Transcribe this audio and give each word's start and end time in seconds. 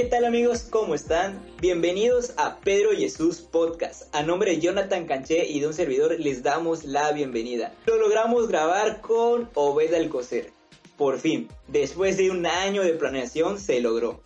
¿Qué 0.00 0.06
tal 0.06 0.24
amigos? 0.24 0.62
¿Cómo 0.62 0.94
están? 0.94 1.38
Bienvenidos 1.60 2.32
a 2.38 2.60
Pedro 2.60 2.92
Jesús 2.96 3.42
Podcast. 3.42 4.04
A 4.14 4.22
nombre 4.22 4.52
de 4.52 4.60
Jonathan 4.60 5.06
Canché 5.06 5.46
y 5.46 5.60
de 5.60 5.66
un 5.66 5.74
servidor 5.74 6.18
les 6.18 6.42
damos 6.42 6.84
la 6.84 7.12
bienvenida. 7.12 7.74
Lo 7.84 7.98
logramos 7.98 8.48
grabar 8.48 9.02
con 9.02 9.50
Obed 9.54 9.92
Alcocer. 9.92 10.59
Por 11.00 11.18
fin, 11.18 11.48
después 11.66 12.18
de 12.18 12.30
un 12.30 12.44
año 12.44 12.82
de 12.82 12.92
planeación 12.92 13.58
se 13.58 13.80
logró. 13.80 14.20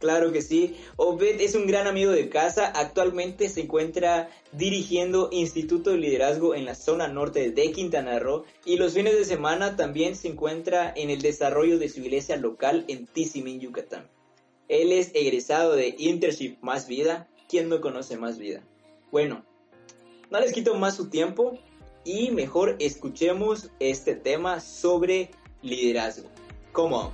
Claro 0.00 0.32
que 0.32 0.42
sí, 0.42 0.74
Obed 0.96 1.40
es 1.40 1.54
un 1.54 1.68
gran 1.68 1.86
amigo 1.86 2.10
de 2.10 2.28
casa, 2.28 2.66
actualmente 2.66 3.48
se 3.48 3.60
encuentra 3.60 4.28
dirigiendo 4.50 5.28
Instituto 5.30 5.90
de 5.90 5.98
Liderazgo 5.98 6.56
en 6.56 6.64
la 6.64 6.74
zona 6.74 7.06
norte 7.06 7.52
de 7.52 7.70
Quintana 7.70 8.18
Roo 8.18 8.44
y 8.64 8.76
los 8.76 8.94
fines 8.94 9.16
de 9.16 9.24
semana 9.24 9.76
también 9.76 10.16
se 10.16 10.26
encuentra 10.26 10.92
en 10.96 11.10
el 11.10 11.22
desarrollo 11.22 11.78
de 11.78 11.88
su 11.88 12.00
iglesia 12.00 12.36
local 12.36 12.84
en 12.88 13.06
Tizimín, 13.06 13.60
Yucatán. 13.60 14.10
Él 14.66 14.90
es 14.90 15.12
egresado 15.14 15.76
de 15.76 15.94
Internship 15.96 16.56
Más 16.60 16.88
Vida. 16.88 17.28
¿Quién 17.48 17.68
no 17.68 17.80
conoce 17.80 18.16
Más 18.16 18.36
Vida? 18.36 18.64
Bueno, 19.12 19.44
no 20.32 20.40
les 20.40 20.52
quito 20.52 20.74
más 20.74 20.96
su 20.96 21.08
tiempo 21.08 21.56
y 22.04 22.32
mejor 22.32 22.74
escuchemos 22.80 23.70
este 23.78 24.16
tema 24.16 24.58
sobre 24.58 25.30
liderazgo. 25.62 26.28
¿Cómo? 26.72 27.12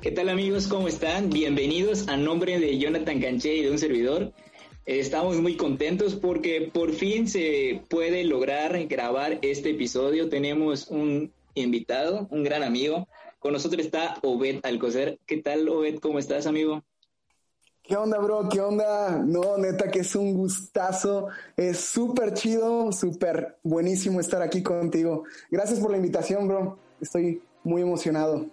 ¿Qué 0.00 0.12
tal 0.12 0.30
amigos? 0.30 0.68
¿Cómo 0.68 0.88
están? 0.88 1.28
Bienvenidos 1.28 2.08
a 2.08 2.16
nombre 2.16 2.58
de 2.58 2.78
Jonathan 2.78 3.20
Canché 3.20 3.56
y 3.56 3.62
de 3.62 3.70
un 3.70 3.78
servidor. 3.78 4.32
Estamos 4.88 5.36
muy 5.36 5.54
contentos 5.54 6.14
porque 6.14 6.70
por 6.72 6.94
fin 6.94 7.28
se 7.28 7.82
puede 7.90 8.24
lograr 8.24 8.86
grabar 8.86 9.38
este 9.42 9.72
episodio. 9.72 10.30
Tenemos 10.30 10.88
un 10.88 11.30
invitado, 11.52 12.26
un 12.30 12.42
gran 12.42 12.62
amigo. 12.62 13.06
Con 13.38 13.52
nosotros 13.52 13.84
está 13.84 14.16
Obed 14.22 14.60
Alcocer. 14.62 15.18
¿Qué 15.26 15.42
tal, 15.42 15.68
Obed? 15.68 15.98
¿Cómo 15.98 16.18
estás, 16.18 16.46
amigo? 16.46 16.82
¿Qué 17.82 17.96
onda, 17.96 18.16
bro? 18.18 18.48
¿Qué 18.48 18.62
onda? 18.62 19.22
No, 19.22 19.58
neta 19.58 19.90
que 19.90 19.98
es 19.98 20.16
un 20.16 20.32
gustazo. 20.32 21.28
Es 21.54 21.80
súper 21.80 22.32
chido, 22.32 22.90
súper 22.90 23.58
buenísimo 23.62 24.20
estar 24.20 24.40
aquí 24.40 24.62
contigo. 24.62 25.24
Gracias 25.50 25.80
por 25.80 25.90
la 25.90 25.98
invitación, 25.98 26.48
bro. 26.48 26.78
Estoy 26.98 27.42
muy 27.62 27.82
emocionado. 27.82 28.46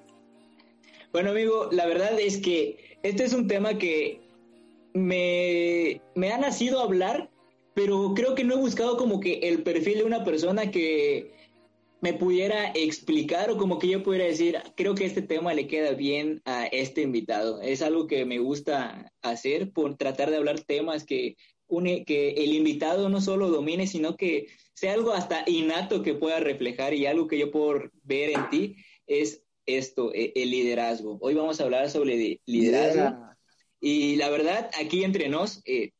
Bueno, 1.14 1.30
amigo, 1.30 1.70
la 1.72 1.86
verdad 1.86 2.20
es 2.20 2.40
que 2.40 2.98
este 3.04 3.24
es 3.24 3.32
un 3.32 3.48
tema 3.48 3.78
que 3.78 4.20
me, 4.96 5.95
me 6.26 6.32
ha 6.32 6.40
nacido 6.40 6.80
hablar, 6.80 7.30
pero 7.76 8.16
creo 8.16 8.34
que 8.34 8.44
no 8.44 8.56
he 8.56 8.58
buscado 8.58 8.98
como 8.98 9.20
que 9.20 9.48
el 9.48 9.62
perfil 9.62 10.00
de 10.00 10.04
una 10.06 10.24
persona 10.24 10.72
que 10.72 11.36
me 12.02 12.16
pudiera 12.16 12.72
explicar 12.74 13.52
o 13.52 13.58
como 13.58 13.78
que 13.78 13.90
yo 13.90 14.02
pudiera 14.02 14.26
decir, 14.26 14.58
creo 14.76 14.96
que 14.96 15.06
este 15.06 15.22
tema 15.22 15.54
le 15.54 15.68
queda 15.68 15.92
bien 15.92 16.42
a 16.46 16.66
este 16.66 17.04
invitado. 17.04 17.62
Es 17.62 17.84
algo 17.84 18.08
que 18.08 18.26
me 18.26 18.40
gusta 18.40 19.14
hacer 19.22 19.72
por 19.72 19.98
tratar 19.98 20.32
de 20.32 20.38
hablar 20.38 20.62
temas 20.62 21.06
que 21.06 21.36
une, 21.68 22.06
que 22.06 22.32
el 22.32 22.54
invitado 22.54 23.08
no 23.08 23.22
solo 23.22 23.50
domine, 23.50 23.86
sino 23.86 24.18
que 24.18 24.48
sea 24.74 24.94
algo 24.94 25.14
hasta 25.14 25.44
innato 25.46 26.02
que 26.02 26.16
pueda 26.16 26.40
reflejar 26.40 26.96
y 26.96 27.06
algo 27.06 27.28
que 27.28 27.38
yo 27.38 27.52
puedo 27.52 27.82
ver 28.02 28.32
en 28.32 28.50
ti 28.50 28.78
es 29.06 29.44
esto, 29.68 30.12
e, 30.12 30.34
el 30.36 30.50
liderazgo. 30.50 31.20
Hoy 31.22 31.36
vamos 31.36 31.60
a 31.62 31.66
hablar 31.66 31.88
sobre 31.92 32.42
liderazgo. 32.48 33.26
Y 33.80 34.16
la 34.16 34.32
verdad, 34.32 34.72
aquí 34.80 35.04
entre 35.04 35.30
nos, 35.30 35.62
eh, 35.66 35.92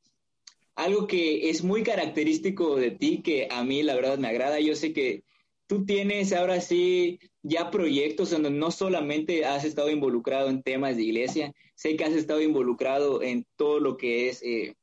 algo 0.76 1.08
que 1.08 1.50
es 1.50 1.64
muy 1.64 1.84
característico 1.84 2.76
de 2.76 2.92
ti, 2.92 3.22
que 3.22 3.48
a 3.50 3.64
mí 3.64 3.84
la 3.84 3.96
verdad 3.96 4.18
me 4.18 4.28
agrada, 4.28 4.60
yo 4.60 4.76
sé 4.76 4.94
que 4.94 5.24
tú 5.68 5.86
tienes 5.86 6.34
ahora 6.34 6.62
sí 6.62 7.20
ya 7.44 7.72
proyectos 7.72 8.32
donde 8.32 8.50
no 8.52 8.72
solamente 8.72 9.46
has 9.46 9.64
estado 9.64 9.90
involucrado 9.90 10.50
en 10.50 10.64
temas 10.64 10.98
de 10.98 11.04
iglesia, 11.04 11.54
sé 11.76 11.96
que 11.96 12.04
has 12.04 12.14
estado 12.14 12.42
involucrado 12.42 13.22
en 13.22 13.46
todo 13.56 13.80
lo 13.80 13.98
que 13.98 14.30
es 14.30 14.42
eh, 14.44 14.76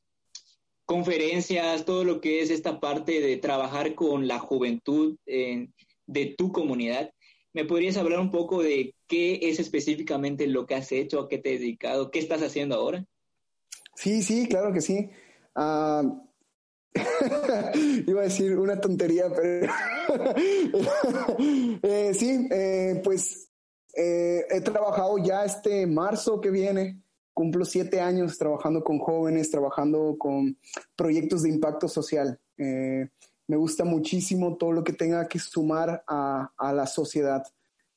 conferencias, 0.84 1.84
todo 1.84 2.04
lo 2.04 2.20
que 2.20 2.40
es 2.40 2.50
esta 2.50 2.80
parte 2.80 3.20
de 3.20 3.36
trabajar 3.36 3.94
con 3.94 4.26
la 4.26 4.38
juventud 4.38 5.16
de 5.26 6.34
tu 6.36 6.52
comunidad. 6.52 7.12
¿Me 7.54 7.64
podrías 7.64 7.96
hablar 7.96 8.18
un 8.18 8.30
poco 8.30 8.62
de 8.62 8.94
qué 9.06 9.40
es 9.42 9.58
específicamente 9.58 10.46
lo 10.46 10.66
que 10.66 10.74
has 10.74 10.90
hecho, 10.90 11.20
a 11.20 11.28
qué 11.28 11.38
te 11.38 11.54
has 11.54 11.60
dedicado, 11.60 12.10
qué 12.10 12.18
estás 12.18 12.42
haciendo 12.42 12.76
ahora? 12.76 13.04
Sí, 13.94 14.22
sí, 14.22 14.48
claro 14.48 14.72
que 14.72 14.80
sí. 14.80 15.10
Uh, 15.54 16.22
iba 18.06 18.20
a 18.20 18.24
decir 18.24 18.58
una 18.58 18.80
tontería, 18.80 19.32
pero 19.34 19.72
eh, 21.82 22.12
sí, 22.14 22.48
eh, 22.50 23.00
pues 23.02 23.50
eh, 23.94 24.44
he 24.50 24.60
trabajado 24.60 25.18
ya 25.18 25.44
este 25.44 25.86
marzo 25.86 26.40
que 26.40 26.50
viene, 26.50 27.02
cumplo 27.32 27.64
siete 27.64 28.00
años 28.00 28.36
trabajando 28.36 28.84
con 28.84 28.98
jóvenes, 28.98 29.50
trabajando 29.50 30.16
con 30.18 30.58
proyectos 30.96 31.42
de 31.42 31.50
impacto 31.50 31.88
social. 31.88 32.38
Eh, 32.58 33.08
me 33.48 33.56
gusta 33.56 33.84
muchísimo 33.84 34.56
todo 34.56 34.72
lo 34.72 34.84
que 34.84 34.92
tenga 34.92 35.28
que 35.28 35.38
sumar 35.38 36.04
a, 36.06 36.52
a 36.56 36.72
la 36.72 36.86
sociedad. 36.86 37.42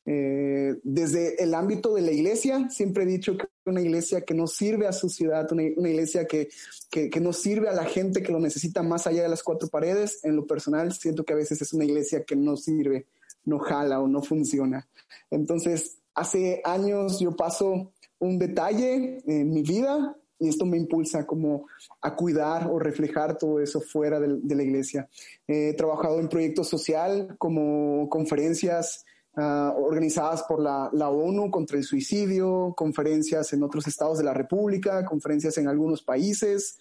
Eh, 0.08 0.76
desde 0.84 1.42
el 1.44 1.56
ámbito 1.56 1.96
de 1.96 2.02
la 2.02 2.12
iglesia, 2.12 2.70
siempre 2.70 3.04
he 3.04 3.08
dicho 3.08 3.36
que 3.38 3.48
una 3.66 3.82
iglesia 3.82 4.22
que 4.22 4.36
no 4.36 4.46
sirve 4.46 4.86
a 4.86 4.94
su 4.94 5.10
ciudad, 5.10 5.52
una, 5.52 5.64
una 5.78 5.90
iglesia 5.90 6.28
que, 6.28 6.50
que, 6.92 7.10
que, 7.10 7.20
no 7.20 7.34
sirve 7.34 7.70
a 7.70 7.74
la 7.74 7.86
gente 7.86 8.22
que 8.22 8.32
lo 8.32 8.40
necesita 8.40 8.84
más 8.84 9.08
allá 9.08 9.24
de 9.24 9.30
las 9.30 9.42
cuatro 9.42 9.68
paredes, 9.68 10.24
en 10.24 10.36
lo 10.36 10.46
personal 10.46 10.94
siento 10.94 11.24
que 11.24 11.34
a 11.34 11.38
veces 11.38 11.60
es 11.62 11.74
una 11.74 11.86
iglesia 11.86 12.24
que 12.24 12.36
no 12.36 12.56
sirve, 12.56 13.08
no 13.46 13.58
jala 13.58 14.00
o 14.00 14.08
no 14.08 14.22
funciona. 14.22 14.88
Entonces, 15.32 15.98
hace 16.14 16.62
años 16.64 17.20
yo 17.20 17.36
paso 17.36 17.92
un 18.20 18.38
detalle 18.38 19.24
en 19.26 19.52
mi 19.52 19.64
vida 19.64 20.16
y 20.38 20.50
esto 20.50 20.66
me 20.66 20.78
impulsa 20.78 21.26
como 21.26 21.66
a 22.02 22.16
cuidar 22.16 22.68
o 22.68 22.78
reflejar 22.78 23.38
todo 23.38 23.60
eso 23.60 23.82
fuera 23.82 24.20
de, 24.20 24.38
de 24.42 24.56
la 24.56 24.64
iglesia. 24.64 25.10
He 25.48 25.74
trabajado 25.74 26.20
en 26.20 26.30
proyectos 26.30 26.68
social 26.68 27.36
como 27.40 28.08
conferencias 28.10 29.05
uh, 29.38 29.84
organizadas 29.84 30.44
por 30.44 30.62
la, 30.62 30.90
la, 30.94 31.10
ONU 31.10 31.50
contra 31.50 31.78
el 31.78 31.84
suicidio, 31.84 32.74
conferencias 32.76 33.54
en 33.54 33.64
otros 33.64 33.88
estados 33.88 34.18
de 34.18 34.24
la 34.24 34.34
República, 34.34 35.06
conferencias 35.06 35.58
en 35.58 35.68
algunos 35.68 36.02
países. 36.02 36.78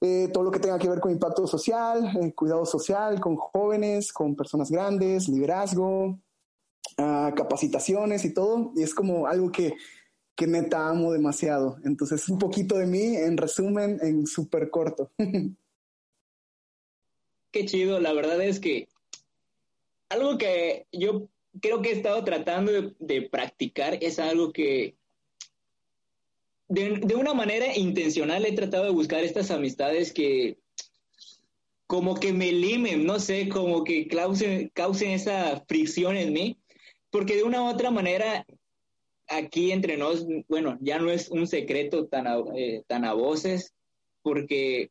Eh, 0.00 0.28
todo 0.32 0.44
lo 0.44 0.50
que 0.50 0.58
tenga 0.58 0.78
que 0.78 0.88
ver 0.88 1.00
con 1.00 1.12
impacto 1.12 1.46
social, 1.46 2.16
eh, 2.20 2.32
cuidado 2.32 2.66
social, 2.66 3.20
con 3.20 3.36
jóvenes, 3.36 4.12
con 4.12 4.34
personas 4.34 4.70
grandes, 4.70 5.28
liderazgo, 5.28 6.18
uh, 6.98 7.34
capacitaciones 7.36 8.24
y 8.24 8.34
todo. 8.34 8.72
Y 8.74 8.82
es 8.82 8.94
como 8.94 9.26
algo 9.26 9.52
que 9.52 9.74
que 10.34 10.46
neta 10.46 10.88
amo 10.88 11.12
demasiado. 11.12 11.76
Entonces, 11.84 12.28
un 12.28 12.38
poquito 12.38 12.76
de 12.76 12.86
mí, 12.86 13.16
en 13.16 13.36
resumen, 13.36 13.98
en 14.02 14.26
súper 14.26 14.70
corto. 14.70 15.10
Qué 17.50 17.66
chido, 17.66 18.00
la 18.00 18.14
verdad 18.14 18.40
es 18.40 18.58
que 18.60 18.88
algo 20.08 20.38
que 20.38 20.86
yo 20.90 21.28
creo 21.60 21.82
que 21.82 21.90
he 21.90 21.92
estado 21.92 22.22
tratando 22.24 22.72
de, 22.72 22.92
de 22.98 23.22
practicar 23.22 23.98
es 24.00 24.18
algo 24.18 24.52
que 24.52 24.96
de, 26.68 27.00
de, 27.04 27.14
una 27.14 27.34
manera 27.34 27.76
intencional 27.76 28.46
he 28.46 28.52
tratado 28.52 28.84
de 28.84 28.90
buscar 28.90 29.22
estas 29.22 29.50
amistades 29.50 30.12
que 30.12 30.58
como 31.86 32.14
que 32.14 32.32
me 32.32 32.50
limen, 32.50 33.04
no 33.04 33.20
sé, 33.20 33.50
como 33.50 33.84
que 33.84 34.08
causen, 34.08 34.70
causen 34.72 35.10
esa 35.10 35.62
fricción 35.68 36.16
en 36.16 36.32
mí, 36.32 36.58
porque 37.10 37.36
de 37.36 37.42
una 37.42 37.62
u 37.62 37.66
otra 37.66 37.90
manera 37.90 38.46
aquí 39.28 39.72
entre 39.72 39.98
nos, 39.98 40.26
bueno, 40.48 40.78
ya 40.80 40.98
no 40.98 41.10
es 41.10 41.28
un 41.28 41.46
secreto 41.46 42.06
tan 42.06 42.26
a, 42.26 42.38
eh, 42.56 42.82
tan 42.86 43.04
a 43.04 43.12
voces, 43.12 43.74
porque 44.22 44.90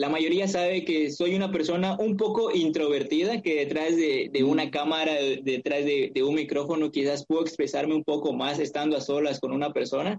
la 0.00 0.08
mayoría 0.08 0.48
sabe 0.48 0.82
que 0.86 1.10
soy 1.10 1.34
una 1.34 1.52
persona 1.52 1.94
un 1.98 2.16
poco 2.16 2.50
introvertida, 2.50 3.42
que 3.42 3.56
detrás 3.56 3.94
de, 3.96 4.30
de 4.32 4.42
una 4.42 4.70
cámara, 4.70 5.12
detrás 5.42 5.84
de, 5.84 6.10
de, 6.14 6.22
un 6.22 6.36
micrófono, 6.36 6.90
quizás 6.90 7.26
puedo 7.26 7.42
expresarme 7.42 7.94
un 7.94 8.02
poco 8.02 8.32
más 8.32 8.58
estando 8.60 8.96
a 8.96 9.02
solas 9.02 9.40
con 9.40 9.52
una 9.52 9.74
persona. 9.74 10.18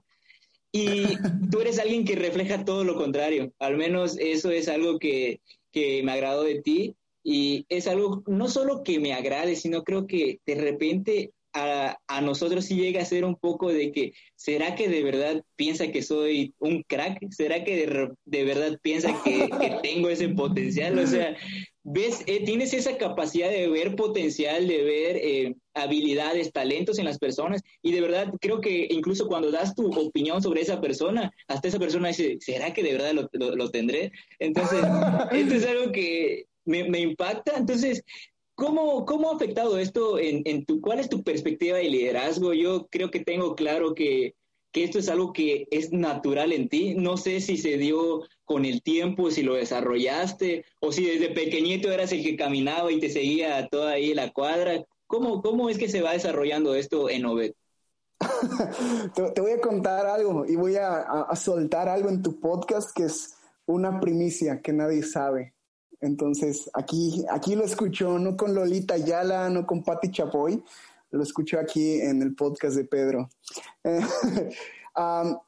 Y 0.72 1.06
tú 1.51 1.62
eres 1.62 1.80
alguien 1.80 2.06
que 2.06 2.16
refleja 2.16 2.63
todo 2.63 2.83
lo 2.83 2.95
contrario. 2.95 3.54
Al 3.57 3.75
menos 3.75 4.19
eso 4.19 4.51
es 4.51 4.68
algo 4.68 5.00
que, 5.00 5.42
que 5.72 6.04
me 6.04 6.12
agradó 6.12 6.44
de 6.44 6.62
ti. 6.62 6.95
Y 7.24 7.66
es 7.68 7.88
algo 7.88 8.22
no 8.27 8.50
solo 8.50 8.84
que 8.84 9.00
me 9.00 9.13
agrade, 9.13 9.56
sino 9.56 9.84
creo 9.84 10.06
que 10.06 10.42
de 10.45 10.56
repente 10.62 11.31
a, 11.53 11.98
a, 12.07 12.21
nosotros 12.21 12.65
sí 12.65 12.75
llega 12.75 13.01
a 13.01 13.06
ser 13.06 13.25
un 13.25 13.36
poco 13.36 13.71
de 13.71 13.92
que, 13.92 14.13
¿será 14.36 14.75
que 14.75 14.88
de 14.88 15.03
verdad 15.03 15.44
piensa 15.56 15.92
que 15.92 16.01
soy 16.01 16.53
un 16.59 16.83
crack? 16.83 17.19
¿Será 17.31 17.63
que 17.63 17.75
de, 17.75 18.09
de 18.25 18.44
verdad 18.44 18.80
piensa 18.81 19.21
que, 19.24 19.50
que, 19.50 19.77
tengo 19.83 20.09
ese 20.09 20.30
potencial? 20.30 20.98
O 21.00 21.07
sea, 21.07 21.36
ves, 21.83 22.24
eh, 22.27 22.44
tienes 22.45 22.74
esa 22.74 22.98
capacidad 22.98 23.50
de 23.50 23.68
ver 23.68 23.95
potencial, 23.95 24.68
de 24.68 24.83
ver 24.83 25.18
eh, 25.18 25.56
habilidades, 25.74 26.51
talentos 26.51 27.00
en 27.00 27.06
las 27.06 27.18
personas 27.18 27.62
y 27.81 27.92
de 27.92 28.01
verdad 28.01 28.31
creo 28.39 28.62
que 28.62 28.88
incluso 28.89 29.27
cuando 29.27 29.51
das 29.51 29.75
tu 29.75 29.88
opinión 29.88 30.42
sobre 30.42 30.62
esa 30.62 30.80
persona, 30.80 31.31
hasta 31.48 31.68
esa 31.68 31.80
persona 31.80 32.09
dice, 32.09 32.38
¿será 32.39 32.74
que 32.74 32.83
de 32.83 32.94
verdad 32.94 33.13
lo, 33.13 33.30
lo, 33.33 33.56
lo 33.56 33.69
tendré? 33.71 34.12
Entonces, 34.39 34.80
esto 35.31 35.56
es 35.56 35.65
algo 35.65 35.92
que 35.92 36.45
me, 36.65 36.89
me 36.89 37.00
impacta. 37.00 37.53
Entonces, 37.57 38.03
¿Cómo, 38.62 39.08
¿Cómo 39.08 39.31
ha 39.31 39.36
afectado 39.36 39.80
esto 39.80 40.19
en, 40.19 40.44
en, 40.46 40.68
tu, 40.68 40.81
cuál 40.81 41.00
es 41.00 41.10
tu 41.10 41.24
perspectiva 41.24 41.80
de 41.80 41.90
liderazgo? 41.90 42.54
Yo 42.54 42.86
creo 42.92 43.10
que 43.10 43.22
tengo 43.22 43.56
claro 43.56 43.96
que, 43.96 44.36
que, 44.72 44.84
esto 44.84 45.00
es 45.00 45.10
algo 45.10 45.34
que 45.34 45.68
es 45.72 45.92
natural 45.92 46.54
en 46.54 46.69
ti. 46.69 46.94
No 46.94 47.18
sé 47.18 47.42
si 47.42 47.58
se 47.58 47.78
dio 47.78 48.22
con 48.46 48.66
el 48.66 48.84
tiempo, 48.84 49.31
si 49.31 49.42
lo 49.42 49.56
desarrollaste, 49.56 50.63
o 50.80 50.92
si 50.92 51.06
desde 51.06 51.34
pequeñito 51.34 51.92
eras 51.92 52.12
el 52.12 52.22
que 52.22 52.38
caminaba 52.38 52.92
y 52.92 53.00
te 53.00 53.10
seguía 53.10 53.68
toda 53.68 53.94
ahí 53.94 54.13
la 54.13 54.31
cuadra. 54.31 54.86
¿Cómo, 55.08 55.42
cómo 55.42 55.68
es 55.68 55.80
que 55.80 55.90
se 55.90 56.04
va 56.04 56.13
desarrollando 56.13 56.75
esto 56.75 57.10
en 57.10 57.25
Obed? 57.25 57.54
te, 59.34 59.42
voy 59.42 59.54
a 59.54 59.60
contar 59.60 60.06
algo 60.06 60.46
y 60.48 60.56
voy 60.56 60.75
a, 60.75 61.00
a 61.00 61.36
soltar 61.36 61.90
algo 61.90 62.10
en 62.10 62.22
tu 62.22 62.40
podcast 62.40 62.96
que 62.96 63.06
es 63.06 63.34
una 63.66 64.00
primicia 64.00 64.62
que 64.62 64.72
nadie 64.72 65.02
sabe. 65.02 65.56
Entonces, 66.01 66.69
aquí, 66.74 67.24
aquí 67.30 67.56
lo 67.56 67.63
escucho, 67.63 68.18
no 68.18 68.36
con 68.36 68.56
Lolita 68.56 68.98
Yala, 68.98 69.50
no 69.50 69.68
con 69.68 69.83
Patti 69.83 70.09
Chapoy, 70.09 70.63
lo 71.12 71.24
escucho 71.24 71.59
aquí 71.59 72.01
en 72.01 72.24
el 72.24 72.36
podcast 72.36 72.75
de 72.75 72.86
Pedro. 72.86 73.30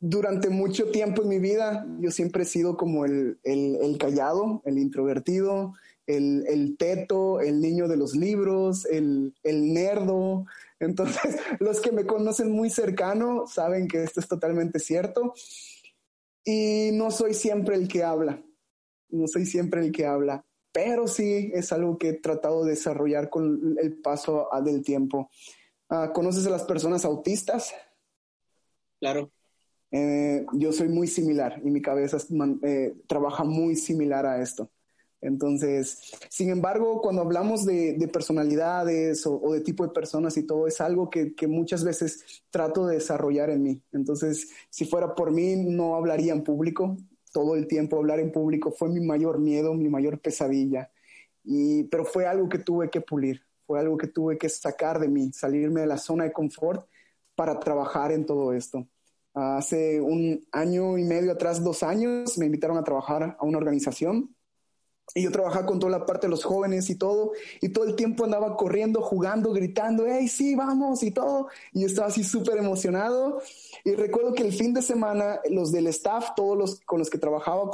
durante 0.00 0.48
mucho 0.48 0.90
tiempo 0.90 1.22
en 1.22 1.28
mi 1.28 1.38
vida, 1.38 1.86
yo 2.00 2.10
siempre 2.10 2.44
he 2.44 2.46
sido 2.46 2.76
como 2.76 3.04
el, 3.04 3.38
el, 3.44 3.76
el 3.82 3.98
callado, 3.98 4.62
el 4.64 4.78
introvertido, 4.78 5.74
el, 6.06 6.46
el, 6.46 6.78
teto, 6.78 7.40
el 7.40 7.60
niño 7.60 7.86
de 7.86 7.98
los 7.98 8.14
libros, 8.14 8.86
el, 8.86 9.34
el 9.42 9.74
nerdo. 9.74 10.46
Entonces, 10.80 11.36
los 11.60 11.80
que 11.80 11.92
me 11.92 12.06
conocen 12.06 12.50
muy 12.50 12.70
cercano 12.70 13.46
saben 13.46 13.88
que 13.88 14.04
esto 14.04 14.20
es 14.20 14.28
totalmente 14.28 14.78
cierto. 14.78 15.34
Y 16.44 16.90
no 16.94 17.10
soy 17.10 17.34
siempre 17.34 17.74
el 17.74 17.88
que 17.88 18.04
habla 18.04 18.42
no 19.10 19.26
soy 19.26 19.46
siempre 19.46 19.80
el 19.80 19.92
que 19.92 20.06
habla, 20.06 20.44
pero 20.72 21.08
sí 21.08 21.50
es 21.54 21.72
algo 21.72 21.98
que 21.98 22.10
he 22.10 22.12
tratado 22.14 22.64
de 22.64 22.70
desarrollar 22.70 23.30
con 23.30 23.76
el 23.80 23.98
paso 23.98 24.48
del 24.64 24.82
tiempo. 24.82 25.30
Uh, 25.90 26.12
¿Conoces 26.12 26.46
a 26.46 26.50
las 26.50 26.64
personas 26.64 27.04
autistas? 27.04 27.74
Claro. 29.00 29.30
Eh, 29.90 30.44
yo 30.52 30.72
soy 30.72 30.88
muy 30.88 31.06
similar 31.06 31.60
y 31.64 31.70
mi 31.70 31.80
cabeza 31.80 32.18
eh, 32.62 32.94
trabaja 33.06 33.44
muy 33.44 33.74
similar 33.76 34.26
a 34.26 34.42
esto. 34.42 34.70
Entonces, 35.20 36.12
sin 36.28 36.50
embargo, 36.50 37.00
cuando 37.00 37.22
hablamos 37.22 37.64
de, 37.64 37.94
de 37.94 38.06
personalidades 38.06 39.26
o, 39.26 39.40
o, 39.40 39.52
de 39.52 39.62
tipo 39.62 39.84
de 39.84 39.92
personas 39.92 40.36
y 40.36 40.46
todo, 40.46 40.68
es 40.68 40.80
algo 40.80 41.10
que, 41.10 41.34
que, 41.34 41.48
muchas 41.48 41.82
veces 41.82 42.44
trato 42.50 42.86
de 42.86 42.96
desarrollar 42.96 43.50
en 43.50 43.62
mí. 43.64 43.82
Entonces, 43.90 44.50
si 44.70 44.84
fuera 44.84 45.16
por 45.16 45.32
mí, 45.32 45.56
no 45.56 45.96
hablaría 45.96 46.32
en 46.32 46.44
público, 46.44 46.96
todo 47.32 47.54
el 47.54 47.66
tiempo 47.66 47.96
hablar 47.96 48.20
en 48.20 48.32
público 48.32 48.70
fue 48.70 48.88
mi 48.88 49.00
mayor 49.00 49.38
miedo, 49.38 49.74
mi 49.74 49.88
mayor 49.88 50.18
pesadilla. 50.20 50.90
Y, 51.44 51.84
pero 51.84 52.04
fue 52.04 52.26
algo 52.26 52.48
que 52.48 52.58
tuve 52.58 52.90
que 52.90 53.00
pulir, 53.00 53.42
fue 53.66 53.80
algo 53.80 53.96
que 53.96 54.08
tuve 54.08 54.36
que 54.38 54.48
sacar 54.48 54.98
de 54.98 55.08
mí, 55.08 55.32
salirme 55.32 55.82
de 55.82 55.86
la 55.86 55.98
zona 55.98 56.24
de 56.24 56.32
confort 56.32 56.86
para 57.34 57.58
trabajar 57.58 58.12
en 58.12 58.26
todo 58.26 58.52
esto. 58.52 58.86
Hace 59.34 60.00
un 60.00 60.46
año 60.52 60.98
y 60.98 61.04
medio 61.04 61.32
atrás, 61.32 61.62
dos 61.62 61.82
años, 61.82 62.36
me 62.38 62.46
invitaron 62.46 62.76
a 62.76 62.84
trabajar 62.84 63.36
a 63.38 63.44
una 63.44 63.58
organización 63.58 64.34
y 65.14 65.22
yo 65.22 65.30
trabajaba 65.30 65.66
con 65.66 65.78
toda 65.78 65.98
la 65.98 66.06
parte 66.06 66.26
de 66.26 66.30
los 66.30 66.44
jóvenes 66.44 66.90
y 66.90 66.94
todo, 66.94 67.32
y 67.60 67.70
todo 67.70 67.84
el 67.84 67.96
tiempo 67.96 68.24
andaba 68.24 68.56
corriendo, 68.56 69.00
jugando, 69.00 69.52
gritando, 69.52 70.04
hey, 70.06 70.28
sí, 70.28 70.54
vamos 70.54 71.02
y 71.02 71.10
todo. 71.10 71.48
Y 71.72 71.80
yo 71.80 71.86
estaba 71.86 72.08
así 72.08 72.22
súper 72.22 72.58
emocionado. 72.58 73.40
Y 73.84 73.94
recuerdo 73.94 74.34
que 74.34 74.42
el 74.42 74.52
fin 74.52 74.74
de 74.74 74.82
semana, 74.82 75.40
los 75.50 75.72
del 75.72 75.86
staff, 75.88 76.30
todos 76.36 76.56
los 76.56 76.80
con 76.80 76.98
los 76.98 77.10
que 77.10 77.18
trabajaba, 77.18 77.70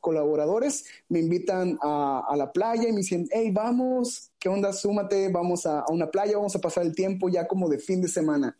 colaboradores, 0.00 0.84
me 1.08 1.20
invitan 1.20 1.78
a, 1.82 2.34
la 2.36 2.52
playa 2.52 2.88
y 2.88 2.92
me 2.92 2.98
dicen, 2.98 3.28
hey, 3.30 3.50
vamos, 3.50 4.30
¿qué 4.38 4.48
onda? 4.48 4.72
Súmate, 4.72 5.28
vamos 5.28 5.66
a 5.66 5.84
una 5.88 6.10
playa, 6.10 6.36
vamos 6.36 6.54
a 6.54 6.60
pasar 6.60 6.84
el 6.84 6.94
tiempo 6.94 7.28
ya 7.28 7.46
como 7.46 7.68
de 7.68 7.78
fin 7.78 8.00
de 8.00 8.08
semana. 8.08 8.56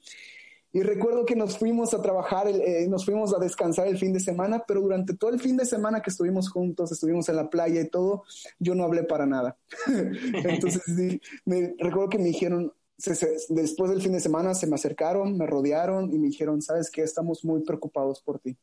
Y 0.76 0.82
recuerdo 0.82 1.25
que 1.25 1.34
nos 1.34 1.56
fuimos 1.56 1.94
a 1.94 2.02
trabajar, 2.02 2.49
eh, 2.49 2.87
nos 2.87 3.06
fuimos 3.06 3.32
a 3.34 3.38
descansar 3.38 3.87
el 3.87 3.96
fin 3.96 4.12
de 4.12 4.20
semana, 4.20 4.62
pero 4.69 4.82
durante 4.82 5.17
todo 5.17 5.31
el 5.31 5.40
fin 5.40 5.56
de 5.56 5.64
semana 5.64 6.02
que 6.02 6.11
estuvimos 6.11 6.50
juntos, 6.50 6.93
estuvimos 6.93 7.31
en 7.31 7.37
la 7.37 7.49
playa 7.49 7.81
y 7.81 7.88
todo, 7.88 8.25
yo 8.58 8.75
no 8.75 8.84
hablé 8.84 9.02
para 9.05 9.25
nada. 9.25 9.56
Entonces, 9.87 10.82
sí, 10.84 11.19
me, 11.46 11.75
recuerdo 11.78 12.11
que 12.11 12.19
me 12.19 12.25
dijeron, 12.25 12.75
se, 12.99 13.14
se, 13.14 13.38
después 13.49 13.90
del 13.90 14.02
fin 14.02 14.12
de 14.12 14.20
semana 14.20 14.55
se 14.55 14.67
me 14.67 14.75
acercaron, 14.75 15.38
me 15.38 15.46
rodearon 15.46 16.12
y 16.12 16.19
me 16.19 16.26
dijeron, 16.26 16.61
sabes 16.61 16.90
que 16.90 17.00
estamos 17.00 17.43
muy 17.43 17.62
preocupados 17.62 18.20
por 18.20 18.38
ti. 18.38 18.55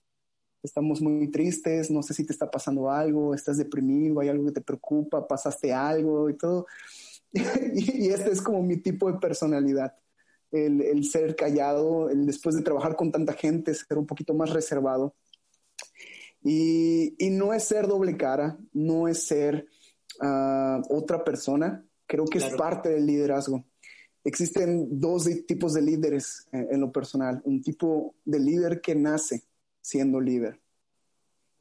Estamos 0.62 1.02
muy 1.02 1.32
tristes, 1.32 1.90
no 1.90 2.04
sé 2.04 2.14
si 2.14 2.28
te 2.28 2.32
está 2.32 2.52
pasando 2.52 2.92
algo, 2.92 3.34
estás 3.34 3.58
deprimido, 3.58 4.20
hay 4.20 4.30
algo 4.30 4.46
que 4.46 4.52
te 4.52 4.62
preocupa, 4.62 5.28
pasaste 5.28 5.74
algo 5.74 6.30
y 6.30 6.38
todo. 6.38 6.68
y, 7.34 8.06
y 8.06 8.10
este 8.10 8.30
es 8.30 8.40
como 8.40 8.62
mi 8.62 8.78
tipo 8.78 9.12
de 9.12 9.18
personalidad 9.18 9.96
el, 10.54 10.82
el, 10.82 11.04
ser 11.04 11.36
callado, 11.36 12.10
el 12.10 12.26
después 12.26 12.56
de 12.56 12.62
trabajar 12.62 12.96
con 12.96 13.12
tanta 13.12 13.34
gente, 13.34 13.74
ser 13.74 13.98
un 13.98 14.06
poquito 14.06 14.34
más 14.34 14.52
reservado. 14.52 15.16
Y, 16.42 17.16
y 17.18 17.30
no 17.30 17.54
es 17.54 17.66
ser 17.66 17.88
doble 17.88 18.16
cara, 18.16 18.58
no 18.72 19.08
es 19.08 19.24
ser 19.24 19.66
uh, 20.22 20.82
otra 20.90 21.24
persona, 21.24 21.86
creo 22.06 22.26
que 22.26 22.40
claro. 22.40 22.54
es 22.54 22.60
parte 22.60 22.90
del 22.90 23.06
liderazgo. 23.06 23.66
Existen 24.24 25.00
dos 25.00 25.28
tipos 25.48 25.74
de 25.74 25.82
líderes 25.82 26.48
en, 26.52 26.68
en 26.72 26.82
lo 26.82 26.92
personal, 26.92 27.42
un 27.44 27.62
tipo 27.62 28.16
de 28.24 28.40
líder 28.40 28.80
que 28.80 28.96
nace 28.96 29.44
siendo 29.82 30.22
líder 30.22 30.63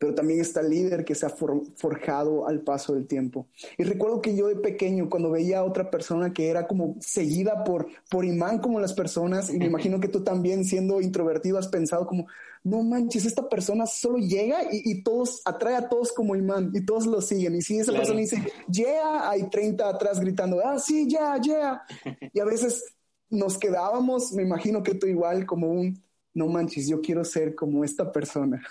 pero 0.02 0.16
también 0.16 0.40
está 0.40 0.62
el 0.62 0.70
líder 0.70 1.04
que 1.04 1.14
se 1.14 1.26
ha 1.26 1.28
for 1.28 1.62
forjado 1.76 2.48
al 2.48 2.62
paso 2.62 2.92
del 2.92 3.06
tiempo. 3.06 3.46
Y 3.78 3.84
recuerdo 3.84 4.20
que 4.20 4.34
yo 4.34 4.48
de 4.48 4.56
pequeño, 4.56 5.08
cuando 5.08 5.30
veía 5.30 5.60
a 5.60 5.64
otra 5.64 5.92
persona 5.92 6.32
que 6.32 6.48
era 6.48 6.66
como 6.66 6.96
seguida 6.98 7.62
por, 7.62 7.86
por 8.10 8.24
imán 8.24 8.58
como 8.58 8.80
las 8.80 8.94
personas, 8.94 9.54
y 9.54 9.58
me 9.58 9.66
imagino 9.66 10.00
que 10.00 10.08
tú 10.08 10.24
también 10.24 10.64
siendo 10.64 11.00
introvertido 11.00 11.56
has 11.56 11.68
pensado 11.68 12.04
como, 12.08 12.26
no 12.64 12.82
manches, 12.82 13.26
esta 13.26 13.48
persona 13.48 13.86
solo 13.86 14.18
llega 14.18 14.64
y, 14.72 14.90
y 14.90 15.04
todos 15.04 15.40
atrae 15.44 15.76
a 15.76 15.88
todos 15.88 16.10
como 16.12 16.34
imán 16.34 16.72
y 16.74 16.84
todos 16.84 17.06
lo 17.06 17.20
siguen. 17.20 17.54
Y 17.54 17.62
si 17.62 17.78
esa 17.78 17.92
claro. 17.92 18.00
persona 18.00 18.20
dice, 18.22 18.42
yeah, 18.72 19.30
hay 19.30 19.48
30 19.50 19.88
atrás 19.88 20.18
gritando, 20.18 20.60
ah, 20.64 20.80
sí, 20.80 21.08
ya, 21.08 21.40
yeah, 21.40 21.84
yeah. 22.04 22.30
Y 22.34 22.40
a 22.40 22.44
veces 22.44 22.84
nos 23.30 23.56
quedábamos, 23.56 24.32
me 24.32 24.42
imagino 24.42 24.82
que 24.82 24.96
tú 24.96 25.06
igual, 25.06 25.46
como 25.46 25.68
un 25.68 26.02
no 26.34 26.46
manches, 26.48 26.88
yo 26.88 27.00
quiero 27.00 27.24
ser 27.24 27.54
como 27.54 27.84
esta 27.84 28.10
persona. 28.10 28.62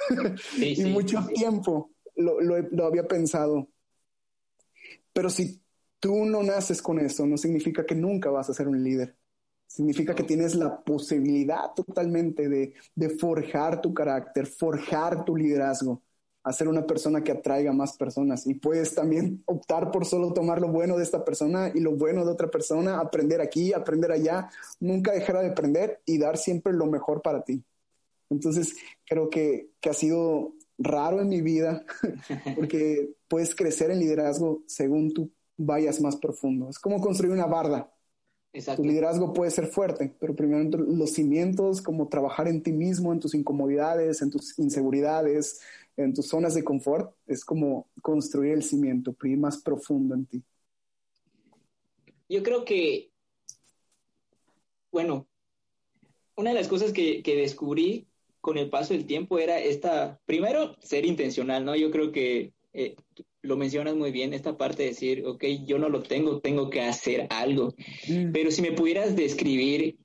Sí, 0.55 0.73
y 0.77 0.85
mucho 0.85 1.21
sí. 1.27 1.33
tiempo 1.33 1.91
lo, 2.15 2.41
lo, 2.41 2.59
lo, 2.59 2.85
había 2.85 3.07
pensado. 3.07 3.69
Pero 5.13 5.29
si 5.29 5.61
tú 5.99 6.25
no 6.25 6.43
naces 6.43 6.81
con 6.81 6.99
eso, 6.99 7.25
no 7.25 7.37
significa 7.37 7.85
que 7.85 7.95
nunca 7.95 8.29
vas 8.29 8.49
a 8.49 8.53
ser 8.53 8.67
un 8.67 8.83
líder. 8.83 9.15
Significa 9.67 10.13
que 10.13 10.23
tienes 10.23 10.55
la 10.55 10.83
posibilidad 10.83 11.73
totalmente 11.73 12.49
de, 12.49 12.73
de 12.93 13.09
forjar 13.09 13.79
tu 13.79 13.93
carácter, 13.93 14.45
forjar 14.45 15.23
tu 15.23 15.37
liderazgo, 15.37 16.03
hacer 16.43 16.67
una 16.67 16.85
persona 16.85 17.23
que 17.23 17.31
atraiga 17.31 17.71
más 17.71 17.97
personas. 17.97 18.47
Y 18.47 18.55
puedes 18.55 18.95
también 18.95 19.43
optar 19.45 19.91
por 19.91 20.05
solo 20.05 20.33
tomar 20.33 20.59
lo 20.59 20.69
bueno 20.69 20.97
de 20.97 21.03
esta 21.03 21.23
persona 21.23 21.71
y 21.73 21.79
lo 21.79 21.95
bueno 21.95 22.25
de 22.25 22.31
otra 22.31 22.49
persona, 22.49 22.99
aprender 22.99 23.41
aquí, 23.41 23.73
aprender 23.73 24.11
allá, 24.11 24.49
nunca 24.79 25.11
dejar 25.11 25.39
de 25.39 25.49
aprender 25.49 26.01
y 26.05 26.17
dar 26.17 26.37
siempre 26.37 26.73
lo 26.73 26.87
mejor 26.87 27.21
para 27.21 27.43
ti. 27.43 27.63
Entonces, 28.29 28.75
creo 29.05 29.29
que, 29.29 29.69
que 29.79 29.89
ha 29.89 29.93
sido 29.93 30.53
raro 30.77 31.21
en 31.21 31.29
mi 31.29 31.41
vida 31.41 31.83
porque 32.55 33.13
puedes 33.27 33.53
crecer 33.53 33.91
en 33.91 33.99
liderazgo 33.99 34.63
según 34.65 35.13
tú 35.13 35.29
vayas 35.57 36.01
más 36.01 36.15
profundo. 36.15 36.69
Es 36.69 36.79
como 36.79 36.99
construir 37.01 37.33
una 37.33 37.45
barda. 37.45 37.93
Exacto. 38.53 38.81
Tu 38.81 38.87
liderazgo 38.87 39.31
puede 39.31 39.49
ser 39.49 39.67
fuerte, 39.67 40.13
pero 40.19 40.35
primero 40.35 40.77
los 40.77 41.11
cimientos, 41.11 41.81
como 41.81 42.09
trabajar 42.09 42.49
en 42.49 42.61
ti 42.61 42.73
mismo, 42.73 43.13
en 43.13 43.19
tus 43.19 43.33
incomodidades, 43.33 44.21
en 44.21 44.29
tus 44.29 44.59
inseguridades, 44.59 45.61
en 45.97 46.13
tus 46.13 46.27
zonas 46.27 46.53
de 46.53 46.63
confort, 46.63 47.15
es 47.27 47.45
como 47.45 47.89
construir 48.01 48.53
el 48.53 48.63
cimiento, 48.63 49.15
ir 49.23 49.37
más 49.37 49.61
profundo 49.61 50.15
en 50.15 50.25
ti. 50.25 50.43
Yo 52.29 52.43
creo 52.43 52.63
que, 52.63 53.11
bueno, 54.91 55.27
una 56.35 56.51
de 56.51 56.55
las 56.55 56.67
cosas 56.67 56.93
que, 56.93 57.21
que 57.21 57.35
descubrí 57.35 58.07
con 58.39 58.57
el 58.57 58.69
paso 58.69 58.93
del 58.93 59.05
tiempo 59.05 59.37
era 59.37 59.59
esta, 59.59 60.19
primero, 60.25 60.75
ser 60.81 61.05
intencional, 61.05 61.63
¿no? 61.63 61.75
Yo 61.75 61.91
creo 61.91 62.11
que 62.11 62.53
eh, 62.73 62.95
lo 63.41 63.57
mencionas 63.57 63.95
muy 63.95 64.11
bien, 64.11 64.33
esta 64.33 64.57
parte 64.57 64.83
de 64.83 64.89
decir, 64.89 65.25
ok, 65.25 65.43
yo 65.65 65.77
no 65.77 65.89
lo 65.89 66.03
tengo, 66.03 66.39
tengo 66.39 66.69
que 66.69 66.81
hacer 66.81 67.27
algo. 67.29 67.73
Mm. 68.07 68.31
Pero 68.31 68.51
si 68.51 68.61
me 68.61 68.71
pudieras 68.71 69.15
describir 69.15 69.97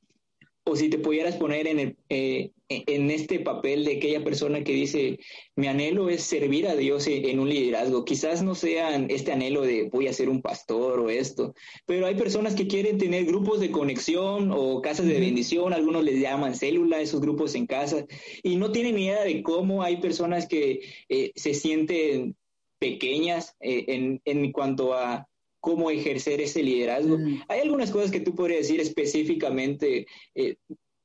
o 0.68 0.74
si 0.74 0.88
te 0.90 0.98
pudieras 0.98 1.36
poner 1.36 1.68
en, 1.68 1.78
el, 1.78 1.96
eh, 2.08 2.50
en 2.68 3.10
este 3.12 3.38
papel 3.38 3.84
de 3.84 3.98
aquella 3.98 4.24
persona 4.24 4.64
que 4.64 4.72
dice, 4.72 5.20
mi 5.54 5.68
anhelo 5.68 6.08
es 6.08 6.22
servir 6.22 6.66
a 6.66 6.74
Dios 6.74 7.06
en 7.06 7.38
un 7.38 7.48
liderazgo. 7.48 8.04
Quizás 8.04 8.42
no 8.42 8.56
sean 8.56 9.06
este 9.08 9.30
anhelo 9.30 9.62
de 9.62 9.88
voy 9.92 10.08
a 10.08 10.12
ser 10.12 10.28
un 10.28 10.42
pastor 10.42 10.98
o 10.98 11.08
esto, 11.08 11.54
pero 11.86 12.06
hay 12.06 12.16
personas 12.16 12.56
que 12.56 12.66
quieren 12.66 12.98
tener 12.98 13.26
grupos 13.26 13.60
de 13.60 13.70
conexión 13.70 14.50
o 14.52 14.82
casas 14.82 15.06
de 15.06 15.20
bendición, 15.20 15.72
algunos 15.72 16.02
les 16.02 16.20
llaman 16.20 16.56
célula, 16.56 17.00
esos 17.00 17.20
grupos 17.20 17.54
en 17.54 17.66
casa, 17.66 18.04
y 18.42 18.56
no 18.56 18.72
tienen 18.72 18.96
ni 18.96 19.04
idea 19.04 19.22
de 19.22 19.44
cómo 19.44 19.84
hay 19.84 19.98
personas 19.98 20.48
que 20.48 20.80
eh, 21.08 21.30
se 21.36 21.54
sienten 21.54 22.34
pequeñas 22.80 23.54
eh, 23.60 23.84
en, 23.86 24.20
en 24.24 24.50
cuanto 24.50 24.94
a 24.94 25.28
cómo 25.60 25.90
ejercer 25.90 26.40
ese 26.40 26.62
liderazgo. 26.62 27.18
Mm. 27.18 27.42
Hay 27.48 27.60
algunas 27.60 27.90
cosas 27.90 28.10
que 28.10 28.20
tú 28.20 28.34
podrías 28.34 28.62
decir 28.62 28.80
específicamente. 28.80 30.06
Eh, 30.34 30.56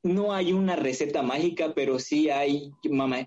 no 0.03 0.34
hay 0.34 0.51
una 0.53 0.75
receta 0.75 1.22
mágica, 1.22 1.74
pero 1.75 2.00
sí 2.00 2.29
hay, 2.29 2.72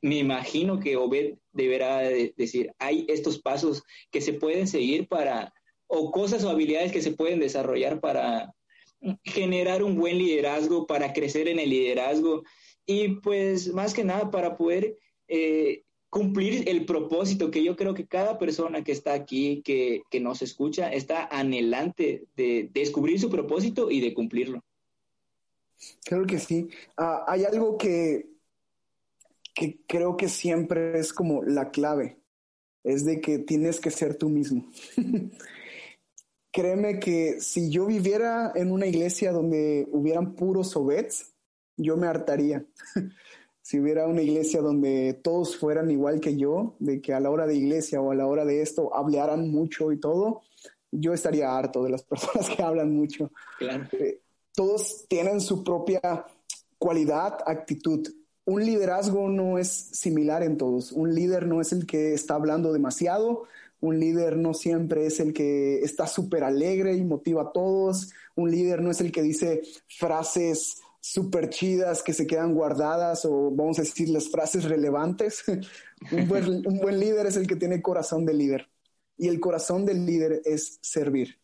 me 0.02 0.18
imagino 0.18 0.80
que 0.80 0.96
Obed 0.96 1.34
deberá 1.52 1.98
decir, 1.98 2.72
hay 2.78 3.06
estos 3.08 3.38
pasos 3.40 3.84
que 4.10 4.20
se 4.20 4.32
pueden 4.32 4.66
seguir 4.66 5.06
para, 5.06 5.52
o 5.86 6.10
cosas 6.10 6.42
o 6.42 6.50
habilidades 6.50 6.90
que 6.90 7.02
se 7.02 7.12
pueden 7.12 7.38
desarrollar 7.38 8.00
para 8.00 8.52
generar 9.22 9.82
un 9.82 9.96
buen 9.96 10.18
liderazgo, 10.18 10.86
para 10.86 11.12
crecer 11.12 11.46
en 11.48 11.58
el 11.58 11.70
liderazgo 11.70 12.42
y 12.86 13.20
pues 13.20 13.72
más 13.72 13.94
que 13.94 14.04
nada 14.04 14.30
para 14.30 14.56
poder 14.56 14.96
eh, 15.28 15.82
cumplir 16.14 16.68
el 16.68 16.86
propósito 16.86 17.50
que 17.50 17.64
yo 17.64 17.74
creo 17.74 17.92
que 17.92 18.06
cada 18.06 18.38
persona 18.38 18.84
que 18.84 18.92
está 18.92 19.14
aquí, 19.14 19.62
que, 19.64 20.04
nos 20.20 20.42
escucha, 20.42 20.92
está 20.92 21.26
anhelante 21.26 22.28
de, 22.36 22.70
descubrir 22.72 23.18
su 23.18 23.28
propósito 23.28 23.90
y 23.90 24.00
de 24.00 24.14
cumplirlo. 24.14 24.62
Creo 26.04 26.24
que 26.24 26.38
sí. 26.38 26.68
Ah, 26.96 27.24
hay 27.26 27.44
algo 27.44 27.76
que, 27.76 28.28
que 29.56 29.80
creo 29.88 30.16
que 30.16 30.28
siempre 30.28 31.00
es 31.00 31.12
como 31.12 31.42
la 31.42 31.72
clave, 31.72 32.20
es 32.84 33.04
de 33.04 33.20
que 33.20 33.40
tienes 33.40 33.80
que 33.80 33.90
ser 33.90 34.14
tú 34.14 34.28
mismo. 34.28 34.70
Créeme 36.52 37.00
que 37.00 37.40
si 37.40 37.70
yo 37.70 37.86
viviera 37.86 38.52
en 38.54 38.70
una 38.70 38.86
iglesia 38.86 39.32
donde 39.32 39.88
hubieran 39.90 40.36
puros 40.36 40.76
obets, 40.76 41.34
yo 41.76 41.96
me 41.96 42.06
hartaría. 42.06 42.64
si 43.64 43.80
hubiera 43.80 44.06
una 44.06 44.20
iglesia 44.20 44.60
donde 44.60 45.18
todos 45.22 45.56
fueran 45.56 45.90
igual 45.90 46.20
que 46.20 46.36
yo, 46.36 46.76
de 46.80 47.00
que 47.00 47.14
a 47.14 47.20
la 47.20 47.30
hora 47.30 47.46
de 47.46 47.56
iglesia 47.56 47.98
o 47.98 48.10
a 48.10 48.14
la 48.14 48.26
hora 48.26 48.44
de 48.44 48.60
esto 48.60 48.94
hablaran 48.94 49.50
mucho 49.50 49.90
y 49.90 49.98
todo, 49.98 50.42
yo 50.90 51.14
estaría 51.14 51.56
harto 51.56 51.82
de 51.82 51.88
las 51.88 52.02
personas 52.04 52.50
que 52.50 52.62
hablan 52.62 52.94
mucho. 52.94 53.30
Eh, 53.92 54.20
todos 54.54 55.06
tienen 55.08 55.40
su 55.40 55.64
propia 55.64 56.26
cualidad, 56.76 57.38
actitud. 57.46 58.06
Un 58.44 58.66
liderazgo 58.66 59.30
no 59.30 59.56
es 59.56 59.70
similar 59.70 60.42
en 60.42 60.58
todos. 60.58 60.92
Un 60.92 61.14
líder 61.14 61.46
no 61.46 61.62
es 61.62 61.72
el 61.72 61.86
que 61.86 62.12
está 62.12 62.34
hablando 62.34 62.70
demasiado. 62.70 63.44
Un 63.80 63.98
líder 63.98 64.36
no 64.36 64.52
siempre 64.52 65.06
es 65.06 65.20
el 65.20 65.32
que 65.32 65.78
está 65.78 66.06
súper 66.06 66.44
alegre 66.44 66.92
y 66.92 67.02
motiva 67.02 67.44
a 67.44 67.52
todos. 67.52 68.12
Un 68.34 68.50
líder 68.50 68.82
no 68.82 68.90
es 68.90 69.00
el 69.00 69.10
que 69.10 69.22
dice 69.22 69.62
frases 69.88 70.82
súper 71.04 71.50
chidas 71.50 72.02
que 72.02 72.14
se 72.14 72.26
quedan 72.26 72.54
guardadas 72.54 73.26
o 73.26 73.50
vamos 73.50 73.78
a 73.78 73.82
decir 73.82 74.08
las 74.08 74.30
frases 74.30 74.64
relevantes. 74.64 75.44
un, 76.10 76.26
buen, 76.26 76.98
líder 76.98 77.26
es 77.26 77.36
el 77.36 77.46
que 77.46 77.56
tiene 77.56 77.82
corazón 77.82 78.24
de 78.24 78.32
líder 78.32 78.70
y 79.18 79.28
el 79.28 79.38
corazón 79.38 79.84
del 79.84 80.06
líder 80.06 80.40
es 80.46 80.78
servir, 80.80 81.38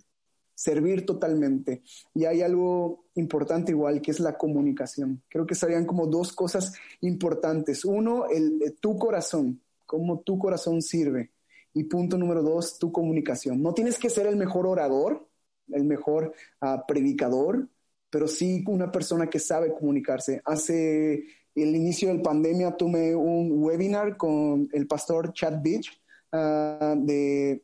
servir 0.55 1.05
totalmente. 1.05 1.83
Y 2.15 2.25
hay 2.25 2.41
algo 2.41 3.05
importante 3.17 3.73
igual 3.73 4.01
que 4.01 4.13
es 4.13 4.21
la 4.21 4.39
comunicación. 4.39 5.23
Creo 5.29 5.45
que 5.45 5.55
serían 5.55 5.85
como 5.85 6.07
dos 6.07 6.33
cosas 6.33 6.73
importantes. 7.03 7.85
Uno, 7.85 8.29
el, 8.31 8.79
tu 8.81 8.97
corazón, 8.97 9.61
cómo 9.85 10.21
tu 10.21 10.39
corazón 10.39 10.81
sirve. 10.81 11.33
Y 11.75 11.85
punto 11.85 12.17
número 12.17 12.43
dos, 12.43 12.79
tu 12.79 12.91
comunicación. 12.93 13.61
No 13.61 13.75
tienes 13.75 13.99
que 13.99 14.09
ser 14.09 14.27
el 14.27 14.37
mejor 14.37 14.67
orador, 14.67 15.29
el 15.69 15.85
mejor 15.85 16.33
uh, 16.63 16.79
predicador, 16.89 17.69
pero 18.11 18.29
sí 18.29 18.65
una 18.67 18.91
persona 18.91 19.31
que 19.31 19.39
sabe 19.39 19.73
comunicarse. 19.73 20.43
Hace 20.45 21.25
el 21.55 21.77
inicio 21.77 22.09
de 22.09 22.15
la 22.15 22.23
pandemia 22.23 22.77
tuve 22.77 23.15
un 23.15 23.63
webinar 23.63 24.17
con 24.17 24.69
el 24.73 24.87
pastor 24.87 25.33
Chad 25.33 25.63
Beach 25.63 25.91
ah, 26.33 26.95
de, 26.99 27.63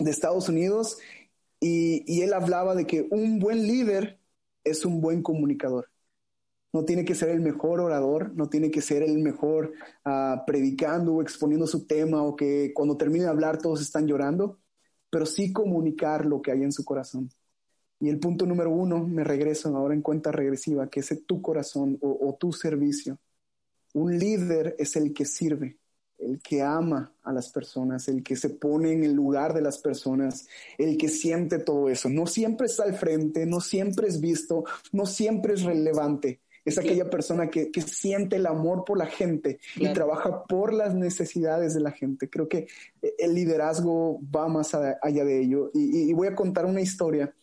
Estados 0.00 0.48
Unidos 0.48 0.98
y, 1.60 2.22
él 2.22 2.32
hablaba 2.34 2.74
de 2.74 2.86
que 2.86 3.08
un 3.10 3.38
buen 3.38 3.66
líder 3.66 4.20
es 4.64 4.84
un 4.84 5.00
buen 5.00 5.22
comunicador. 5.22 5.90
No 6.72 6.84
tiene 6.84 7.04
que 7.04 7.14
ser 7.14 7.30
el 7.30 7.40
mejor 7.40 7.80
orador, 7.80 8.34
no 8.34 8.48
tiene 8.50 8.70
que 8.70 8.82
ser 8.82 9.02
el 9.02 9.18
mejor 9.18 9.72
ah, 10.04 10.44
predicando 10.46 11.14
o 11.14 11.22
exponiendo 11.22 11.66
su 11.66 11.86
tema 11.86 12.22
o 12.22 12.36
que 12.36 12.72
cuando 12.74 12.96
termine 12.96 13.24
de 13.24 13.30
hablar 13.30 13.58
todos 13.58 13.80
están 13.80 14.06
llorando, 14.06 14.60
pero 15.10 15.26
sí 15.26 15.52
comunicar 15.52 16.26
lo 16.26 16.42
que 16.42 16.52
hay 16.52 16.62
en 16.62 16.72
su 16.72 16.84
corazón. 16.84 17.30
Y 18.00 18.08
el 18.08 18.18
punto 18.18 18.46
número 18.46 18.70
uno, 18.70 19.04
me 19.04 19.24
regreso 19.24 19.74
ahora 19.76 19.94
en 19.94 20.02
cuenta 20.02 20.30
regresiva, 20.30 20.88
que 20.88 21.00
es 21.00 21.26
tu 21.26 21.42
corazón 21.42 21.98
o, 22.00 22.36
tu 22.38 22.52
servicio. 22.52 23.18
Un 23.94 24.18
líder 24.18 24.76
es 24.78 24.94
el 24.94 25.12
que 25.12 25.24
sirve, 25.24 25.78
el 26.18 26.40
que 26.40 26.62
ama 26.62 27.12
a 27.24 27.32
las 27.32 27.50
personas, 27.50 28.06
el 28.06 28.22
que 28.22 28.36
se 28.36 28.50
pone 28.50 28.92
en 28.92 29.02
el 29.02 29.12
lugar 29.14 29.52
de 29.52 29.62
las 29.62 29.78
personas, 29.78 30.46
el 30.76 30.96
que 30.96 31.08
siente 31.08 31.58
todo 31.58 31.88
eso. 31.88 32.08
No 32.08 32.26
siempre 32.26 32.66
está 32.66 32.84
al 32.84 32.94
frente, 32.94 33.46
no 33.46 33.60
siempre 33.60 34.06
es 34.06 34.20
visto, 34.20 34.64
no 34.92 35.04
siempre 35.04 35.54
es 35.54 35.62
relevante. 35.62 36.40
Es 36.64 36.76
aquella 36.76 37.08
persona 37.08 37.48
que, 37.48 37.70
siente 37.80 38.36
el 38.36 38.46
amor 38.46 38.84
por 38.84 38.98
la 38.98 39.06
gente 39.06 39.58
y 39.76 39.90
trabaja 39.94 40.44
por 40.44 40.74
las 40.74 40.94
necesidades 40.94 41.72
de 41.72 41.80
la 41.80 41.92
gente. 41.92 42.28
Creo 42.28 42.46
que 42.46 42.66
el 43.16 43.34
liderazgo 43.34 44.20
va 44.20 44.48
más 44.48 44.74
allá 44.74 45.24
de 45.24 45.40
ello. 45.40 45.70
y 45.72 46.12
voy 46.12 46.28
a 46.28 46.34
contar 46.34 46.66
una 46.66 46.82
historia 46.82 47.34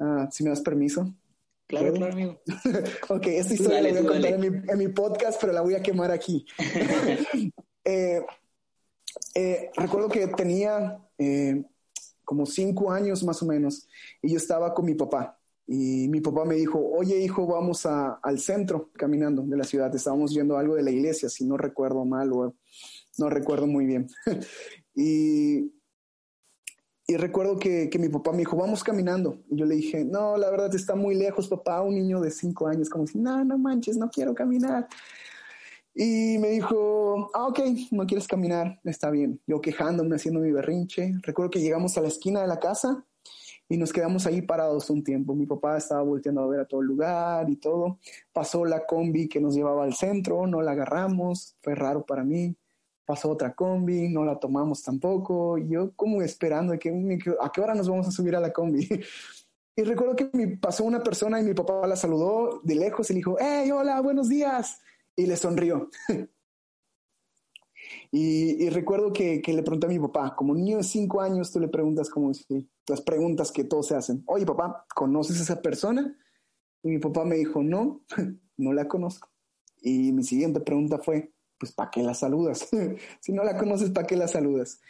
Ah, 0.00 0.28
si 0.32 0.42
me 0.42 0.50
das 0.50 0.62
permiso. 0.62 1.14
Claro, 1.66 1.92
claro, 1.92 2.12
amigo. 2.12 2.40
ok, 3.08 3.26
esta 3.26 3.54
historia 3.54 3.80
la 3.80 3.90
voy 3.90 3.98
a 3.98 4.10
contar 4.10 4.32
en 4.32 4.78
mi, 4.78 4.88
podcast, 4.88 5.40
pero 5.40 5.52
la 5.52 5.60
voy 5.60 5.74
a 5.74 5.82
quemar 5.82 6.10
aquí. 6.10 6.44
Eh, 7.82 8.20
eh, 9.34 9.70
recuerdo 9.74 10.10
que 10.10 10.26
tenía 10.28 10.98
eh, 11.16 11.64
como 12.24 12.44
cinco 12.44 12.92
años 12.92 13.24
más 13.24 13.42
o 13.42 13.46
menos 13.46 13.88
y 14.20 14.30
yo 14.30 14.36
estaba 14.36 14.74
con 14.74 14.84
mi 14.84 14.94
papá. 14.94 15.40
Y 15.66 16.06
mi 16.08 16.20
papá 16.20 16.44
me 16.44 16.56
dijo, 16.56 16.78
oye 16.78 17.18
hijo, 17.18 17.46
vamos 17.46 17.86
al 17.86 18.38
centro 18.38 18.90
caminando 18.92 19.42
de 19.42 19.56
la 19.56 19.64
ciudad. 19.64 19.92
Estábamos 19.94 20.34
viendo 20.34 20.58
algo 20.58 20.74
de 20.74 20.82
la 20.82 20.90
iglesia, 20.90 21.28
si 21.30 21.44
no 21.44 21.56
recuerdo 21.56 22.04
mal 22.04 22.30
o 22.32 22.54
no 23.18 23.30
recuerdo 23.30 23.66
muy 23.66 23.86
bien. 23.86 24.08
y 24.94 25.72
y 27.10 27.16
recuerdo 27.16 27.58
que, 27.58 27.90
mi 27.98 28.08
papá 28.08 28.30
me 28.30 28.38
dijo, 28.38 28.56
vamos 28.56 28.84
caminando. 28.84 29.42
Y 29.50 29.56
yo 29.56 29.66
le 29.66 29.74
dije, 29.74 30.04
no, 30.04 30.36
la 30.36 30.48
verdad 30.48 30.72
está 30.72 30.94
muy 30.94 31.16
lejos, 31.16 31.48
papá. 31.48 31.82
Un 31.82 31.96
niño 31.96 32.20
de 32.20 32.30
cinco 32.30 32.68
años, 32.68 32.88
como 32.88 33.04
si, 33.04 33.18
no, 33.18 33.44
no 33.44 33.58
manches, 33.58 33.96
no 33.96 34.08
quiero 34.08 34.32
caminar. 34.32 34.86
Y 35.92 36.38
me 36.38 36.50
dijo, 36.50 37.28
ah, 37.34 37.48
ok, 37.48 37.58
no 37.90 38.06
quieres 38.06 38.28
caminar, 38.28 38.78
está 38.84 39.10
bien. 39.10 39.40
Yo 39.48 39.60
quejándome, 39.60 40.14
haciendo 40.14 40.38
mi 40.38 40.52
berrinche. 40.52 41.14
Recuerdo 41.22 41.50
que 41.50 41.60
llegamos 41.60 41.98
a 41.98 42.00
la 42.00 42.06
esquina 42.06 42.42
de 42.42 42.46
la 42.46 42.60
casa 42.60 43.04
y 43.68 43.76
nos 43.76 43.92
quedamos 43.92 44.24
ahí 44.28 44.42
parados 44.42 44.88
un 44.88 45.02
tiempo. 45.02 45.34
Mi 45.34 45.46
papá 45.46 45.78
estaba 45.78 46.02
volteando 46.02 46.42
a 46.42 46.46
ver 46.46 46.60
a 46.60 46.64
todo 46.64 46.80
el 46.80 46.86
lugar 46.86 47.50
y 47.50 47.56
todo. 47.56 47.98
Pasó 48.32 48.64
la 48.64 48.86
combi 48.86 49.28
que 49.28 49.40
nos 49.40 49.56
llevaba 49.56 49.82
al 49.82 49.94
centro, 49.94 50.46
no 50.46 50.62
la 50.62 50.70
agarramos, 50.70 51.56
fue 51.60 51.74
raro 51.74 52.06
para 52.06 52.22
mí 52.22 52.54
pasó 53.10 53.28
otra 53.28 53.52
combi, 53.56 54.08
no 54.08 54.24
la 54.24 54.38
tomamos 54.38 54.84
tampoco, 54.84 55.58
yo 55.58 55.90
como 55.96 56.22
esperando 56.22 56.78
que, 56.78 56.90
a 57.40 57.50
qué 57.50 57.60
hora 57.60 57.74
nos 57.74 57.88
vamos 57.88 58.06
a 58.06 58.12
subir 58.12 58.36
a 58.36 58.40
la 58.40 58.52
combi. 58.52 58.88
Y 59.76 59.82
recuerdo 59.82 60.14
que 60.14 60.28
me 60.32 60.58
pasó 60.58 60.84
una 60.84 61.02
persona 61.02 61.40
y 61.40 61.44
mi 61.44 61.54
papá 61.54 61.86
la 61.86 61.96
saludó 61.96 62.60
de 62.64 62.74
lejos 62.74 63.08
y 63.08 63.14
le 63.14 63.18
dijo, 63.18 63.36
hey, 63.40 63.70
hola, 63.70 64.00
buenos 64.02 64.28
días. 64.28 64.78
Y 65.16 65.26
le 65.26 65.36
sonrió. 65.36 65.88
y, 68.12 68.68
recuerdo 68.68 69.12
que, 69.12 69.40
le 69.46 69.62
pregunté 69.62 69.86
a 69.86 69.88
mi 69.88 69.98
papá, 69.98 70.36
como 70.36 70.54
niño 70.54 70.76
de 70.76 70.82
cinco 70.82 71.22
años, 71.22 71.50
tú 71.50 71.60
le 71.60 71.68
preguntas 71.68 72.10
como 72.10 72.34
si, 72.34 72.68
las 72.88 73.00
preguntas 73.00 73.50
que 73.50 73.64
todos 73.64 73.86
se 73.86 73.94
hacen. 73.94 74.22
Oye, 74.26 74.44
papá, 74.44 74.84
¿conoces 74.94 75.40
a 75.40 75.44
esa 75.44 75.62
persona? 75.62 76.14
Y 76.82 76.88
mi 76.88 76.98
papá 76.98 77.24
me 77.24 77.36
dijo, 77.36 77.62
no, 77.62 78.04
no 78.58 78.72
la 78.74 78.86
conozco. 78.86 79.30
Y 79.80 80.12
mi 80.12 80.24
siguiente 80.24 80.60
pregunta 80.60 80.98
fue, 80.98 81.32
pues 81.60 81.72
¿para 81.72 81.90
qué 81.90 82.02
la 82.02 82.14
saludas? 82.14 82.66
si 83.20 83.32
no 83.32 83.44
la 83.44 83.58
conoces, 83.58 83.90
¿para 83.90 84.06
qué 84.06 84.16
la 84.16 84.26
saludas? 84.26 84.80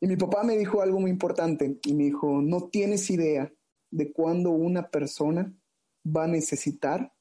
Y 0.00 0.08
mi 0.08 0.16
papá 0.16 0.42
me 0.42 0.58
dijo 0.58 0.82
algo 0.82 1.00
muy 1.00 1.10
importante 1.10 1.78
y 1.84 1.94
me 1.94 2.04
dijo, 2.04 2.42
no 2.42 2.68
tienes 2.68 3.08
idea 3.08 3.50
de 3.90 4.12
cuándo 4.12 4.50
una 4.50 4.90
persona 4.90 5.56
va 6.04 6.24
a 6.24 6.28
necesitar 6.28 7.14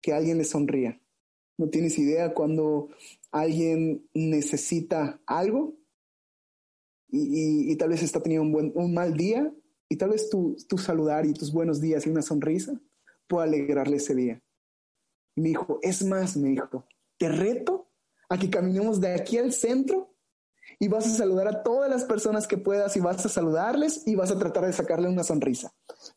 que 0.00 0.14
alguien 0.14 0.38
le 0.38 0.44
sonría. 0.44 0.98
No 1.58 1.68
tienes 1.68 1.98
idea 1.98 2.32
cuando 2.32 2.88
alguien 3.32 4.08
necesita 4.14 5.20
algo 5.26 5.76
y, 7.08 7.76
tal 7.76 7.90
vez 7.90 8.02
está 8.02 8.22
teniendo 8.22 8.46
un, 8.46 8.52
buen, 8.52 8.72
un 8.76 8.94
mal 8.94 9.16
día 9.16 9.52
y 9.88 9.96
tal 9.96 10.10
vez 10.10 10.30
tu, 10.30 10.56
tu 10.68 10.78
saludar 10.78 11.26
y 11.26 11.34
tus 11.34 11.52
buenos 11.52 11.80
días 11.80 12.06
y 12.06 12.10
una 12.10 12.22
sonrisa 12.22 12.80
pueda 13.26 13.44
alegrarle 13.44 13.96
ese 13.96 14.14
día. 14.14 14.40
Y 15.34 15.42
me 15.42 15.48
dijo, 15.48 15.80
es 15.82 16.04
más, 16.04 16.36
me 16.36 16.50
dijo, 16.50 16.86
te 17.18 17.28
reto 17.28 17.89
a 18.30 18.38
que 18.38 18.48
caminemos 18.48 19.00
de 19.00 19.12
aquí 19.12 19.36
al 19.36 19.52
centro 19.52 20.14
y 20.78 20.88
vas 20.88 21.06
a 21.06 21.10
saludar 21.10 21.46
a 21.48 21.62
todas 21.62 21.90
las 21.90 22.04
personas 22.04 22.46
que 22.46 22.56
puedas 22.56 22.96
y 22.96 23.00
vas 23.00 23.26
a 23.26 23.28
saludarles 23.28 24.06
y 24.06 24.14
vas 24.14 24.30
a 24.30 24.38
tratar 24.38 24.64
de 24.64 24.72
sacarle 24.72 25.08
una 25.08 25.24
sonrisa. 25.24 25.74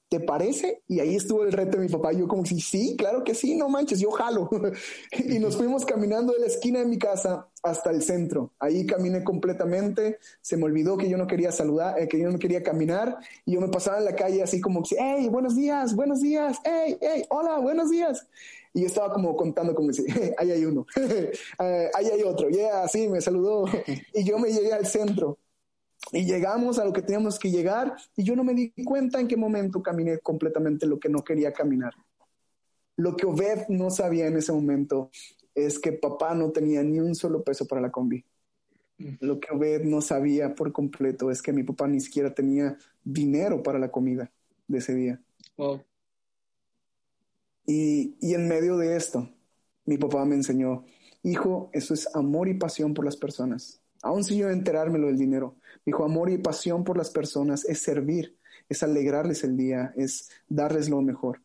¿Te 0.07 0.21
parece? 0.21 0.83
Y 0.87 0.99
ahí 1.01 1.15
estuvo 1.15 1.43
el 1.43 1.51
reto 1.51 1.77
de 1.77 1.85
mi 1.85 1.91
papá. 1.91 2.13
Yo 2.13 2.27
como 2.27 2.45
si, 2.45 2.61
sí, 2.61 2.95
claro 2.95 3.23
que 3.23 3.35
sí, 3.35 3.55
no 3.55 3.67
manches, 3.67 3.99
yo 3.99 4.11
jalo. 4.11 4.49
y 5.11 5.39
nos 5.39 5.57
fuimos 5.57 5.85
caminando 5.85 6.31
de 6.31 6.39
la 6.39 6.45
esquina 6.45 6.79
de 6.79 6.85
mi 6.85 6.97
casa 6.97 7.49
hasta 7.61 7.89
el 7.89 8.01
centro. 8.03 8.53
Ahí 8.59 8.85
caminé 8.85 9.23
completamente. 9.23 10.19
Se 10.39 10.55
me 10.55 10.65
olvidó 10.65 10.97
que 10.97 11.09
yo 11.09 11.17
no 11.17 11.27
quería 11.27 11.51
saludar, 11.51 11.99
eh, 11.99 12.07
que 12.07 12.19
yo 12.19 12.31
no 12.31 12.39
quería 12.39 12.63
caminar. 12.63 13.17
Y 13.45 13.53
yo 13.53 13.61
me 13.61 13.67
pasaba 13.67 13.97
en 13.97 14.05
la 14.05 14.15
calle 14.15 14.43
así 14.43 14.61
como, 14.61 14.83
hey, 14.97 15.27
buenos 15.29 15.55
días, 15.55 15.95
buenos 15.95 16.21
días, 16.21 16.59
hey, 16.63 16.97
hey, 17.01 17.23
hola, 17.29 17.57
buenos 17.57 17.89
días. 17.89 18.27
Y 18.73 18.81
yo 18.81 18.87
estaba 18.87 19.13
como 19.13 19.35
contando 19.35 19.75
como 19.75 19.93
si, 19.93 20.03
ahí 20.37 20.51
hay 20.51 20.65
uno, 20.65 20.85
eh, 20.95 21.91
ahí 21.93 22.07
hay 22.07 22.23
otro, 22.23 22.49
yeah, 22.49 22.87
sí, 22.87 23.07
me 23.07 23.21
saludó. 23.21 23.65
Y 24.13 24.23
yo 24.23 24.39
me 24.39 24.51
llegué 24.51 24.73
al 24.73 24.85
centro. 24.85 25.37
Y 26.11 26.25
llegamos 26.25 26.79
a 26.79 26.85
lo 26.85 26.91
que 26.91 27.01
teníamos 27.01 27.39
que 27.39 27.49
llegar 27.49 27.95
y 28.17 28.23
yo 28.23 28.35
no 28.35 28.43
me 28.43 28.53
di 28.53 28.73
cuenta 28.83 29.21
en 29.21 29.27
qué 29.27 29.37
momento 29.37 29.81
caminé 29.81 30.19
completamente 30.19 30.85
lo 30.85 30.99
que 30.99 31.07
no 31.07 31.23
quería 31.23 31.53
caminar. 31.53 31.93
Lo 32.97 33.15
que 33.15 33.25
Obed 33.25 33.69
no 33.69 33.89
sabía 33.89 34.27
en 34.27 34.35
ese 34.35 34.51
momento 34.51 35.09
es 35.55 35.79
que 35.79 35.93
papá 35.93 36.35
no 36.35 36.51
tenía 36.51 36.83
ni 36.83 36.99
un 36.99 37.15
solo 37.15 37.41
peso 37.41 37.65
para 37.65 37.81
la 37.81 37.89
combi. 37.89 38.23
Lo 39.21 39.39
que 39.39 39.53
Obed 39.53 39.83
no 39.83 40.01
sabía 40.01 40.53
por 40.55 40.73
completo 40.73 41.31
es 41.31 41.41
que 41.41 41.53
mi 41.53 41.63
papá 41.63 41.87
ni 41.87 42.01
siquiera 42.01 42.33
tenía 42.33 42.77
dinero 43.03 43.63
para 43.63 43.79
la 43.79 43.89
comida 43.89 44.29
de 44.67 44.77
ese 44.77 44.93
día. 44.93 45.21
Y, 47.65 48.33
en 48.33 48.47
medio 48.47 48.77
de 48.77 48.95
esto, 48.95 49.29
mi 49.85 49.97
papá 49.97 50.25
me 50.25 50.35
enseñó, 50.35 50.85
hijo, 51.23 51.69
eso 51.73 51.93
es 51.93 52.13
amor 52.15 52.49
y 52.49 52.55
pasión 52.55 52.93
por 52.93 53.05
las 53.05 53.15
personas. 53.15 53.81
Aún 54.01 54.23
si 54.23 54.37
yo 54.37 54.49
enterármelo 54.49 55.07
del 55.07 55.17
dinero, 55.17 55.55
dijo, 55.85 56.03
amor 56.03 56.29
y 56.29 56.37
pasión 56.37 56.83
por 56.83 56.97
las 56.97 57.09
personas 57.09 57.63
es 57.65 57.79
servir, 57.79 58.37
es 58.67 58.83
alegrarles 58.83 59.43
el 59.43 59.55
día, 59.55 59.93
es 59.95 60.29
darles 60.49 60.89
lo 60.89 61.01
mejor. 61.01 61.41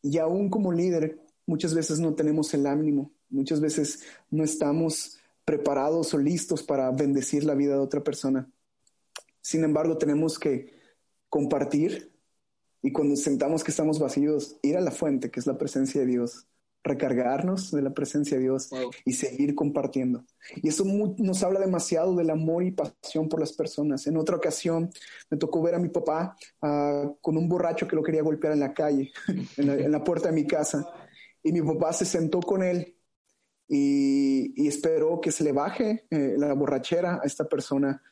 Y 0.00 0.18
aún 0.18 0.48
como 0.48 0.72
líder, 0.72 1.20
muchas 1.46 1.74
veces 1.74 2.00
no 2.00 2.14
tenemos 2.14 2.52
el 2.54 2.66
ánimo, 2.66 3.12
muchas 3.28 3.60
veces 3.60 4.02
no 4.30 4.42
estamos 4.44 5.18
preparados 5.44 6.14
o 6.14 6.18
listos 6.18 6.62
para 6.62 6.90
bendecir 6.90 7.44
la 7.44 7.54
vida 7.54 7.74
de 7.74 7.80
otra 7.80 8.02
persona. 8.02 8.50
Sin 9.40 9.64
embargo, 9.64 9.98
tenemos 9.98 10.38
que 10.38 10.80
compartir 11.28 12.11
y 12.82 12.92
cuando 12.92 13.16
sentamos 13.16 13.62
que 13.62 13.70
estamos 13.70 13.98
vacíos, 13.98 14.58
ir 14.62 14.76
a 14.76 14.80
la 14.80 14.90
fuente, 14.90 15.30
que 15.30 15.40
es 15.40 15.46
la 15.46 15.56
presencia 15.56 16.00
de 16.00 16.06
Dios, 16.08 16.48
recargarnos 16.84 17.70
de 17.70 17.80
la 17.80 17.94
presencia 17.94 18.36
de 18.36 18.42
Dios 18.42 18.70
y 19.04 19.12
seguir 19.12 19.54
compartiendo. 19.54 20.24
Y 20.56 20.68
eso 20.68 20.84
nos 20.84 21.42
habla 21.44 21.60
demasiado 21.60 22.16
del 22.16 22.30
amor 22.30 22.64
y 22.64 22.72
pasión 22.72 23.28
por 23.28 23.40
las 23.40 23.52
personas. 23.52 24.06
En 24.06 24.16
otra 24.16 24.36
ocasión 24.36 24.90
me 25.30 25.36
tocó 25.36 25.62
ver 25.62 25.76
a 25.76 25.78
mi 25.78 25.88
papá 25.88 26.36
uh, 26.60 27.16
con 27.20 27.36
un 27.36 27.48
borracho 27.48 27.86
que 27.86 27.96
lo 27.96 28.02
quería 28.02 28.22
golpear 28.22 28.52
en 28.52 28.60
la 28.60 28.74
calle, 28.74 29.12
en, 29.56 29.92
la, 29.92 30.02
puerta 30.02 30.28
de 30.28 30.34
mi 30.34 30.46
casa. 30.46 30.84
Y 31.42 31.52
mi 31.52 31.62
papá 31.62 31.92
se 31.92 32.04
sentó 32.04 32.40
con 32.40 32.64
él 32.64 32.96
y, 33.68 34.60
y 34.60 34.66
esperó 34.66 35.20
que 35.20 35.30
se 35.30 35.44
le 35.44 35.52
baje 35.52 36.06
eh, 36.10 36.34
la 36.36 36.52
borrachera 36.54 37.20
a 37.22 37.26
esta 37.26 37.44
persona. 37.48 38.02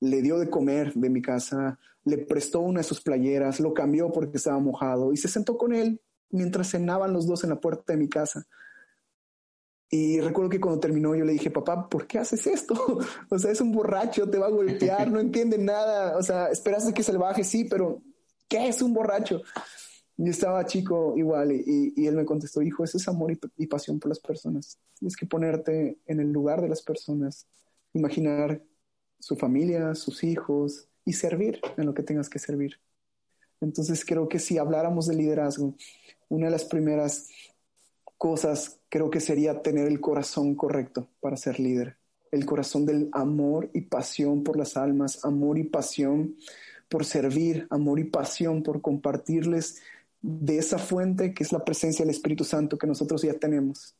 Le 0.00 0.22
dio 0.22 0.38
de 0.38 0.50
comer 0.50 0.92
de 0.94 1.08
mi 1.08 1.22
casa, 1.22 1.78
le 2.04 2.18
prestó 2.18 2.60
una 2.60 2.80
de 2.80 2.84
sus 2.84 3.00
playeras, 3.00 3.60
lo 3.60 3.72
cambió 3.72 4.12
porque 4.12 4.36
estaba 4.36 4.58
mojado 4.58 5.12
y 5.12 5.16
se 5.16 5.28
sentó 5.28 5.56
con 5.56 5.74
él 5.74 6.00
mientras 6.30 6.70
cenaban 6.70 7.12
los 7.12 7.26
dos 7.26 7.44
en 7.44 7.50
la 7.50 7.60
puerta 7.60 7.92
de 7.92 7.98
mi 7.98 8.08
casa. 8.08 8.46
Y 9.90 10.20
recuerdo 10.20 10.50
que 10.50 10.60
cuando 10.60 10.80
terminó 10.80 11.14
yo 11.14 11.24
le 11.24 11.34
dije, 11.34 11.50
papá, 11.50 11.88
¿por 11.88 12.06
qué 12.06 12.18
haces 12.18 12.46
esto? 12.46 12.74
o 13.30 13.38
sea, 13.38 13.52
es 13.52 13.60
un 13.60 13.70
borracho, 13.70 14.28
te 14.28 14.38
va 14.38 14.46
a 14.46 14.50
golpear, 14.50 15.10
no 15.10 15.20
entiende 15.20 15.56
nada. 15.56 16.16
O 16.16 16.22
sea, 16.22 16.48
esperaste 16.48 16.92
que 16.92 17.02
se 17.02 17.12
le 17.12 17.18
baje, 17.18 17.44
sí, 17.44 17.64
pero 17.64 18.02
¿qué 18.48 18.68
es 18.68 18.82
un 18.82 18.92
borracho? 18.92 19.42
Yo 20.16 20.30
estaba 20.30 20.64
chico 20.66 21.14
igual 21.16 21.52
y, 21.52 22.06
él 22.06 22.16
me 22.16 22.24
contestó, 22.24 22.62
hijo, 22.62 22.84
eso 22.84 22.98
es 22.98 23.08
amor 23.08 23.32
y, 23.32 23.40
y, 23.56 23.66
pasión 23.66 23.98
por 23.98 24.08
las 24.08 24.20
personas. 24.20 24.78
Tienes 24.98 25.16
que 25.16 25.26
ponerte 25.26 25.98
en 26.06 26.20
el 26.20 26.30
lugar 26.32 26.60
de 26.60 26.68
las 26.68 26.82
personas, 26.82 27.46
imaginar 27.92 28.62
su 29.24 29.36
familia, 29.36 29.94
sus 29.94 30.22
hijos 30.22 30.86
y 31.02 31.14
servir 31.14 31.58
en 31.78 31.86
lo 31.86 31.94
que 31.94 32.02
tengas 32.02 32.28
que 32.28 32.38
servir. 32.38 32.78
Entonces 33.58 34.04
creo 34.04 34.28
que 34.28 34.38
si 34.38 34.58
habláramos 34.58 35.06
de 35.06 35.14
liderazgo, 35.16 35.74
una 36.28 36.46
de 36.46 36.52
las 36.52 36.66
primeras 36.66 37.30
cosas 38.18 38.80
creo 38.90 39.08
que 39.08 39.20
sería 39.20 39.62
tener 39.62 39.88
el 39.88 39.98
corazón 39.98 40.54
correcto 40.54 41.08
para 41.20 41.38
ser 41.38 41.58
líder. 41.58 41.96
El 42.32 42.44
corazón 42.44 42.84
del 42.84 43.08
amor 43.12 43.70
y 43.72 43.80
pasión 43.80 44.44
por 44.44 44.58
las 44.58 44.76
almas, 44.76 45.24
amor 45.24 45.56
y 45.56 45.64
pasión 45.64 46.36
por 46.90 47.06
servir, 47.06 47.66
amor 47.70 48.00
y 48.00 48.04
pasión 48.04 48.62
por 48.62 48.82
compartirles 48.82 49.80
de 50.20 50.58
esa 50.58 50.76
fuente 50.76 51.32
que 51.32 51.44
es 51.44 51.50
la 51.50 51.64
presencia 51.64 52.04
del 52.04 52.14
Espíritu 52.14 52.44
Santo 52.44 52.76
que 52.76 52.86
nosotros 52.86 53.22
ya 53.22 53.32
tenemos. 53.32 53.96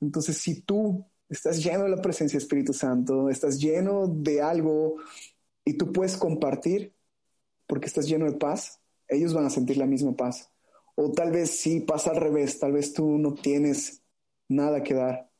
Entonces, 0.00 0.36
si 0.36 0.62
tú 0.62 1.06
estás 1.34 1.62
lleno 1.62 1.84
de 1.84 1.90
la 1.90 2.02
presencia 2.02 2.38
del 2.38 2.44
Espíritu 2.44 2.72
Santo, 2.72 3.28
estás 3.28 3.58
lleno 3.60 4.06
de 4.06 4.40
algo 4.40 4.96
y 5.64 5.74
tú 5.74 5.92
puedes 5.92 6.16
compartir 6.16 6.94
porque 7.66 7.86
estás 7.86 8.06
lleno 8.06 8.26
de 8.26 8.36
paz, 8.36 8.80
ellos 9.08 9.34
van 9.34 9.46
a 9.46 9.50
sentir 9.50 9.76
la 9.76 9.86
misma 9.86 10.14
paz. 10.14 10.50
O 10.96 11.12
tal 11.12 11.32
vez 11.32 11.50
sí 11.50 11.80
pasa 11.80 12.10
al 12.10 12.16
revés, 12.16 12.58
tal 12.58 12.72
vez 12.72 12.92
tú 12.92 13.18
no 13.18 13.34
tienes 13.34 14.02
nada 14.48 14.82
que 14.82 14.94
dar, 14.94 15.30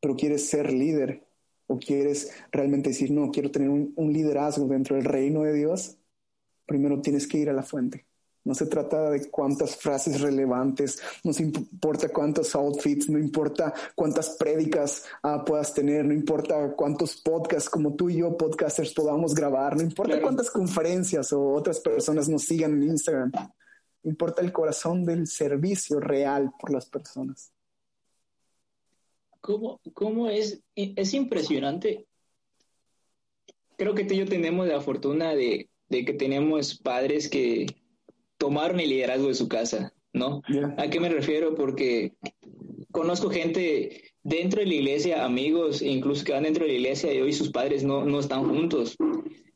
pero 0.00 0.16
quieres 0.16 0.48
ser 0.48 0.72
líder 0.72 1.26
o 1.66 1.78
quieres 1.78 2.32
realmente 2.50 2.90
decir, 2.90 3.10
no, 3.10 3.30
quiero 3.30 3.50
tener 3.50 3.68
un, 3.68 4.12
liderazgo 4.12 4.66
dentro 4.66 4.96
del 4.96 5.04
reino 5.04 5.42
de 5.42 5.54
Dios, 5.54 5.98
primero 6.66 7.00
tienes 7.02 7.26
que 7.26 7.38
ir 7.38 7.50
a 7.50 7.52
la 7.52 7.62
fuente. 7.62 8.06
No 8.44 8.54
se 8.54 8.66
trata 8.66 9.10
de 9.10 9.30
cuántas 9.30 9.76
frases 9.76 10.20
relevantes, 10.20 11.00
no 11.22 11.32
se 11.32 11.42
importa 11.44 12.10
cuántos 12.10 12.54
outfits, 12.54 13.08
no 13.08 13.18
importa 13.18 13.72
cuántas 13.94 14.30
prédicas 14.30 15.04
ah, 15.22 15.42
puedas 15.44 15.72
tener, 15.72 16.04
no 16.04 16.12
importa 16.12 16.74
cuántos 16.76 17.16
podcasts 17.16 17.70
como 17.70 17.94
tú 17.94 18.10
y 18.10 18.18
yo, 18.18 18.36
podcasters, 18.36 18.92
podamos 18.92 19.34
grabar, 19.34 19.76
no 19.76 19.82
importa 19.82 20.20
cuántas 20.20 20.50
conferencias 20.50 21.32
o 21.32 21.52
otras 21.52 21.80
personas 21.80 22.28
nos 22.28 22.42
sigan 22.42 22.74
en 22.74 22.90
Instagram 22.90 23.32
importa 24.04 24.42
el 24.42 24.52
corazón 24.52 25.04
del 25.04 25.26
servicio 25.26 25.98
real 25.98 26.52
por 26.58 26.72
las 26.72 26.86
personas. 26.86 27.52
¿Cómo, 29.40 29.80
cómo 29.92 30.28
es? 30.28 30.60
Es 30.74 31.12
impresionante. 31.14 32.06
Creo 33.76 33.94
que 33.94 34.04
tú 34.04 34.14
y 34.14 34.18
yo 34.18 34.26
tenemos 34.26 34.66
la 34.66 34.80
fortuna 34.80 35.34
de, 35.34 35.68
que 35.90 36.14
tenemos 36.14 36.78
padres 36.78 37.28
que 37.28 37.66
tomaron 38.38 38.80
el 38.80 38.90
liderazgo 38.90 39.28
de 39.28 39.34
su 39.34 39.48
casa, 39.48 39.92
¿no? 40.12 40.42
¿A 40.76 40.88
qué 40.88 41.00
me 41.00 41.08
refiero? 41.08 41.54
Porque 41.54 42.12
conozco 42.90 43.30
gente 43.30 44.12
dentro 44.22 44.60
de 44.60 44.66
la 44.66 44.74
iglesia, 44.74 45.24
amigos, 45.24 45.82
incluso 45.82 46.24
que 46.24 46.32
van 46.32 46.44
dentro 46.44 46.64
de 46.64 46.72
la 46.72 46.78
iglesia 46.78 47.12
y 47.12 47.20
hoy 47.20 47.32
sus 47.32 47.50
padres 47.50 47.84
no, 47.84 48.04
no 48.04 48.20
están 48.20 48.48
juntos. 48.48 48.96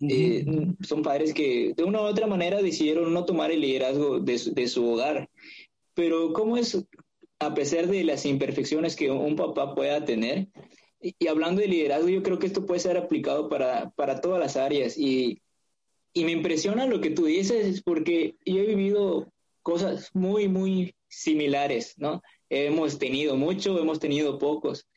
Eh, 0.01 0.45
son 0.83 1.03
padres 1.03 1.35
que 1.35 1.75
de 1.77 1.83
una 1.85 2.01
u 2.01 2.05
otra 2.05 2.27
manera 2.27 2.62
decidieron 2.62 3.12
no 3.12 3.25
tomar 3.25 3.51
el 3.51 3.61
liderazgo 3.61 4.21
de 4.21 4.38
su, 4.38 4.88
hogar. 4.88 5.29
Pero 5.95 6.33
¿cómo 6.33 6.57
es, 6.57 6.85
a 7.41 7.55
pesar 7.55 7.88
de 7.88 8.05
las 8.05 8.25
imperfecciones 8.25 8.95
que 8.95 9.11
un 9.11 9.37
papá 9.37 9.75
pueda 9.75 10.05
tener, 10.05 10.49
y, 11.01 11.29
hablando 11.29 11.61
de 11.61 11.69
liderazgo, 11.69 12.09
yo 12.09 12.23
creo 12.23 12.38
que 12.38 12.47
esto 12.47 12.67
puede 12.67 12.81
ser 12.81 12.97
aplicado 12.97 13.49
para, 13.49 13.91
para 13.91 14.21
todas 14.21 14.41
las 14.41 14.57
áreas. 14.57 14.99
Y, 14.99 15.41
y 16.12 16.25
me 16.25 16.33
impresiona 16.33 16.87
lo 16.87 17.01
que 17.01 17.11
tú 17.11 17.27
dices, 17.27 17.83
porque 17.83 18.37
yo 18.44 18.59
he 18.59 18.66
vivido 18.66 19.33
cosas 19.62 20.11
muy, 20.14 20.49
muy 20.49 20.94
similares, 21.09 21.94
¿no? 21.99 22.23
Hemos 22.51 22.99
tenido 22.99 23.37
mucho, 23.37 23.79
hemos 23.79 24.01
tenido 24.01 24.38
pocos, 24.38 24.88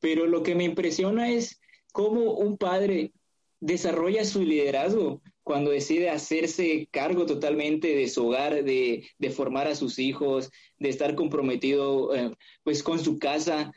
pero 0.00 0.26
lo 0.26 0.42
que 0.42 0.54
me 0.54 0.64
impresiona 0.64 1.30
es 1.30 1.60
cómo 1.92 2.34
un 2.34 2.56
padre 2.58 3.12
desarrolla 3.60 4.24
su 4.24 4.42
liderazgo 4.42 5.20
cuando 5.48 5.70
decide 5.70 6.10
hacerse 6.10 6.88
cargo 6.90 7.24
totalmente 7.24 7.96
de 7.96 8.06
su 8.08 8.26
hogar, 8.26 8.64
de, 8.64 9.02
formar 9.34 9.66
a 9.66 9.74
sus 9.74 9.98
hijos, 9.98 10.50
de 10.78 10.90
estar 10.90 11.14
comprometido 11.14 12.14
eh, 12.14 12.32
pues 12.64 12.82
con 12.82 13.02
su 13.02 13.18
casa, 13.18 13.72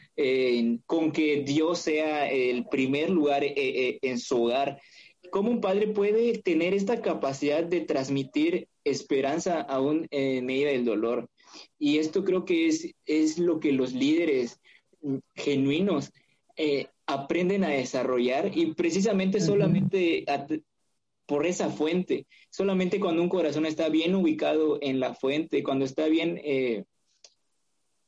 con 0.86 1.14
que 1.14 1.44
Dios 1.46 1.80
sea 1.80 2.30
el 2.30 2.66
primer 2.66 3.10
lugar 3.10 3.46
eh, 3.46 3.54
eh, 3.56 4.00
en 4.02 4.20
su 4.20 4.44
hogar. 4.44 4.82
¿Cómo 5.32 5.50
un 5.50 5.62
padre 5.62 5.88
puede 5.88 6.38
tener 6.40 6.74
esta 6.74 7.02
capacidad 7.02 7.64
de 7.64 7.82
transmitir 7.82 8.68
esperanza 8.84 9.62
aún 9.62 10.08
en 10.12 10.46
medio 10.46 10.68
del 10.68 10.86
dolor? 10.86 11.30
Y 11.80 11.98
esto 11.98 12.24
creo 12.24 12.46
que 12.46 12.68
es, 12.68 12.94
es 13.06 13.40
lo 13.40 13.60
que 13.60 13.72
los 13.72 13.94
líderes 13.94 14.60
genuinos 15.36 16.12
aprenden 17.08 17.64
a 17.64 17.70
desarrollar 17.70 18.52
y 18.56 18.74
precisamente 18.74 19.40
solamente 19.40 20.26
por 21.32 21.46
esa 21.46 21.70
fuente. 21.70 22.28
Solamente 22.50 23.00
cuando 23.00 23.22
un 23.22 23.30
corazón 23.30 23.66
está 23.66 23.88
bien 23.88 24.16
ubicado 24.16 24.80
en 24.82 25.00
la 25.00 25.14
fuente, 25.14 25.64
cuando 25.64 25.86
está 25.86 26.08
bien, 26.08 26.42
eh, 26.44 26.84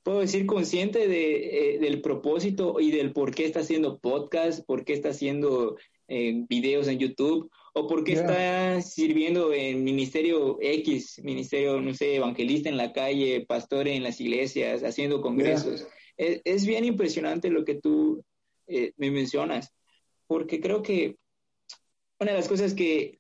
puedo 0.03 0.19
decir, 0.19 0.45
consciente 0.45 1.07
de, 1.07 1.75
eh, 1.75 1.79
del 1.79 2.01
propósito 2.01 2.81
y 2.81 2.91
del 2.91 3.13
por 3.13 3.33
qué 3.33 3.45
está 3.45 3.62
haciendo 3.62 3.99
podcast, 3.99 4.65
por 4.65 4.83
qué 4.83 4.91
está 4.91 5.09
haciendo 5.09 5.77
eh, 6.13 6.45
videos 6.47 6.88
en 6.88 6.99
YouTube 6.99 7.49
o 7.73 7.88
por 7.88 8.04
qué 8.04 8.13
está 8.13 8.82
sirviendo 8.82 9.52
en 9.52 9.84
ministerio 9.84 10.60
X, 10.62 11.19
ministerio, 11.23 11.82
no 11.82 11.93
sé, 11.95 12.15
evangelista 12.15 12.69
en 12.69 12.78
la 12.78 12.93
calle, 12.93 13.45
pastor 13.47 13.88
en 13.88 14.04
las 14.04 14.21
iglesias, 14.21 14.84
haciendo 14.84 15.21
congresos. 15.21 15.88
Es, 16.15 16.67
bien 16.67 16.86
impresionante 16.86 17.49
lo 17.49 17.65
que 17.65 17.76
tú 17.76 18.23
me 18.67 19.10
mencionas, 19.10 19.73
porque 20.28 20.62
creo 20.62 20.84
que 20.84 21.17
una 22.19 22.32
de 22.32 22.38
las 22.38 22.47
cosas 22.47 22.76
que 22.76 23.19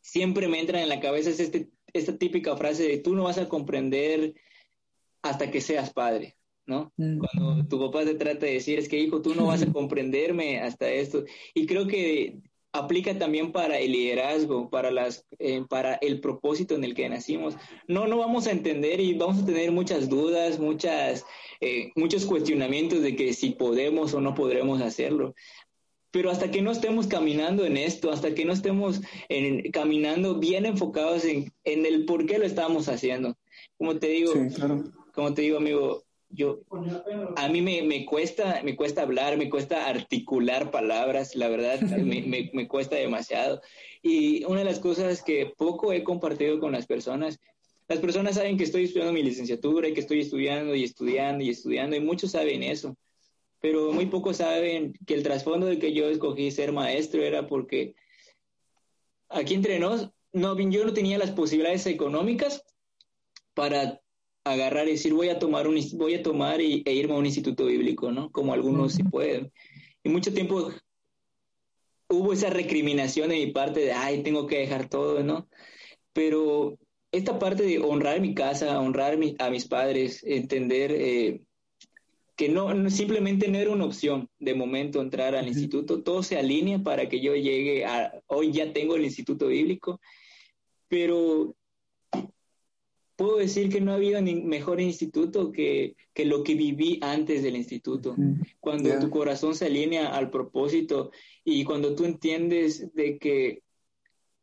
siempre 0.00 0.48
me 0.48 0.58
entra 0.58 0.80
en 0.80 0.88
la 0.88 1.00
cabeza 1.00 1.28
es 1.28 1.40
este, 1.40 1.68
esta 1.92 2.16
típica 2.16 2.56
frase 2.56 2.88
de 2.88 2.98
tú 2.98 3.14
no 3.14 3.24
vas 3.24 3.38
a 3.38 3.48
comprender 3.48 4.34
hasta 5.22 5.50
que 5.50 5.60
seas 5.60 5.92
padre, 5.92 6.36
¿no? 6.66 6.92
Mm. 6.96 7.18
Cuando 7.18 7.68
tu 7.68 7.78
papá 7.78 8.04
te 8.04 8.14
trata 8.14 8.46
de 8.46 8.54
decir, 8.54 8.78
es 8.78 8.88
que 8.88 8.98
hijo, 8.98 9.22
tú 9.22 9.34
no 9.34 9.46
vas 9.46 9.62
a 9.62 9.66
comprenderme 9.72 10.60
hasta 10.60 10.90
esto. 10.90 11.24
Y 11.54 11.66
creo 11.66 11.86
que 11.86 12.38
aplica 12.72 13.18
también 13.18 13.52
para 13.52 13.78
el 13.78 13.92
liderazgo, 13.92 14.70
para 14.70 14.90
las, 14.90 15.26
eh, 15.38 15.62
para 15.68 15.94
el 15.96 16.20
propósito 16.20 16.74
en 16.74 16.84
el 16.84 16.94
que 16.94 17.08
nacimos. 17.08 17.54
No, 17.86 18.06
no 18.06 18.16
vamos 18.16 18.46
a 18.46 18.52
entender 18.52 19.00
y 19.00 19.14
vamos 19.14 19.42
a 19.42 19.46
tener 19.46 19.70
muchas 19.72 20.08
dudas, 20.08 20.58
muchas, 20.58 21.24
eh, 21.60 21.92
muchos 21.96 22.24
cuestionamientos 22.24 23.02
de 23.02 23.14
que 23.14 23.34
si 23.34 23.50
podemos 23.50 24.14
o 24.14 24.20
no 24.20 24.34
podremos 24.34 24.80
hacerlo. 24.80 25.34
Pero 26.10 26.30
hasta 26.30 26.50
que 26.50 26.60
no 26.60 26.72
estemos 26.72 27.06
caminando 27.06 27.64
en 27.64 27.76
esto, 27.78 28.10
hasta 28.10 28.34
que 28.34 28.44
no 28.44 28.52
estemos 28.52 29.00
caminando 29.72 30.38
bien 30.38 30.66
enfocados 30.66 31.24
en, 31.24 31.52
el 31.64 32.04
por 32.04 32.26
qué 32.26 32.38
lo 32.38 32.44
estamos 32.44 32.88
haciendo. 32.90 33.34
Como 33.78 33.98
te 33.98 34.08
digo, 34.08 34.34
como 35.14 35.32
te 35.32 35.40
digo, 35.40 35.56
amigo, 35.56 36.04
yo 36.32 36.60
a 37.36 37.48
mí 37.48 37.60
me, 37.60 38.06
cuesta 38.06 38.60
me 38.64 38.74
cuesta 38.74 39.02
hablar 39.02 39.36
me 39.36 39.50
cuesta 39.50 39.86
articular 39.86 40.70
palabras 40.70 41.36
la 41.36 41.48
verdad 41.48 41.80
me, 41.80 42.50
me, 42.52 42.68
cuesta 42.68 42.96
demasiado. 42.96 43.60
Y 44.02 44.44
una 44.44 44.60
de 44.60 44.64
las 44.64 44.80
cosas 44.80 45.22
que 45.22 45.52
poco 45.56 45.92
he 45.92 46.02
compartido 46.02 46.58
con 46.58 46.72
las 46.72 46.86
personas 46.86 47.38
las 47.88 47.98
personas 47.98 48.36
saben 48.36 48.56
que 48.56 48.64
estoy 48.64 48.84
estudiando 48.84 49.12
mi 49.12 49.22
licenciatura 49.22 49.88
y 49.88 49.94
que 49.94 50.00
estoy 50.00 50.20
estudiando 50.20 50.74
y 50.74 50.84
estudiando 50.84 51.44
y 51.44 51.50
estudiando 51.50 51.96
y 51.96 52.00
muchos 52.00 52.32
saben 52.32 52.62
eso 52.62 52.96
pero 53.62 53.92
muy 53.92 54.06
pocos 54.06 54.38
saben 54.38 54.92
que 55.06 55.14
el 55.14 55.22
trasfondo 55.22 55.66
de 55.66 55.78
que 55.78 55.92
yo 55.92 56.10
escogí 56.10 56.50
ser 56.50 56.72
maestro 56.72 57.22
era 57.22 57.46
porque 57.46 57.94
aquí 59.28 59.54
entre 59.54 59.78
nos, 59.78 60.10
no, 60.32 60.58
yo 60.58 60.84
no 60.84 60.92
tenía 60.92 61.16
las 61.16 61.30
posibilidades 61.30 61.86
económicas 61.86 62.64
para 63.54 64.01
agarrar 64.44 64.88
y 64.88 64.92
decir 64.92 65.14
voy 65.14 65.28
a 65.28 65.38
tomar 65.38 65.68
un 65.68 65.78
voy 65.94 66.14
a 66.14 66.22
tomar 66.22 66.60
y, 66.60 66.82
e 66.84 66.92
irme 66.94 67.14
a 67.14 67.18
un 67.18 67.26
instituto 67.26 67.66
bíblico, 67.66 68.10
¿no? 68.12 68.30
Como 68.30 68.52
algunos 68.52 68.94
sí 68.94 69.04
pueden. 69.04 69.52
Y 70.02 70.08
mucho 70.08 70.32
tiempo 70.34 70.72
hubo 72.08 72.32
esa 72.32 72.50
recriminación 72.50 73.30
de 73.30 73.36
mi 73.36 73.52
parte 73.52 73.80
de 73.80 73.92
ay, 73.92 74.22
tengo 74.22 74.46
que 74.46 74.58
dejar 74.58 74.88
todo, 74.88 75.22
¿no? 75.22 75.48
Pero 76.12 76.78
esta 77.12 77.38
parte 77.38 77.62
de 77.64 77.78
honrar 77.78 78.20
mi 78.20 78.34
casa, 78.34 78.80
honrar 78.80 79.18
a 79.38 79.50
mis 79.50 79.66
padres, 79.66 80.22
entender 80.24 80.92
eh, 80.92 81.42
que 82.36 82.48
no, 82.48 82.90
simplemente 82.90 83.48
no 83.48 83.58
era 83.58 83.70
una 83.70 83.84
opción 83.84 84.28
de 84.38 84.54
momento 84.54 85.00
entrar 85.00 85.34
al 85.34 85.46
instituto, 85.46 86.02
todo 86.02 86.22
se 86.22 86.38
alinea 86.38 86.78
para 86.80 87.08
que 87.08 87.20
yo 87.20 87.34
llegue 87.34 87.84
a, 87.84 88.20
hoy 88.26 88.52
ya 88.52 88.72
tengo 88.72 88.96
el 88.96 89.04
instituto 89.04 89.48
bíblico, 89.48 90.00
pero 90.88 91.54
puedo 93.22 93.36
decir 93.36 93.68
que 93.68 93.80
no 93.80 93.92
ha 93.92 93.94
habido 93.94 94.20
ni 94.20 94.34
mejor 94.34 94.80
instituto 94.80 95.52
que, 95.52 95.94
que 96.12 96.24
lo 96.24 96.42
que 96.42 96.56
viví 96.56 96.98
antes 97.02 97.44
del 97.44 97.54
instituto, 97.54 98.16
cuando 98.58 98.98
tu 98.98 99.10
corazón 99.10 99.54
se 99.54 99.66
alinea 99.66 100.08
al 100.08 100.28
propósito 100.28 101.12
y 101.44 101.62
cuando 101.62 101.94
tú 101.94 102.04
entiendes 102.04 102.92
de 102.94 103.18
que 103.18 103.62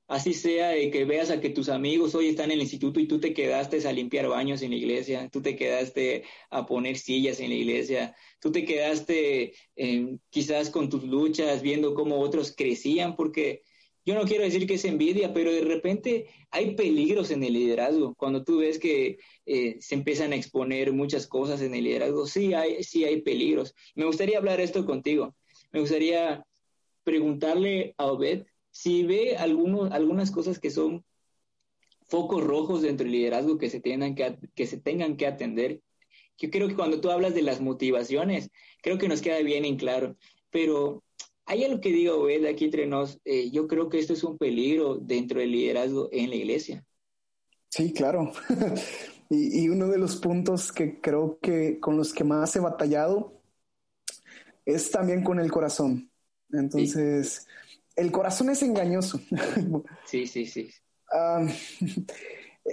Así 0.09 0.33
sea 0.33 0.69
de 0.69 0.89
que 0.89 1.05
veas 1.05 1.29
a 1.29 1.39
que 1.39 1.51
tus 1.51 1.69
amigos 1.69 2.15
hoy 2.15 2.29
están 2.29 2.45
en 2.45 2.53
el 2.53 2.61
instituto 2.61 2.99
y 2.99 3.07
tú 3.07 3.19
te 3.19 3.31
quedaste 3.31 3.87
a 3.87 3.93
limpiar 3.93 4.27
baños 4.27 4.63
en 4.63 4.71
la 4.71 4.77
iglesia, 4.77 5.29
tú 5.29 5.39
te 5.39 5.55
quedaste 5.55 6.23
a 6.49 6.65
poner 6.65 6.97
sillas 6.97 7.39
en 7.39 7.49
la 7.49 7.55
iglesia, 7.55 8.15
tú 8.39 8.51
te 8.51 8.65
quedaste 8.65 9.53
eh, 9.75 10.17
quizás 10.31 10.71
con 10.71 10.89
tus 10.89 11.03
luchas 11.03 11.61
viendo 11.61 11.93
cómo 11.93 12.21
otros 12.21 12.55
crecían, 12.57 13.15
porque 13.15 13.61
yo 14.09 14.15
no 14.15 14.25
quiero 14.25 14.43
decir 14.43 14.65
que 14.65 14.73
es 14.73 14.85
envidia, 14.85 15.35
pero 15.35 15.51
de 15.51 15.61
repente 15.61 16.25
hay 16.49 16.73
peligros 16.73 17.29
en 17.29 17.43
el 17.43 17.53
liderazgo. 17.53 18.15
Cuando 18.15 18.43
tú 18.43 18.57
ves 18.57 18.79
que 18.79 19.19
eh, 19.45 19.77
se 19.79 19.93
empiezan 19.93 20.33
a 20.33 20.35
exponer 20.35 20.91
muchas 20.93 21.27
cosas 21.27 21.61
en 21.61 21.75
el 21.75 21.83
liderazgo, 21.83 22.25
sí 22.25 22.55
hay, 22.55 22.83
sí 22.83 23.05
hay 23.05 23.21
peligros. 23.21 23.75
Me 23.93 24.05
gustaría 24.05 24.39
hablar 24.39 24.61
esto 24.61 24.83
contigo. 24.83 25.35
Me 25.71 25.79
gustaría 25.79 26.43
preguntarle 27.03 27.93
a 27.99 28.07
Obed 28.07 28.47
si 28.71 29.03
ve 29.03 29.37
algunos, 29.37 29.91
algunas 29.91 30.31
cosas 30.31 30.57
que 30.57 30.71
son 30.71 31.05
focos 32.07 32.43
rojos 32.43 32.81
dentro 32.81 33.03
del 33.03 33.13
liderazgo 33.13 33.59
que 33.59 33.69
se, 33.69 33.79
tengan 33.79 34.15
que, 34.15 34.39
que 34.55 34.65
se 34.65 34.79
tengan 34.79 35.17
que 35.17 35.27
atender, 35.27 35.81
yo 36.39 36.49
creo 36.49 36.67
que 36.67 36.75
cuando 36.75 36.99
tú 36.99 37.11
hablas 37.11 37.35
de 37.35 37.43
las 37.43 37.61
motivaciones, 37.61 38.49
creo 38.81 38.97
que 38.97 39.07
nos 39.07 39.21
queda 39.21 39.37
bien 39.41 39.65
en 39.65 39.77
claro, 39.77 40.17
pero 40.49 41.03
hay 41.49 41.63
algo 41.63 41.81
que 41.81 41.89
digo, 41.89 42.21
Obed, 42.21 42.45
aquí 42.45 42.65
entre 42.65 42.85
nos, 42.85 43.19
eh, 43.25 43.49
yo 43.49 43.67
creo 43.67 43.89
que 43.89 43.97
esto 43.97 44.13
es 44.13 44.23
un 44.23 44.37
peligro 44.37 44.97
dentro 44.97 45.39
del 45.39 45.51
liderazgo 45.51 46.07
en 46.11 46.29
la 46.29 46.35
iglesia. 46.35 46.85
Sí, 47.69 47.91
claro. 47.91 48.31
y, 49.31 49.63
y, 49.63 49.69
uno 49.69 49.87
de 49.87 49.97
los 49.97 50.17
puntos 50.17 50.71
que 50.71 51.01
creo 51.01 51.39
que 51.41 51.79
con 51.79 51.97
los 51.97 52.13
que 52.13 52.23
más 52.23 52.55
he 52.55 52.59
batallado 52.59 53.41
es 54.63 54.91
también 54.91 55.23
con 55.23 55.39
el 55.39 55.51
corazón. 55.51 56.11
Entonces, 56.51 57.47
el 57.95 58.11
corazón 58.11 58.51
es 58.51 58.61
engañoso. 58.61 59.19
Sí, 60.05 60.27
sí, 60.27 60.45
sí. 60.45 60.69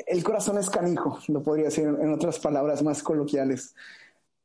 el 0.06 0.22
corazón 0.22 0.58
es 0.58 0.68
canijo, 0.68 1.18
lo 1.28 1.42
podría 1.42 1.66
decir 1.66 1.84
en 1.84 2.12
otras 2.12 2.38
palabras 2.38 2.82
más 2.82 3.02
coloquiales. 3.02 3.74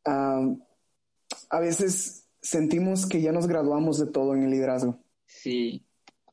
a 0.05 1.59
veces 1.59 2.20
sentimos 2.41 3.05
que 3.05 3.21
ya 3.21 3.31
nos 3.31 3.47
graduamos 3.47 3.99
de 3.99 4.07
todo 4.07 4.35
en 4.35 4.43
el 4.43 4.51
liderazgo. 4.51 4.99
Sí. 5.25 5.85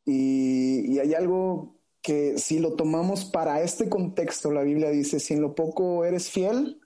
Y, 0.04 0.92
y 0.92 0.98
hay 0.98 1.14
algo 1.14 1.78
que 2.02 2.38
si 2.38 2.58
lo 2.58 2.74
tomamos 2.74 3.24
para 3.24 3.62
este 3.62 3.88
contexto, 3.88 4.50
la 4.50 4.62
Biblia 4.62 4.90
dice, 4.90 5.20
si 5.20 5.34
en 5.34 5.42
lo 5.42 5.54
poco 5.54 6.04
eres 6.04 6.30
fiel, 6.30 6.80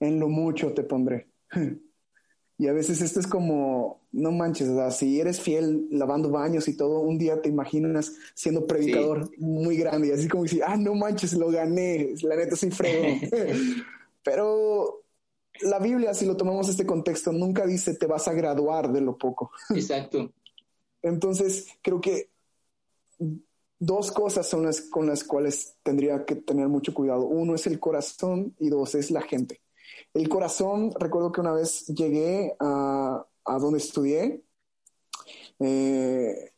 en 0.00 0.20
lo 0.20 0.28
mucho 0.28 0.72
te 0.72 0.82
pondré. 0.82 1.28
Y 2.58 2.68
a 2.68 2.72
veces 2.72 3.02
esto 3.02 3.20
es 3.20 3.26
como, 3.26 4.06
no 4.12 4.32
manches, 4.32 4.68
sea, 4.68 4.90
si 4.90 5.20
eres 5.20 5.40
fiel 5.40 5.88
lavando 5.90 6.30
baños 6.30 6.68
y 6.68 6.76
todo, 6.76 7.00
un 7.00 7.18
día 7.18 7.42
te 7.42 7.50
imaginas 7.50 8.14
siendo 8.34 8.66
predicador 8.66 9.30
muy 9.36 9.76
grande 9.76 10.08
y 10.08 10.12
así 10.12 10.26
como 10.26 10.44
decir, 10.44 10.62
ah, 10.66 10.76
no 10.78 10.94
manches, 10.94 11.34
lo 11.34 11.50
gané, 11.50 12.14
la 12.22 12.34
neta 12.34 12.56
soy 12.56 12.70
frego. 12.70 13.20
Pero 14.22 15.04
la 15.62 15.78
Biblia, 15.78 16.14
si 16.14 16.26
lo 16.26 16.36
tomamos 16.36 16.68
este 16.68 16.86
contexto, 16.86 17.32
nunca 17.32 17.66
dice 17.66 17.94
te 17.94 18.06
vas 18.06 18.28
a 18.28 18.32
graduar 18.32 18.92
de 18.92 19.00
lo 19.00 19.16
poco. 19.16 19.50
Exacto. 19.74 20.32
Entonces, 21.02 21.68
creo 21.82 22.00
que 22.00 22.30
dos 23.78 24.10
cosas 24.10 24.48
son 24.48 24.64
las 24.64 24.80
con 24.82 25.06
las 25.06 25.24
cuales 25.24 25.76
tendría 25.82 26.24
que 26.24 26.36
tener 26.36 26.68
mucho 26.68 26.94
cuidado. 26.94 27.26
Uno 27.26 27.54
es 27.54 27.66
el 27.66 27.78
corazón 27.78 28.54
y 28.58 28.68
dos 28.68 28.94
es 28.94 29.10
la 29.10 29.22
gente. 29.22 29.60
El 30.14 30.28
corazón, 30.28 30.92
recuerdo 30.98 31.32
que 31.32 31.40
una 31.40 31.52
vez 31.52 31.86
llegué 31.86 32.54
a, 32.58 33.24
donde 33.60 33.78
estudié 33.78 34.42
eh, 35.60 36.52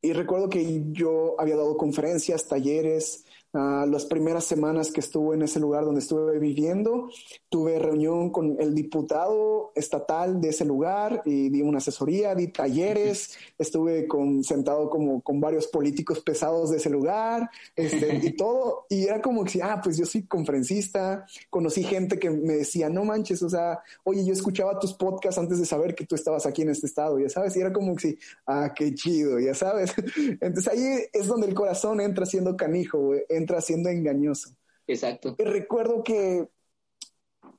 y 0.00 0.12
recuerdo 0.12 0.48
que 0.48 0.82
yo 0.92 1.36
había 1.38 1.56
dado 1.56 1.76
conferencias, 1.76 2.48
talleres, 2.48 3.24
las 3.52 4.06
primeras 4.06 4.44
semanas 4.44 4.90
que 4.90 5.00
estuve 5.00 5.36
en 5.36 5.42
ese 5.42 5.60
lugar 5.60 5.84
donde 5.84 6.00
estuve 6.00 6.38
viviendo, 6.38 7.10
tuve 7.50 7.78
reunión 7.78 8.30
con 8.30 8.56
el 8.58 8.74
diputado 8.74 9.72
estatal 9.74 10.40
de 10.40 10.48
ese 10.48 10.64
lugar 10.64 11.20
y 11.26 11.50
di 11.50 11.60
una 11.60 11.78
asesoría, 11.78 12.34
di 12.34 12.48
talleres, 12.48 13.36
estuve 13.58 14.08
con, 14.08 14.42
sentado 14.42 14.88
como 14.88 15.20
con 15.20 15.38
varios 15.38 15.66
políticos 15.66 16.20
pesados 16.20 16.70
de 16.70 16.78
ese 16.78 16.88
lugar 16.88 17.50
este, 17.76 18.20
y 18.22 18.32
todo. 18.36 18.86
Y 18.88 19.04
era 19.04 19.20
como 19.20 19.44
que, 19.44 19.62
ah, 19.62 19.80
pues 19.82 19.98
yo 19.98 20.06
soy 20.06 20.22
conferencista, 20.22 21.26
conocí 21.50 21.82
gente 21.82 22.18
que 22.18 22.30
me 22.30 22.54
decía, 22.54 22.88
no 22.88 23.04
manches, 23.04 23.42
o 23.42 23.50
sea, 23.50 23.80
oye, 24.04 24.24
yo 24.24 24.32
escuchaba 24.32 24.78
tus 24.78 24.94
podcasts 24.94 25.38
antes 25.38 25.58
de 25.58 25.66
saber 25.66 25.94
que 25.94 26.06
tú 26.06 26.14
estabas 26.14 26.46
aquí 26.46 26.62
en 26.62 26.70
este 26.70 26.86
estado, 26.86 27.18
ya 27.18 27.28
sabes, 27.28 27.54
y 27.56 27.60
era 27.60 27.72
como 27.72 27.94
que, 27.96 28.16
ah, 28.46 28.72
qué 28.74 28.94
chido, 28.94 29.38
ya 29.38 29.54
sabes. 29.54 29.92
Entonces 30.40 30.68
ahí 30.68 31.04
es 31.12 31.26
donde 31.26 31.48
el 31.48 31.54
corazón 31.54 32.00
entra 32.00 32.24
siendo 32.24 32.56
canijo, 32.56 32.98
güey 32.98 33.22
entra 33.42 33.60
siendo 33.60 33.88
engañoso. 33.88 34.56
Exacto. 34.86 35.34
Y 35.38 35.44
recuerdo 35.44 36.02
que, 36.02 36.48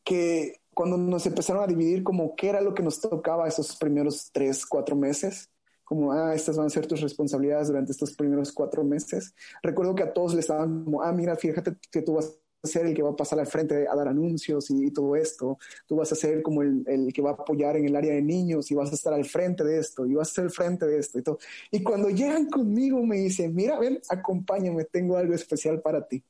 que 0.03 0.61
cuando 0.73 0.97
nos 0.97 1.25
empezaron 1.25 1.63
a 1.63 1.67
dividir 1.67 2.03
como 2.03 2.35
qué 2.35 2.49
era 2.49 2.61
lo 2.61 2.73
que 2.73 2.83
nos 2.83 2.99
tocaba 2.99 3.47
esos 3.47 3.75
primeros 3.75 4.31
tres, 4.31 4.65
cuatro 4.65 4.95
meses, 4.95 5.49
como, 5.83 6.11
ah, 6.11 6.33
estas 6.33 6.57
van 6.57 6.67
a 6.67 6.69
ser 6.69 6.87
tus 6.87 7.01
responsabilidades 7.01 7.67
durante 7.67 7.91
estos 7.91 8.15
primeros 8.15 8.51
cuatro 8.51 8.83
meses. 8.83 9.35
Recuerdo 9.61 9.95
que 9.95 10.03
a 10.03 10.13
todos 10.13 10.33
les 10.33 10.45
estaban 10.45 10.85
como, 10.85 11.03
ah, 11.03 11.11
mira, 11.11 11.35
fíjate 11.35 11.75
que 11.91 12.01
tú 12.01 12.13
vas 12.13 12.39
ser 12.63 12.85
el 12.85 12.93
que 12.93 13.03
va 13.03 13.11
a 13.11 13.15
pasar 13.15 13.39
al 13.39 13.47
frente 13.47 13.87
a 13.87 13.95
dar 13.95 14.07
anuncios 14.07 14.69
y, 14.69 14.91
todo 14.91 15.15
esto. 15.15 15.57
Tú 15.87 15.97
vas 15.97 16.11
a 16.11 16.15
ser 16.15 16.41
como 16.41 16.61
el, 16.61 16.83
el, 16.87 17.13
que 17.13 17.21
va 17.21 17.31
a 17.31 17.33
apoyar 17.33 17.75
en 17.77 17.85
el 17.85 17.95
área 17.95 18.13
de 18.13 18.21
niños 18.21 18.71
y 18.71 18.75
vas 18.75 18.91
a 18.91 18.95
estar 18.95 19.13
al 19.13 19.25
frente 19.25 19.63
de 19.63 19.79
esto 19.79 20.05
y 20.05 20.13
vas 20.13 20.31
a 20.31 20.33
ser 20.35 20.43
el 20.45 20.51
frente 20.51 20.85
de 20.85 20.99
esto 20.99 21.19
y 21.19 21.23
todo. 21.23 21.39
Y 21.71 21.83
cuando 21.83 22.09
llegan 22.09 22.47
conmigo 22.47 23.03
me 23.05 23.17
dicen, 23.17 23.53
mira, 23.53 23.79
ven, 23.79 23.99
acompáñame, 24.09 24.85
tengo 24.85 25.17
algo 25.17 25.33
especial 25.33 25.81
para 25.81 26.07
ti. 26.07 26.23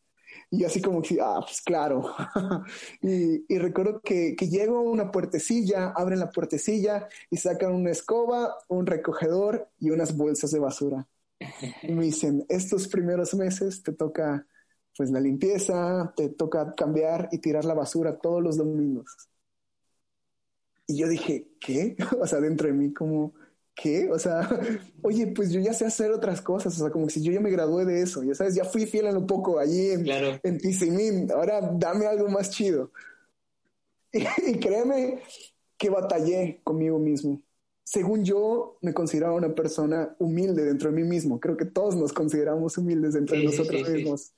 Y 0.49 0.63
así 0.63 0.81
como 0.81 1.01
que, 1.01 1.19
ah, 1.21 1.39
pues 1.41 1.61
claro. 1.61 2.13
y, 3.01 3.43
y, 3.53 3.57
recuerdo 3.57 4.01
que, 4.01 4.35
que 4.35 4.49
llego 4.49 4.77
a 4.77 4.81
una 4.81 5.11
puertecilla, 5.11 5.89
abren 5.95 6.19
la 6.19 6.29
puertecilla 6.29 7.07
y 7.29 7.37
sacan 7.37 7.73
una 7.73 7.91
escoba, 7.91 8.55
un 8.67 8.85
recogedor 8.85 9.69
y 9.79 9.89
unas 9.91 10.15
bolsas 10.15 10.51
de 10.51 10.59
basura. 10.59 11.07
Y 11.81 11.91
me 11.93 12.05
dicen, 12.05 12.45
estos 12.49 12.87
primeros 12.87 13.33
meses 13.33 13.83
te 13.83 13.91
toca 13.91 14.47
pues 14.95 15.11
la 15.11 15.19
limpieza, 15.19 16.13
te 16.15 16.29
toca 16.29 16.73
cambiar 16.75 17.29
y 17.31 17.39
tirar 17.39 17.65
la 17.65 17.73
basura 17.73 18.19
todos 18.19 18.43
los 18.43 18.57
domingos. 18.57 19.29
Y 20.87 20.97
yo 20.97 21.07
dije, 21.07 21.47
¿qué? 21.59 21.95
o 22.19 22.27
sea, 22.27 22.39
dentro 22.39 22.67
de 22.67 22.73
mí 22.73 22.93
como, 22.93 23.33
¿qué? 23.75 24.09
O 24.11 24.19
sea, 24.19 24.47
oye, 25.01 25.27
pues 25.27 25.51
yo 25.51 25.59
ya 25.59 25.73
sé 25.73 25.85
hacer 25.85 26.11
otras 26.11 26.41
cosas, 26.41 26.75
o 26.75 26.81
sea, 26.81 26.91
como 26.91 27.09
si 27.09 27.21
yo 27.23 27.31
ya 27.31 27.39
me 27.39 27.51
gradué 27.51 27.85
de 27.85 28.01
eso, 28.01 28.23
ya 28.23 28.35
sabes, 28.35 28.55
ya 28.55 28.65
fui 28.65 28.85
fiel 28.85 29.07
en 29.07 29.17
un 29.17 29.27
poco 29.27 29.59
allí 29.59 29.91
en, 29.91 30.03
claro. 30.03 30.39
en 30.43 31.31
ahora 31.31 31.61
dame 31.73 32.05
algo 32.05 32.29
más 32.29 32.49
chido. 32.49 32.91
Y, 34.45 34.59
créeme 34.59 35.23
que 35.75 35.89
batallé 35.89 36.61
conmigo 36.63 36.99
mismo. 36.99 37.41
Según 37.83 38.23
yo, 38.23 38.77
me 38.81 38.93
consideraba 38.93 39.33
una 39.33 39.55
persona 39.55 40.15
humilde 40.19 40.63
dentro 40.63 40.91
de 40.91 40.95
mí 40.95 41.03
mismo. 41.03 41.39
Creo 41.39 41.57
que 41.57 41.65
todos 41.65 41.95
nos 41.95 42.13
consideramos 42.13 42.77
humildes 42.77 43.15
dentro 43.15 43.35
de 43.35 43.45
nosotros 43.45 43.89
mismos. 43.89 44.33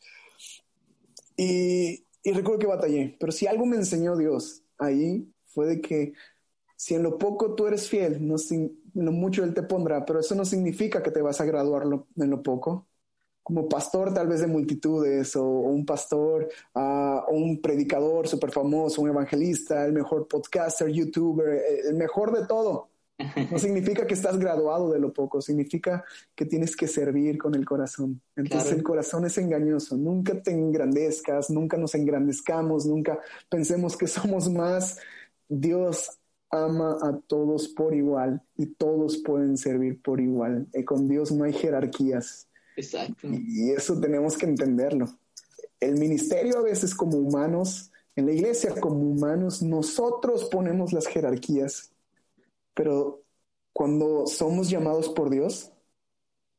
Y, 1.38 2.06
recuerdo 2.24 2.60
que 2.60 2.68
batallé, 2.68 3.18
pero 3.20 3.32
si 3.32 3.48
algo 3.48 3.66
me 3.66 3.76
enseñó 3.76 4.18
Dios 4.18 4.64
ahí 4.78 5.32
fue 5.46 5.68
de 5.68 5.82
que 5.82 6.14
si 6.78 6.96
en 6.96 7.04
lo 7.04 7.18
poco 7.18 7.56
tú 7.56 7.68
eres 7.68 7.90
fiel, 7.90 8.26
no, 8.26 8.36
lo 8.96 9.12
mucho 9.12 9.44
Él 9.44 9.54
te 9.54 9.64
pondrá, 9.64 10.06
pero 10.06 10.20
eso 10.20 10.36
no 10.36 10.46
significa 10.46 11.02
que 11.04 11.12
te 11.12 11.22
vas 11.22 11.40
a 11.42 11.46
graduar 11.46 11.84
en 11.84 12.30
lo 12.30 12.44
poco. 12.44 12.88
Como 13.44 13.70
pastor 13.70 14.14
tal 14.14 14.28
vez 14.28 14.42
de 14.42 14.48
multitudes 14.48 15.36
o, 15.36 15.46
un 15.46 15.86
pastor 15.86 16.50
uh, 16.74 16.80
o 17.28 17.34
un 17.34 17.62
predicador 17.62 18.28
súper 18.28 18.52
famoso, 18.52 19.02
un 19.02 19.10
evangelista, 19.10 19.86
el 19.86 19.94
mejor 19.94 20.28
podcaster, 20.28 20.90
youtuber, 20.90 21.62
el 21.86 21.96
mejor 21.96 22.38
de 22.38 22.48
todo. 22.48 22.90
No 23.18 23.58
significa 23.58 24.06
que 24.06 24.14
estás 24.14 24.38
graduado 24.38 24.92
de 24.92 25.00
lo 25.00 25.14
poco, 25.14 25.42
significa 25.42 26.04
que 26.36 26.46
tienes 26.46 26.76
que 26.76 26.88
servir 26.88 27.38
con 27.38 27.56
el 27.56 27.66
corazón. 27.66 28.22
Entonces 28.36 28.74
el 28.74 28.84
corazón 28.84 29.26
es 29.26 29.38
engañoso. 29.38 29.96
Nunca 29.96 30.42
te 30.42 30.52
engrandezcas, 30.52 31.50
nunca 31.50 31.78
nos 31.78 31.96
engrandezcamos, 31.96 32.86
nunca 32.86 33.20
pensemos 33.50 33.96
que 33.96 34.08
somos 34.08 34.50
más. 34.50 35.00
Dios 35.48 36.20
ama 36.50 36.98
a 37.02 37.18
todos 37.28 37.70
por 37.70 37.96
igual 37.96 38.42
y 38.58 38.68
todos 38.68 39.18
pueden 39.18 39.58
servir 39.58 40.02
por 40.02 40.20
igual. 40.20 40.68
Y 40.74 40.84
con 40.84 41.08
Dios 41.08 41.32
no 41.32 41.46
hay 41.46 41.54
jerarquías. 41.54 42.50
Exacto. 42.76 43.28
Y 43.32 43.72
eso 43.72 44.00
tenemos 44.00 44.38
que 44.38 44.46
entenderlo. 44.46 45.08
El 45.80 45.98
ministerio 45.98 46.60
a 46.60 46.64
veces 46.64 46.94
como 46.94 47.18
humanos, 47.18 47.92
en 48.16 48.26
la 48.26 48.34
iglesia 48.34 48.72
como 48.80 48.98
humanos, 48.98 49.62
nosotros 49.62 50.46
ponemos 50.46 50.94
las 50.94 51.08
jerarquías, 51.08 51.92
pero 52.76 53.24
cuando 53.74 54.28
somos 54.28 54.70
llamados 54.70 55.10
por 55.10 55.32
Dios, 55.32 55.72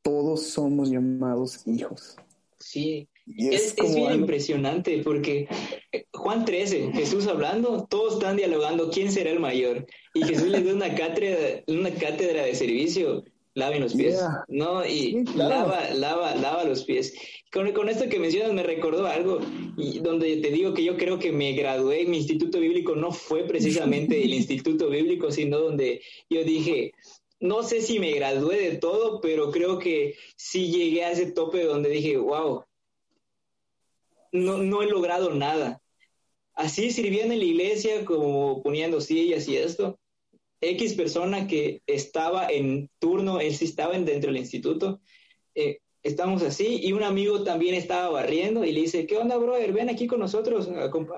todos 0.02 0.42
somos 0.48 0.90
llamados 0.90 1.66
hijos. 1.66 2.16
Sí, 2.58 3.08
es, 3.26 3.74
bien 3.74 4.14
impresionante 4.14 5.02
porque 5.02 5.48
eh, 5.92 6.06
Juan 6.12 6.44
13, 6.44 6.92
Jesús 6.92 7.26
hablando, 7.26 7.86
todos 7.88 8.14
están 8.14 8.36
dialogando 8.36 8.90
quién 8.90 9.10
será 9.12 9.30
el 9.30 9.40
mayor. 9.40 9.86
Y 10.14 10.24
Jesús 10.24 10.48
les 10.48 10.64
da 10.64 10.74
una 10.74 10.94
cátedra, 10.94 11.62
una 11.66 11.90
cátedra 11.92 12.44
de 12.44 12.54
servicio, 12.54 13.24
laven 13.56 13.80
los 13.80 13.94
pies, 13.94 14.22
¿no? 14.48 14.84
Y 14.86 15.24
lava, 15.34 15.88
lava, 15.94 16.34
lava 16.34 16.64
los 16.64 16.84
pies. 16.84 17.14
Con, 17.50 17.72
con, 17.72 17.88
esto 17.88 18.06
que 18.08 18.18
mencionas 18.18 18.52
me 18.52 18.62
recordó 18.62 19.06
algo 19.06 19.40
y 19.78 20.00
donde 20.00 20.36
te 20.36 20.50
digo 20.50 20.74
que 20.74 20.84
yo 20.84 20.98
creo 20.98 21.18
que 21.18 21.32
me 21.32 21.54
gradué 21.54 22.02
en 22.02 22.10
mi 22.10 22.18
instituto 22.18 22.60
bíblico 22.60 22.94
no 22.94 23.12
fue 23.12 23.44
precisamente 23.44 24.22
el 24.22 24.34
instituto 24.40 24.90
bíblico, 24.90 25.30
sino 25.30 25.58
donde 25.58 26.02
yo 26.28 26.44
dije, 26.44 26.92
no 27.40 27.62
sé 27.62 27.80
si 27.80 27.98
me 27.98 28.12
gradué 28.12 28.60
de 28.60 28.76
todo, 28.76 29.22
pero 29.22 29.50
creo 29.50 29.78
que 29.78 30.16
sí 30.36 30.70
llegué 30.70 31.04
a 31.04 31.12
ese 31.12 31.32
tope 31.32 31.64
donde 31.64 31.88
dije, 31.88 32.18
wow, 32.18 32.62
no, 34.32 34.58
no 34.58 34.82
he 34.82 34.86
logrado 34.86 35.30
nada. 35.30 35.80
Así 36.52 36.90
sirviendo 36.90 37.32
en 37.32 37.40
la 37.40 37.46
iglesia, 37.46 38.04
como 38.04 38.62
poniendo 38.62 39.00
sillas 39.00 39.48
y 39.48 39.56
esto. 39.56 39.98
X 40.60 40.94
persona 40.94 41.46
que 41.46 41.82
estaba 41.86 42.48
en 42.48 42.90
turno, 42.98 43.40
él 43.40 43.54
sí 43.54 43.66
estaba 43.66 43.98
dentro 43.98 44.30
del 44.30 44.40
instituto, 44.40 45.00
eh, 45.54 45.78
estamos 46.02 46.42
así, 46.42 46.80
y 46.82 46.92
un 46.92 47.02
amigo 47.02 47.42
también 47.42 47.74
estaba 47.74 48.08
barriendo 48.10 48.64
y 48.64 48.72
le 48.72 48.82
dice, 48.82 49.06
¿qué 49.06 49.16
onda, 49.16 49.36
brother? 49.36 49.72
Ven 49.72 49.90
aquí 49.90 50.06
con 50.06 50.20
nosotros, 50.20 50.68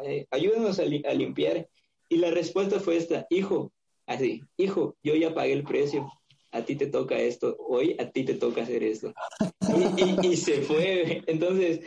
eh, 0.05 0.27
ayúdanos 0.31 0.79
a, 0.79 0.85
limpiar. 0.85 1.69
Y 2.09 2.17
la 2.17 2.31
respuesta 2.31 2.81
fue 2.81 2.97
esta, 2.97 3.27
hijo, 3.31 3.73
así, 4.07 4.43
hijo, 4.57 4.97
yo 5.03 5.15
ya 5.15 5.35
pagué 5.35 5.53
el 5.53 5.65
precio, 5.65 6.11
a 6.51 6.63
ti 6.63 6.75
te 6.75 6.87
toca 6.87 7.19
esto, 7.19 7.57
hoy 7.59 7.97
a 7.99 8.11
ti 8.11 8.25
te 8.25 8.35
toca 8.35 8.63
hacer 8.63 8.83
esto. 8.83 9.13
y 10.23 10.37
se 10.37 10.63
fue. 10.63 11.23
Entonces, 11.27 11.81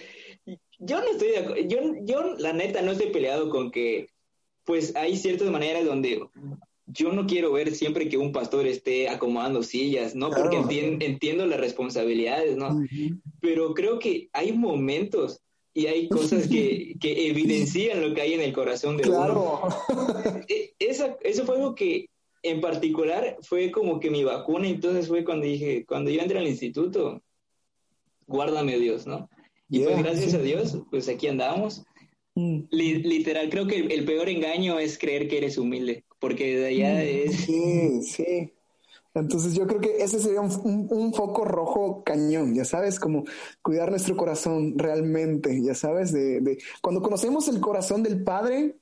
yo 0.77 1.01
no 1.01 1.09
estoy 1.09 1.29
de 1.29 1.37
acuerdo, 1.39 1.63
yo, 1.67 1.79
yo 2.03 2.35
la 2.37 2.53
neta 2.53 2.81
no 2.81 2.91
estoy 2.91 3.09
peleado 3.11 3.49
con 3.49 3.71
que, 3.71 4.09
pues 4.63 4.95
hay 4.95 5.17
ciertas 5.17 5.49
maneras 5.49 5.85
donde 5.85 6.21
yo 6.87 7.11
no 7.11 7.25
quiero 7.25 7.51
ver 7.53 7.73
siempre 7.73 8.09
que 8.09 8.17
un 8.17 8.31
pastor 8.31 8.67
esté 8.67 9.09
acomodando 9.09 9.63
sillas, 9.63 10.15
¿no? 10.15 10.29
Porque 10.29 10.57
entiendo 10.99 11.45
las 11.45 11.59
responsabilidades, 11.59 12.57
¿no? 12.57 12.81
Pero 13.39 13.73
creo 13.73 13.99
que 13.99 14.29
hay 14.33 14.51
momentos 14.51 15.41
y 15.73 15.85
hay 15.85 16.09
cosas 16.09 16.47
que, 16.47 16.95
que, 16.99 17.29
evidencian 17.29 18.01
lo 18.01 18.13
que 18.13 18.21
hay 18.21 18.33
en 18.33 18.41
el 18.41 18.53
corazón 18.53 18.97
de 18.97 19.03
claro. 19.03 19.61
uno. 19.63 20.43
E, 20.49 20.73
esa, 20.79 21.17
eso 21.21 21.45
fue 21.45 21.55
algo 21.55 21.75
que 21.75 22.09
en 22.43 22.59
particular 22.59 23.37
fue 23.41 23.71
como 23.71 23.99
que 23.99 24.09
mi 24.09 24.23
vacuna, 24.23 24.67
entonces 24.67 25.07
fue 25.07 25.23
cuando 25.23 25.45
dije, 25.45 25.85
cuando 25.85 26.09
yo 26.09 26.21
entré 26.21 26.39
al 26.39 26.47
instituto, 26.47 27.21
guárdame 28.27 28.79
Dios, 28.79 29.05
¿no? 29.05 29.29
Y 29.69 29.79
pues 29.79 29.97
gracias 29.99 30.33
a 30.33 30.41
Dios, 30.41 30.77
pues 30.89 31.07
aquí 31.07 31.27
andamos. 31.27 31.83
Mm. 32.33 32.61
literal, 32.71 33.49
creo 33.49 33.67
que 33.67 33.75
el, 33.75 34.05
peor 34.05 34.29
engaño 34.29 34.79
es 34.79 34.97
creer 34.97 35.27
que 35.27 35.37
eres 35.37 35.57
humilde, 35.57 36.05
porque 36.21 36.57
de 36.57 36.67
allá 36.67 36.93
mm, 36.93 37.29
es... 37.29 37.35
Sí, 37.41 38.01
sí. 38.03 38.53
Entonces 39.13 39.53
yo 39.53 39.67
creo 39.67 39.81
que 39.81 40.01
ese 40.01 40.19
sería 40.19 40.39
un, 40.39 41.13
foco 41.13 41.43
rojo 41.43 42.01
cañón, 42.05 42.55
ya 42.55 42.63
sabes, 42.63 42.97
como 42.97 43.25
cuidar 43.61 43.89
nuestro 43.89 44.15
corazón 44.15 44.79
realmente, 44.79 45.61
ya 45.61 45.75
sabes, 45.75 46.13
de, 46.13 46.39
de, 46.39 46.57
cuando 46.81 47.01
conocemos 47.01 47.49
el 47.49 47.59
corazón 47.59 48.03
del 48.03 48.23
Padre, 48.23 48.77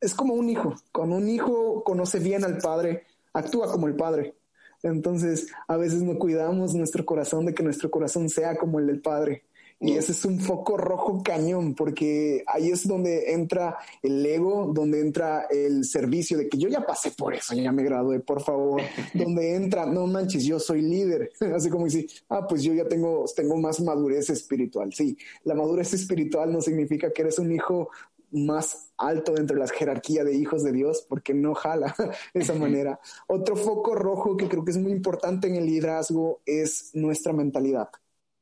es 0.00 0.14
como 0.14 0.32
un 0.32 0.48
hijo. 0.48 0.74
Cuando 0.90 1.16
un 1.16 1.28
hijo 1.28 1.84
conoce 1.84 2.18
bien 2.18 2.44
al 2.44 2.58
Padre, 2.58 3.04
actúa 3.34 3.70
como 3.70 3.88
el 3.88 3.96
Padre. 3.96 4.36
Entonces, 4.82 5.48
a 5.66 5.76
veces 5.76 6.02
no 6.02 6.18
cuidamos 6.18 6.74
nuestro 6.74 7.04
corazón 7.04 7.44
de 7.44 7.52
que 7.52 7.62
nuestro 7.62 7.90
corazón 7.90 8.30
sea 8.30 8.56
como 8.56 8.78
el 8.78 8.86
del 8.86 9.02
Padre. 9.02 9.44
Y 9.80 9.92
ese 9.92 10.10
es 10.10 10.24
un 10.24 10.40
foco 10.40 10.76
rojo 10.76 11.22
cañón, 11.22 11.74
porque 11.74 12.42
ahí 12.48 12.70
es 12.70 12.88
donde 12.88 13.32
entra 13.32 13.78
el 14.02 14.26
ego, 14.26 14.72
donde 14.74 15.00
entra 15.00 15.46
el 15.50 15.84
servicio 15.84 16.36
de 16.36 16.48
que 16.48 16.58
yo 16.58 16.68
ya 16.68 16.84
pasé 16.84 17.12
por 17.12 17.32
eso, 17.32 17.54
ya 17.54 17.70
me 17.70 17.84
gradué, 17.84 18.18
por 18.18 18.42
favor. 18.42 18.82
donde 19.14 19.54
entra, 19.54 19.86
no 19.86 20.08
manches, 20.08 20.44
yo 20.44 20.58
soy 20.58 20.82
líder. 20.82 21.30
Así 21.54 21.70
como 21.70 21.84
decir, 21.84 22.10
ah, 22.28 22.46
pues 22.48 22.64
yo 22.64 22.74
ya 22.74 22.88
tengo, 22.88 23.24
tengo 23.36 23.56
más 23.56 23.80
madurez 23.80 24.30
espiritual. 24.30 24.92
Sí, 24.92 25.16
la 25.44 25.54
madurez 25.54 25.94
espiritual 25.94 26.52
no 26.52 26.60
significa 26.60 27.12
que 27.12 27.22
eres 27.22 27.38
un 27.38 27.52
hijo 27.52 27.90
más 28.30 28.90
alto 28.96 29.32
dentro 29.32 29.54
de 29.54 29.62
la 29.62 29.68
jerarquía 29.68 30.24
de 30.24 30.34
hijos 30.34 30.64
de 30.64 30.72
Dios, 30.72 31.06
porque 31.08 31.34
no 31.34 31.54
jala 31.54 31.94
de 32.34 32.40
esa 32.40 32.54
manera. 32.54 33.00
Otro 33.28 33.54
foco 33.54 33.94
rojo 33.94 34.36
que 34.36 34.48
creo 34.48 34.64
que 34.64 34.72
es 34.72 34.78
muy 34.78 34.90
importante 34.90 35.46
en 35.46 35.54
el 35.54 35.66
liderazgo 35.66 36.40
es 36.44 36.90
nuestra 36.94 37.32
mentalidad, 37.32 37.90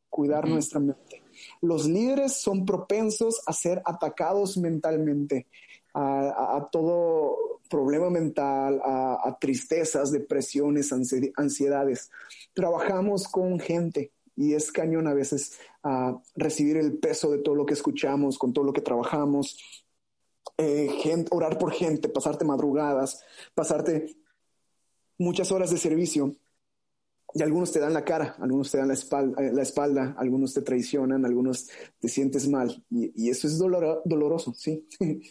cuidar 0.08 0.48
nuestra 0.48 0.80
mente 0.80 1.05
los 1.60 1.86
líderes 1.86 2.34
son 2.34 2.64
propensos 2.64 3.40
a 3.46 3.52
ser 3.52 3.82
atacados 3.84 4.56
mentalmente, 4.56 5.46
a, 5.94 6.68
todo 6.70 7.60
problema 7.70 8.10
mental, 8.10 8.80
a, 8.84 9.36
tristezas, 9.40 10.12
depresiones, 10.12 10.92
ansiedades. 11.36 12.10
Trabajamos 12.52 13.28
con 13.28 13.58
gente 13.58 14.12
y 14.36 14.52
es 14.52 14.70
cañón 14.70 15.08
a 15.08 15.14
veces 15.14 15.58
a 15.82 16.20
recibir 16.34 16.76
el 16.76 16.98
peso 16.98 17.30
de 17.30 17.38
todo 17.38 17.54
lo 17.54 17.64
que 17.64 17.74
escuchamos, 17.74 18.38
con 18.38 18.52
todo 18.52 18.64
lo 18.64 18.72
que 18.72 18.82
trabajamos. 18.82 19.58
Eh, 20.58 21.24
orar 21.30 21.58
por 21.58 21.72
gente, 21.72 22.08
pasarte 22.08 22.44
madrugadas, 22.44 23.22
pasarte 23.54 24.16
muchas 25.18 25.50
horas 25.52 25.70
de 25.70 25.78
servicio 25.78 26.36
y 27.34 27.42
algunos 27.42 27.72
te 27.72 27.80
dan 27.80 27.92
la 27.92 28.04
cara, 28.04 28.36
algunos 28.38 28.70
te 28.70 28.78
dan 28.78 28.88
la 28.88 28.94
espalda, 28.94 29.42
la 29.42 29.62
espalda 29.62 30.14
algunos 30.18 30.54
te 30.54 30.62
traicionan, 30.62 31.24
algunos 31.24 31.68
te 31.98 32.08
sientes 32.08 32.48
mal. 32.48 32.84
Y, 32.90 33.28
eso 33.28 33.46
es 33.46 33.58
doloroso, 33.58 34.54
sí. 34.54 34.88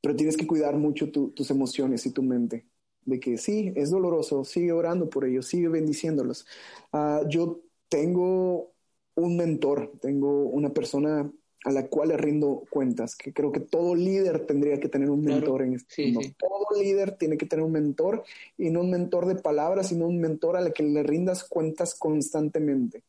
Pero 0.00 0.16
tienes 0.16 0.36
que 0.36 0.46
cuidar 0.46 0.76
mucho 0.76 1.10
tus 1.10 1.50
emociones 1.50 2.06
y 2.06 2.12
tu 2.12 2.22
mente. 2.22 2.66
De 3.04 3.20
que 3.20 3.38
sí, 3.38 3.72
es 3.74 3.90
doloroso, 3.90 4.44
sigue 4.44 4.72
orando 4.72 5.08
por 5.08 5.24
ellos, 5.24 5.46
sigue 5.46 5.68
bendiciéndolos. 5.68 6.46
Ah, 6.92 7.22
yo 7.28 7.62
tengo 7.88 8.74
un 9.14 9.36
mentor, 9.36 9.92
tengo 10.00 10.44
una 10.44 10.72
persona 10.72 11.30
a 11.64 11.72
la 11.72 11.88
cual 11.88 12.10
le 12.10 12.16
rindo 12.16 12.64
cuentas, 12.70 13.16
que 13.16 13.32
creo 13.32 13.50
que 13.50 13.60
todo 13.60 13.94
líder 13.94 14.46
tendría 14.46 14.78
que 14.78 14.88
tener 14.88 15.10
un 15.10 15.22
mentor 15.22 15.62
en 15.62 15.74
este 15.74 16.12
mundo. 16.12 16.28
Todo 16.38 16.80
líder 16.80 17.16
tiene 17.16 17.36
que 17.36 17.46
tener 17.46 17.64
un 17.64 17.72
mentor 17.72 18.22
y 18.56 18.70
no 18.70 18.80
un 18.80 18.90
mentor 18.90 19.26
de 19.26 19.34
palabras, 19.34 19.88
sino 19.88 20.06
un 20.06 20.20
mentor 20.20 20.56
a 20.56 20.60
la 20.60 20.70
que 20.70 20.84
le 20.84 21.02
rindas 21.02 21.44
cuentas 21.44 21.94
constantemente. 21.94 23.02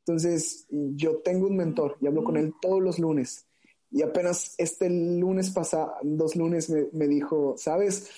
Entonces, 0.00 0.66
yo 0.70 1.18
tengo 1.18 1.46
un 1.46 1.56
mentor 1.56 1.96
y 2.00 2.06
hablo 2.06 2.24
con 2.24 2.36
él 2.36 2.52
todos 2.60 2.82
los 2.82 2.98
lunes. 2.98 3.46
Y 3.90 4.02
apenas 4.02 4.54
este 4.58 4.90
lunes 4.90 5.50
pasado, 5.50 5.94
dos 6.02 6.34
lunes, 6.34 6.68
me, 6.68 7.06
dijo, 7.06 7.54
sabes, 7.56 8.10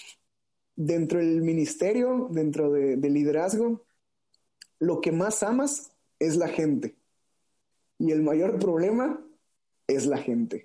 dentro 0.75 1.19
del 1.19 1.43
ministerio, 1.43 2.29
dentro 2.31 2.73
del 2.73 3.13
liderazgo, 3.13 3.85
lo 4.79 5.03
que 5.03 5.13
más 5.13 5.43
amas 5.43 5.93
es 6.19 6.37
la 6.37 6.49
gente. 6.49 6.97
Y 7.99 8.11
el 8.11 8.23
mayor 8.23 8.59
problema 8.59 9.26
es 9.87 10.07
la 10.07 10.19
gente. 10.19 10.65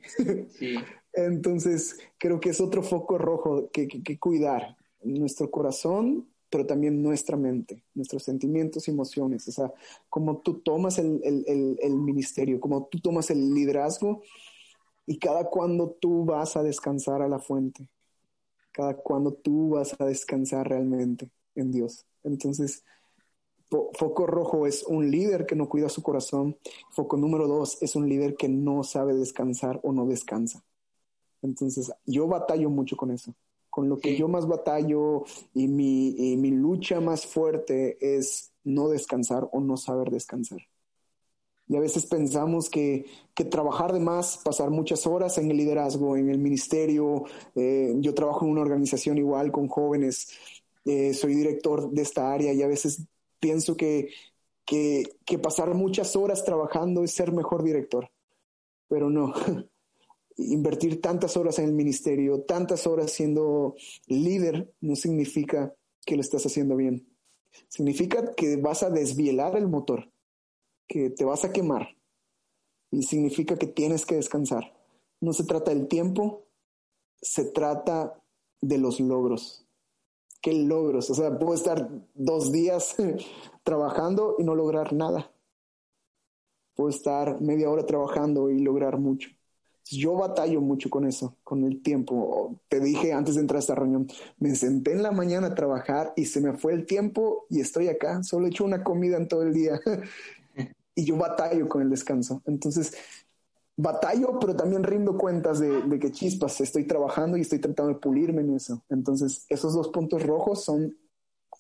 Entonces, 1.14 2.00
creo 2.18 2.40
que 2.40 2.50
es 2.50 2.62
otro 2.62 2.84
foco 2.84 3.18
rojo 3.18 3.70
que, 3.72 3.88
que, 3.88 4.20
cuidar. 4.20 4.78
Nuestro 5.04 5.50
corazón, 5.50 6.28
pero 6.50 6.66
también 6.66 7.02
nuestra 7.02 7.36
mente, 7.36 7.84
nuestros 7.96 8.24
sentimientos 8.24 8.88
y 8.88 8.92
emociones. 8.92 9.48
O 9.48 9.52
sea, 9.52 9.74
como 10.10 10.42
tú 10.42 10.60
tomas 10.60 11.00
el, 11.00 11.20
el, 11.24 11.78
el, 11.82 11.96
ministerio, 11.96 12.60
como 12.60 12.86
tú 12.86 13.00
tomas 13.00 13.32
el 13.32 13.54
liderazgo 13.54 14.22
y 15.08 15.18
cada 15.18 15.46
cuando 15.46 15.90
tú 16.00 16.24
vas 16.24 16.56
a 16.56 16.64
descansar 16.64 17.22
a 17.22 17.28
la 17.28 17.40
fuente, 17.40 17.90
cada 18.72 18.96
cuando 18.96 19.34
tú 19.34 19.72
vas 19.72 19.96
a 20.00 20.06
descansar 20.06 20.70
realmente 20.70 21.32
en 21.56 21.72
Dios. 21.72 22.06
Entonces, 22.24 22.84
Foco 23.72 24.28
rojo 24.28 24.68
es 24.68 24.84
un 24.84 25.10
líder 25.10 25.46
que 25.46 25.56
no 25.56 25.70
cuida 25.70 25.88
su 25.88 26.04
corazón. 26.04 26.58
Foco 26.90 27.16
número 27.16 27.48
dos 27.48 27.82
es 27.82 27.96
un 27.96 28.10
líder 28.10 28.36
que 28.36 28.50
no 28.50 28.84
sabe 28.84 29.16
descansar 29.16 29.80
o 29.84 29.94
no 29.94 30.06
descansa. 30.06 30.62
Entonces, 31.42 31.92
yo 32.06 32.28
batallo 32.28 32.70
mucho 32.70 32.98
con 32.98 33.12
eso. 33.12 33.34
Con 33.70 33.88
lo 33.88 33.98
que 33.98 34.18
yo 34.18 34.28
más 34.28 34.46
batallo 34.46 35.24
y 35.54 35.70
mi, 35.70 36.36
mi 36.38 36.52
lucha 36.52 37.00
más 37.00 37.26
fuerte 37.26 37.98
es 38.02 38.52
no 38.66 38.90
descansar 38.90 39.48
o 39.54 39.62
no 39.62 39.78
saber 39.78 40.12
descansar. 40.12 40.60
Y 41.70 41.78
a 41.78 41.80
veces 41.80 42.06
pensamos 42.06 42.70
que, 42.70 43.06
que, 43.34 43.46
trabajar 43.46 43.94
de 43.94 44.02
más, 44.02 44.38
pasar 44.44 44.70
muchas 44.72 45.08
horas 45.08 45.38
en 45.38 45.50
el 45.50 45.56
liderazgo, 45.56 46.18
en 46.18 46.30
el 46.30 46.38
ministerio, 46.38 47.24
eh, 47.56 47.94
yo 48.00 48.14
trabajo 48.14 48.44
en 48.44 48.52
una 48.52 48.62
organización 48.62 49.18
igual 49.18 49.54
con 49.54 49.70
jóvenes, 49.70 50.28
eh, 50.84 51.14
soy 51.14 51.34
director 51.34 51.90
de 51.90 52.02
esta 52.02 52.34
área 52.34 52.52
y 52.52 52.62
a 52.62 52.68
veces 52.68 53.08
pienso 53.42 53.76
que, 53.76 54.14
que, 54.66 55.40
pasar 55.42 55.74
muchas 55.74 56.16
horas 56.16 56.46
trabajando 56.46 57.04
es 57.04 57.12
ser 57.12 57.34
mejor 57.34 57.64
director, 57.64 58.10
pero 58.88 59.10
no. 59.10 59.34
Invertir 60.38 61.02
tantas 61.02 61.36
horas 61.36 61.60
en 61.60 61.66
el 61.66 61.74
ministerio, 61.74 62.44
tantas 62.44 62.88
horas 62.88 63.12
siendo 63.12 63.76
líder, 64.08 64.74
no 64.80 64.96
significa 64.96 65.76
que 66.06 66.16
lo 66.16 66.22
estás 66.22 66.46
haciendo 66.46 66.78
bien. 66.78 67.06
Significa 67.68 68.34
que 68.34 68.56
vas 68.56 68.82
a 68.82 68.90
desvielar 68.90 69.58
el 69.58 69.68
motor, 69.68 70.10
que 70.88 71.10
te 71.10 71.26
vas 71.26 71.44
a 71.44 71.52
quemar. 71.52 71.98
Y 72.92 73.04
significa 73.04 73.58
que 73.58 73.68
tienes 73.68 74.06
que 74.06 74.16
descansar. 74.16 74.74
No 75.20 75.34
se 75.34 75.44
trata 75.44 75.72
del 75.72 75.88
tiempo, 75.88 76.46
se 77.22 77.46
trata 77.46 78.24
de 78.62 78.78
los 78.78 79.00
logros 79.00 79.66
qué 80.42 80.54
logros. 80.54 81.10
O 81.10 81.16
sea, 81.16 81.38
puedo 81.38 81.54
estar 81.54 81.90
dos 82.14 82.52
días 82.52 82.96
trabajando 83.64 84.36
y 84.40 84.44
no 84.44 84.56
lograr 84.56 84.94
nada. 84.94 85.32
Puedo 86.76 86.90
estar 86.90 87.42
media 87.42 87.70
hora 87.70 87.86
trabajando 87.86 88.50
y 88.50 88.60
lograr 88.60 88.98
mucho. 88.98 89.30
Yo 89.86 90.16
batallo 90.16 90.62
mucho 90.62 90.90
con 90.90 91.06
eso, 91.06 91.38
con 91.44 91.66
el 91.66 91.82
tiempo. 91.82 92.60
Te 92.70 92.80
dije 92.80 93.14
antes 93.14 93.36
de 93.36 93.42
entrar 93.42 93.58
a 93.58 93.60
esta 93.60 93.76
reunión, 93.76 94.08
me 94.38 94.56
senté 94.56 94.94
en 94.94 95.04
la 95.04 95.12
mañana 95.12 95.48
a 95.48 95.56
trabajar 95.56 96.14
y 96.16 96.26
se 96.26 96.40
me 96.40 96.54
fue 96.54 96.74
el 96.74 96.86
tiempo 96.86 97.46
y 97.50 97.60
estoy 97.60 97.88
acá. 97.90 98.24
Solo 98.24 98.46
he 98.46 98.50
hecho 98.50 98.64
una 98.64 98.84
comida 98.84 99.18
en 99.18 99.28
todo 99.28 99.44
el 99.44 99.54
día. 99.54 99.80
y 100.96 101.06
yo 101.06 101.18
batallo 101.18 101.68
con 101.68 101.82
el 101.82 101.90
descanso. 101.90 102.42
Entonces, 102.46 102.94
batallo, 103.76 104.40
pero 104.40 104.56
también 104.56 104.84
rindo 104.84 105.18
cuentas 105.18 105.60
de, 105.60 106.00
que 106.00 106.12
chispas, 106.12 106.62
estoy 106.62 106.86
trabajando 106.86 107.38
y 107.38 107.42
estoy 107.42 107.60
tratando 107.60 107.94
de 107.94 108.00
pulirme 108.00 108.42
en 108.42 108.56
eso. 108.56 108.84
Entonces, 108.90 109.46
esos 109.50 109.74
dos 109.74 109.90
puntos 109.90 110.24
rojos 110.24 110.64
son 110.64 110.98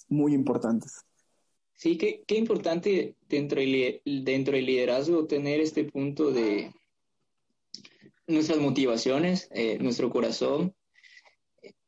muy 0.09 0.33
importantes. 0.33 1.05
Sí, 1.73 1.97
qué, 1.97 2.35
importante 2.35 3.15
dentro 3.27 3.59
del, 3.59 4.01
dentro 4.23 4.55
del 4.55 4.65
liderazgo 4.65 5.25
tener 5.25 5.61
este 5.61 5.85
punto 5.85 6.31
de 6.31 6.71
nuestras 8.27 8.59
motivaciones, 8.59 9.47
eh, 9.51 9.79
nuestro 9.79 10.11
corazón, 10.11 10.75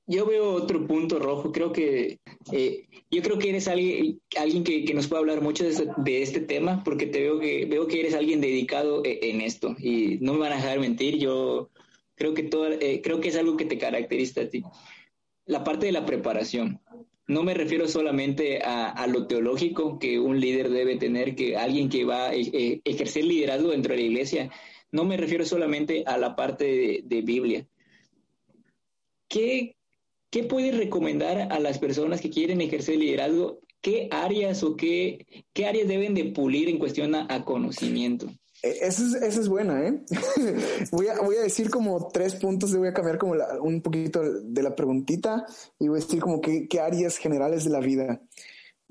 yo 0.06 0.26
veo 0.26 0.54
otro 0.54 0.86
punto 0.86 1.20
rojo. 1.20 1.52
Creo 1.52 1.72
que 1.72 2.20
eh, 2.52 2.88
yo 3.10 3.22
creo 3.22 3.38
que 3.38 3.50
eres 3.50 3.68
alguien, 3.68 4.22
alguien 4.38 4.64
que, 4.64 4.84
que 4.86 4.94
nos 4.94 5.08
puede 5.08 5.22
hablar 5.22 5.42
mucho 5.42 5.64
de 5.64 5.72
este, 5.72 5.88
de 5.98 6.22
este, 6.22 6.40
tema, 6.42 6.84
porque 6.84 7.06
te 7.06 7.22
veo 7.22 7.40
que 7.40 7.66
veo 7.66 7.88
que 7.88 8.02
eres 8.02 8.14
alguien 8.14 8.42
dedicado 8.42 9.04
e, 9.06 9.20
en 9.30 9.42
esto 9.42 9.76
y 9.80 10.18
no 10.22 10.34
me 10.34 10.40
van 10.40 10.54
a 10.54 10.58
dejar 10.58 10.80
mentir. 10.80 11.18
Yo 11.18 11.70
creo 12.16 12.34
que 12.34 12.44
todo, 12.44 12.72
eh, 12.72 13.02
creo 13.04 13.22
que 13.22 13.30
es 13.30 13.38
algo 13.38 13.58
que 13.58 13.66
te 13.66 13.78
caracteriza 13.78 14.42
a 14.42 14.50
ti. 14.50 14.64
La 15.46 15.64
parte 15.64 15.86
de 15.86 15.92
la 15.92 16.06
preparación. 16.06 16.82
No 17.26 17.44
me 17.44 17.54
refiero 17.54 17.88
solamente 17.88 18.60
a, 18.62 19.08
lo 19.08 19.28
teológico 19.28 19.98
que 19.98 20.20
un 20.20 20.42
líder 20.42 20.70
debe 20.70 20.98
tener, 20.98 21.36
que 21.36 21.56
alguien 21.56 21.88
que 21.88 22.04
va 22.04 22.28
a 22.28 22.36
eh, 22.36 22.82
ejercer 22.84 23.24
liderazgo 23.24 23.70
dentro 23.70 23.94
de 23.94 24.02
la 24.02 24.06
iglesia. 24.06 24.52
No 24.92 25.06
me 25.06 25.16
refiero 25.16 25.46
solamente 25.46 26.04
a 26.06 26.18
la 26.18 26.36
parte 26.36 26.66
de, 26.66 27.02
de 27.06 27.22
Biblia. 27.22 27.66
¿Qué, 29.30 29.78
¿Qué 30.34 30.44
puedes 30.44 30.76
recomendar 30.76 31.54
a 31.54 31.60
las 31.60 31.78
personas 31.78 32.20
que 32.20 32.32
quieren 32.32 32.60
ejercer 32.60 32.98
liderazgo? 32.98 33.60
¿Qué 33.82 34.08
áreas 34.10 34.64
o 34.64 34.76
qué, 34.76 35.28
qué 35.54 35.68
áreas 35.68 35.88
deben 35.88 36.16
de 36.16 36.26
pulir 36.26 36.70
en 36.70 36.80
cuestión 36.80 37.14
a, 37.14 37.46
conocimiento? 37.46 38.26
E, 38.64 38.70
esa 38.82 39.04
es, 39.04 39.14
esa 39.14 39.42
es, 39.42 39.48
buena, 39.48 39.88
¿eh? 39.88 40.02
voy, 40.92 41.06
a, 41.06 41.22
voy 41.22 41.36
a 41.36 41.44
decir 41.44 41.70
como 41.70 42.08
tres 42.08 42.34
puntos, 42.34 42.76
voy 42.76 42.88
a 42.88 42.96
cambiar 42.96 43.20
como 43.20 43.36
un 43.62 43.84
poquito 43.84 44.24
de 44.24 44.64
la 44.64 44.76
preguntita 44.76 45.46
y 45.78 45.88
voy 45.88 46.00
a 46.00 46.04
decir 46.04 46.20
como 46.20 46.42
qué, 46.42 46.68
qué 46.68 46.80
áreas 46.80 47.18
generales 47.18 47.64
de 47.66 47.70
la 47.70 47.80
vida. 47.80 48.20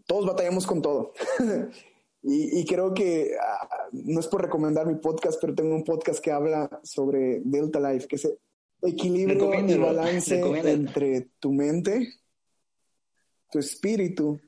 Todos 0.06 0.24
batallamos 0.24 0.64
con 0.64 0.80
todo. 0.80 1.12
y, 2.22 2.60
y, 2.60 2.64
creo 2.66 2.94
que 2.94 3.32
ah, 3.40 3.88
no 3.90 4.20
es 4.20 4.28
por 4.28 4.42
recomendar 4.42 4.86
mi 4.86 4.94
podcast, 4.94 5.40
pero 5.40 5.56
tengo 5.56 5.74
un 5.74 5.82
podcast 5.82 6.20
que 6.20 6.30
habla 6.30 6.70
sobre 6.84 7.40
Delta 7.44 7.80
Life, 7.80 8.06
que 8.06 8.18
se, 8.18 8.38
equilibrio 8.82 9.54
y 9.54 9.78
balance 9.78 10.40
entre 10.70 11.30
tu 11.38 11.52
mente, 11.52 12.20
tu 13.50 13.58
espíritu 13.58 14.40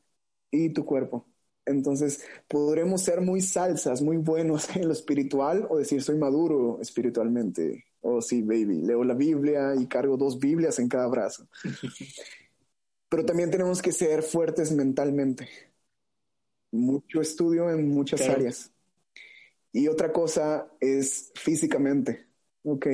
y 0.51 0.73
tu 0.73 0.85
cuerpo. 0.85 1.27
Entonces, 1.66 2.25
podremos 2.49 3.03
ser 3.03 3.20
muy 3.20 3.40
salsas, 3.40 4.03
muy 4.03 4.18
buenos 4.18 4.75
en 4.77 4.87
lo 4.87 4.92
espiritual 4.92 5.66
o 5.70 5.79
decir 5.79 6.03
soy 6.03 6.18
maduro 6.18 6.79
espiritualmente. 6.81 7.87
O 8.01 8.16
oh, 8.16 8.23
sí, 8.23 8.42
baby, 8.42 8.83
leo 8.83 9.03
la 9.03 9.14
Biblia 9.14 9.75
y 9.75 9.87
cargo 9.87 10.18
dos 10.18 10.38
Biblias 10.38 10.79
en 10.79 10.88
cada 10.88 11.07
brazo. 11.07 11.49
Pero 13.09 13.25
también 13.25 13.51
tenemos 13.51 13.81
que 13.81 13.92
ser 13.92 14.23
fuertes 14.23 14.73
mentalmente. 14.73 15.48
Mucho 16.71 17.21
estudio 17.21 17.71
en 17.71 17.88
muchas 17.88 18.29
áreas. 18.29 18.73
Y 19.73 19.88
otra 19.88 20.13
cosa 20.13 20.69
es 20.81 21.31
físicamente. 21.35 22.27
Ok, 22.65 22.87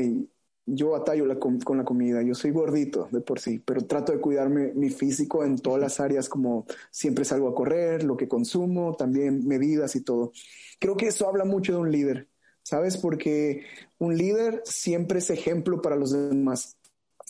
yo 0.73 0.91
batallo 0.91 1.27
con 1.39 1.79
la 1.79 1.85
comida, 1.85 2.23
yo 2.23 2.35
soy 2.35 2.53
gordito 2.53 3.09
de 3.11 3.21
por 3.21 3.41
sí, 3.41 3.59
pero 3.59 3.83
trato 3.83 4.13
de 4.13 4.21
cuidarme 4.21 4.73
mi 4.75 4.91
físico 4.91 5.45
en 5.45 5.59
todas 5.59 5.81
las 5.81 6.01
áreas, 6.01 6.29
como 6.29 6.67
siempre 6.91 7.25
salgo 7.25 7.49
a 7.49 7.55
correr, 7.55 8.05
lo 8.05 8.17
que 8.17 8.29
consumo, 8.29 8.95
también 8.97 9.47
medidas 9.47 9.97
y 9.97 10.03
todo. 10.03 10.33
Creo 10.79 10.97
que 10.97 11.09
eso 11.09 11.29
habla 11.29 11.45
mucho 11.45 11.73
de 11.73 11.79
un 11.79 11.91
líder, 11.91 12.29
¿sabes? 12.63 12.97
Porque 12.97 13.65
un 13.99 14.17
líder 14.17 14.63
siempre 14.65 15.19
es 15.19 15.31
ejemplo 15.31 15.83
para 15.83 15.97
los 15.97 16.13
demás 16.13 16.77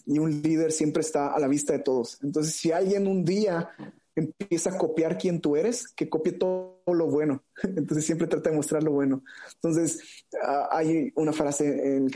y 0.07 0.19
un 0.19 0.43
líder 0.43 0.73
siempre 0.73 1.01
está 1.01 1.35
a 1.35 1.41
la 1.41 1.49
vista 1.49 1.73
de 1.73 1.81
todos. 1.81 2.19
Entonces, 2.23 2.55
si 2.55 2.73
alguien 2.73 3.07
un 3.07 3.25
día 3.25 3.71
empieza 4.15 4.71
a 4.71 4.79
copiar 4.79 5.19
quién 5.19 5.41
tú 5.41 5.57
eres, 5.57 5.89
que 5.89 6.09
copie 6.09 6.33
todo 6.33 6.83
lo 6.87 7.07
bueno. 7.07 7.45
Entonces 7.63 8.05
siempre 8.05 8.27
trata 8.27 8.51
de 8.51 8.57
mostrar 8.57 8.83
lo 8.83 8.93
bueno. 8.93 9.23
Entonces, 9.55 10.25
ah, 10.43 10.69
hay 10.71 11.13
una 11.17 11.33
frase 11.33 11.97
en 11.97 12.07
el 12.07 12.11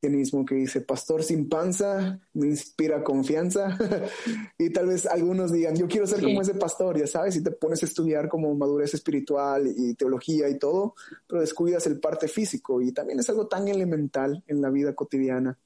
que 0.00 0.54
dice, 0.54 0.80
pastor 0.80 1.24
sin 1.24 1.48
panza, 1.48 2.20
me 2.32 2.46
inspira 2.46 3.02
confianza. 3.02 3.76
y 4.58 4.70
tal 4.70 4.86
vez 4.86 5.06
algunos 5.06 5.52
digan, 5.52 5.74
yo 5.74 5.88
quiero 5.88 6.06
ser 6.06 6.22
como 6.22 6.40
ese 6.40 6.54
pastor, 6.54 6.98
ya 6.98 7.06
sabes, 7.06 7.36
y 7.36 7.42
te 7.42 7.50
pones 7.50 7.82
a 7.82 7.86
estudiar 7.86 8.28
como 8.28 8.54
madurez 8.54 8.94
espiritual 8.94 9.66
y 9.76 9.94
teología 9.94 10.48
y 10.48 10.58
todo, 10.58 10.94
pero 11.26 11.40
descuidas 11.40 11.86
el 11.86 11.98
parte 11.98 12.28
físico 12.28 12.80
y 12.80 12.92
también 12.92 13.18
es 13.18 13.28
algo 13.28 13.48
tan 13.48 13.66
elemental 13.66 14.44
en 14.46 14.60
la 14.60 14.70
vida 14.70 14.94
cotidiana. 14.94 15.58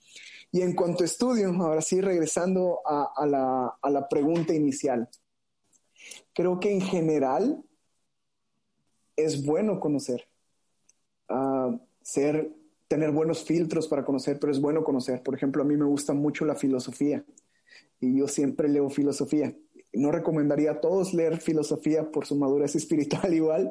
Y 0.50 0.62
en 0.62 0.74
cuanto 0.74 1.02
a 1.02 1.06
estudio, 1.06 1.50
ahora 1.50 1.82
sí, 1.82 2.00
regresando 2.00 2.80
a, 2.84 3.26
la, 3.26 3.78
a 3.80 3.90
la 3.90 4.08
pregunta 4.08 4.54
inicial, 4.54 5.08
creo 6.32 6.58
que 6.58 6.72
en 6.72 6.80
general 6.80 7.62
es 9.16 9.44
bueno 9.44 9.78
conocer, 9.78 10.26
uh, 11.28 11.78
ser, 12.02 12.50
tener 12.92 13.10
buenos 13.10 13.42
filtros 13.42 13.88
para 13.88 14.04
conocer, 14.04 14.38
pero 14.38 14.52
es 14.52 14.60
bueno 14.60 14.84
conocer. 14.84 15.22
Por 15.22 15.34
ejemplo, 15.34 15.62
a 15.62 15.64
mí 15.64 15.78
me 15.78 15.86
gusta 15.86 16.12
mucho 16.12 16.44
la 16.44 16.54
filosofía 16.54 17.24
y 17.98 18.18
yo 18.18 18.28
siempre 18.28 18.68
leo 18.68 18.90
filosofía. 18.90 19.56
No 19.94 20.12
recomendaría 20.12 20.72
a 20.72 20.80
todos 20.82 21.14
leer 21.14 21.40
filosofía 21.40 22.10
por 22.10 22.26
su 22.26 22.36
madurez 22.36 22.74
espiritual 22.76 23.32
igual. 23.32 23.70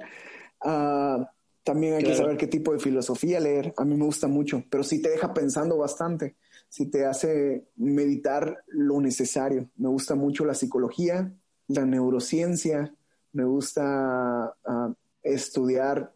Uh, 0.66 1.24
también 1.64 1.94
hay 1.94 2.04
que 2.04 2.16
saber 2.16 2.36
qué 2.36 2.48
tipo 2.48 2.74
de 2.74 2.80
filosofía 2.80 3.40
leer. 3.40 3.76
A 3.78 3.86
mí 3.86 3.96
me 3.96 4.06
gusta 4.06 4.28
mucho, 4.28 4.64
pero 4.72 4.84
sí 4.84 5.04
te 5.04 5.12
deja 5.12 5.36
pensando 5.36 5.78
bastante, 5.78 6.36
sí 6.68 6.90
te 6.90 7.06
hace 7.06 7.68
meditar 7.76 8.64
lo 8.70 9.00
necesario. 9.02 9.70
Me 9.76 9.90
gusta 9.90 10.16
mucho 10.16 10.46
la 10.46 10.56
psicología, 10.56 11.32
la 11.68 11.86
neurociencia, 11.86 12.92
me 13.34 13.44
gusta 13.44 14.56
uh, 14.66 14.96
estudiar 15.22 16.12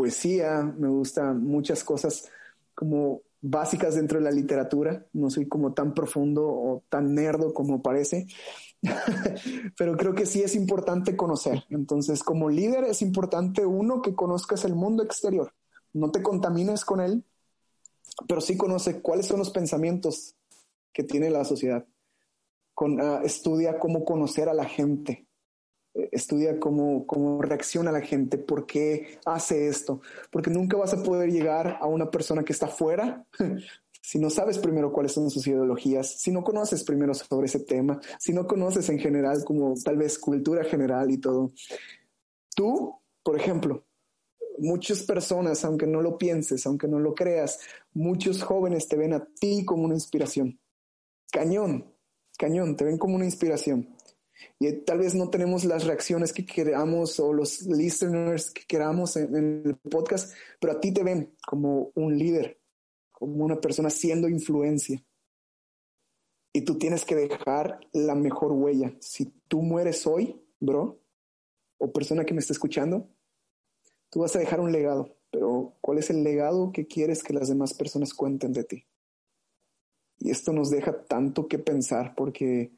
poesía, 0.00 0.62
me 0.62 0.88
gustan 0.88 1.44
muchas 1.44 1.84
cosas 1.84 2.26
como 2.74 3.20
básicas 3.42 3.96
dentro 3.96 4.18
de 4.18 4.24
la 4.24 4.30
literatura. 4.30 5.06
No 5.12 5.28
soy 5.28 5.46
como 5.46 5.74
tan 5.74 5.92
profundo 5.92 6.48
o 6.48 6.84
tan 6.88 7.14
nerdo 7.14 7.52
como 7.52 7.82
parece, 7.82 8.26
pero 9.76 9.98
creo 9.98 10.14
que 10.14 10.24
sí 10.24 10.42
es 10.42 10.54
importante 10.54 11.18
conocer. 11.18 11.64
Entonces, 11.68 12.22
como 12.22 12.48
líder 12.48 12.84
es 12.84 13.02
importante 13.02 13.66
uno 13.66 14.00
que 14.00 14.14
conozcas 14.14 14.64
el 14.64 14.74
mundo 14.74 15.02
exterior. 15.02 15.52
No 15.92 16.10
te 16.10 16.22
contamines 16.22 16.86
con 16.86 17.02
él, 17.02 17.22
pero 18.26 18.40
sí 18.40 18.56
conoce 18.56 19.02
cuáles 19.02 19.26
son 19.26 19.38
los 19.38 19.50
pensamientos 19.50 20.34
que 20.94 21.04
tiene 21.04 21.28
la 21.28 21.44
sociedad. 21.44 21.86
Uh, 22.80 23.22
estudia 23.22 23.78
cómo 23.78 24.06
conocer 24.06 24.48
a 24.48 24.54
la 24.54 24.64
gente, 24.64 25.28
estudia 25.94 26.58
cómo, 26.60 27.06
cómo 27.06 27.42
reacciona 27.42 27.92
la 27.92 28.00
gente, 28.00 28.38
por 28.38 28.66
qué 28.66 29.18
hace 29.24 29.68
esto, 29.68 30.00
porque 30.30 30.50
nunca 30.50 30.76
vas 30.76 30.94
a 30.94 31.02
poder 31.02 31.30
llegar 31.30 31.78
a 31.80 31.86
una 31.86 32.10
persona 32.10 32.44
que 32.44 32.52
está 32.52 32.68
fuera 32.68 33.26
si 34.02 34.18
no 34.18 34.30
sabes 34.30 34.58
primero 34.58 34.92
cuáles 34.92 35.12
son 35.12 35.30
sus 35.30 35.46
ideologías, 35.46 36.18
si 36.20 36.32
no 36.32 36.42
conoces 36.42 36.84
primero 36.84 37.14
sobre 37.14 37.46
ese 37.46 37.60
tema, 37.60 38.00
si 38.18 38.32
no 38.32 38.46
conoces 38.46 38.88
en 38.88 38.98
general 38.98 39.44
como 39.44 39.74
tal 39.84 39.96
vez 39.96 40.18
cultura 40.18 40.64
general 40.64 41.10
y 41.10 41.18
todo. 41.18 41.52
Tú, 42.54 42.98
por 43.22 43.38
ejemplo, 43.38 43.84
muchas 44.58 45.02
personas, 45.02 45.64
aunque 45.64 45.86
no 45.86 46.00
lo 46.00 46.18
pienses, 46.18 46.66
aunque 46.66 46.88
no 46.88 46.98
lo 46.98 47.14
creas, 47.14 47.60
muchos 47.92 48.42
jóvenes 48.42 48.88
te 48.88 48.96
ven 48.96 49.12
a 49.12 49.24
ti 49.24 49.64
como 49.64 49.84
una 49.84 49.94
inspiración. 49.94 50.58
Cañón, 51.30 51.94
cañón, 52.38 52.76
te 52.76 52.84
ven 52.84 52.98
como 52.98 53.16
una 53.16 53.26
inspiración 53.26 53.94
y 54.58 54.72
tal 54.82 54.98
vez 54.98 55.14
no 55.14 55.30
tenemos 55.30 55.64
las 55.64 55.84
reacciones 55.84 56.32
que 56.32 56.44
queramos 56.44 57.18
o 57.18 57.32
los 57.32 57.62
listeners 57.62 58.50
que 58.50 58.64
queramos 58.66 59.16
en, 59.16 59.34
el 59.64 59.76
podcast, 59.76 60.34
pero 60.60 60.74
a 60.74 60.80
ti 60.80 60.92
te 60.92 61.02
ven 61.02 61.34
como 61.46 61.92
un 61.94 62.18
líder, 62.18 62.60
como 63.10 63.44
una 63.44 63.60
persona 63.60 63.90
siendo 63.90 64.28
influencia. 64.28 65.02
Y 66.52 66.62
tú 66.62 66.78
tienes 66.78 67.04
que 67.04 67.14
dejar 67.14 67.80
la 67.92 68.14
mejor 68.14 68.52
huella. 68.52 68.94
Si 69.00 69.26
tú 69.48 69.62
mueres 69.62 70.06
hoy, 70.06 70.44
bro, 70.58 71.00
o 71.78 71.92
persona 71.92 72.24
que 72.24 72.34
me 72.34 72.40
está 72.40 72.52
escuchando, 72.52 73.08
tú 74.10 74.20
vas 74.20 74.34
a 74.36 74.40
dejar 74.40 74.60
un 74.60 74.72
legado. 74.72 75.16
Pero 75.30 75.76
¿cuál 75.80 75.98
es 75.98 76.10
el 76.10 76.24
legado 76.24 76.72
que 76.72 76.86
quieres 76.86 77.22
que 77.22 77.32
las 77.32 77.48
demás 77.48 77.72
personas 77.72 78.12
cuenten 78.12 78.52
de 78.52 78.64
ti? 78.64 78.86
Y 80.18 80.30
esto 80.30 80.52
nos 80.52 80.70
deja 80.70 81.04
tanto 81.04 81.48
que 81.48 81.58
pensar 81.58 82.14
porque 82.14 82.72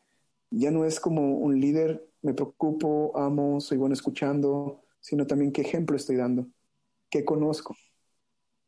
ya 0.52 0.70
no 0.70 0.84
es 0.84 1.00
como 1.00 1.36
un 1.38 1.60
líder, 1.60 2.08
me 2.20 2.34
preocupo, 2.34 3.16
amo, 3.16 3.60
soy 3.60 3.78
bueno 3.78 3.94
escuchando, 3.94 4.82
sino 5.00 5.26
también 5.26 5.52
qué 5.52 5.62
ejemplo 5.62 5.96
estoy 5.96 6.16
dando, 6.16 6.46
qué 7.10 7.24
conozco. 7.24 7.76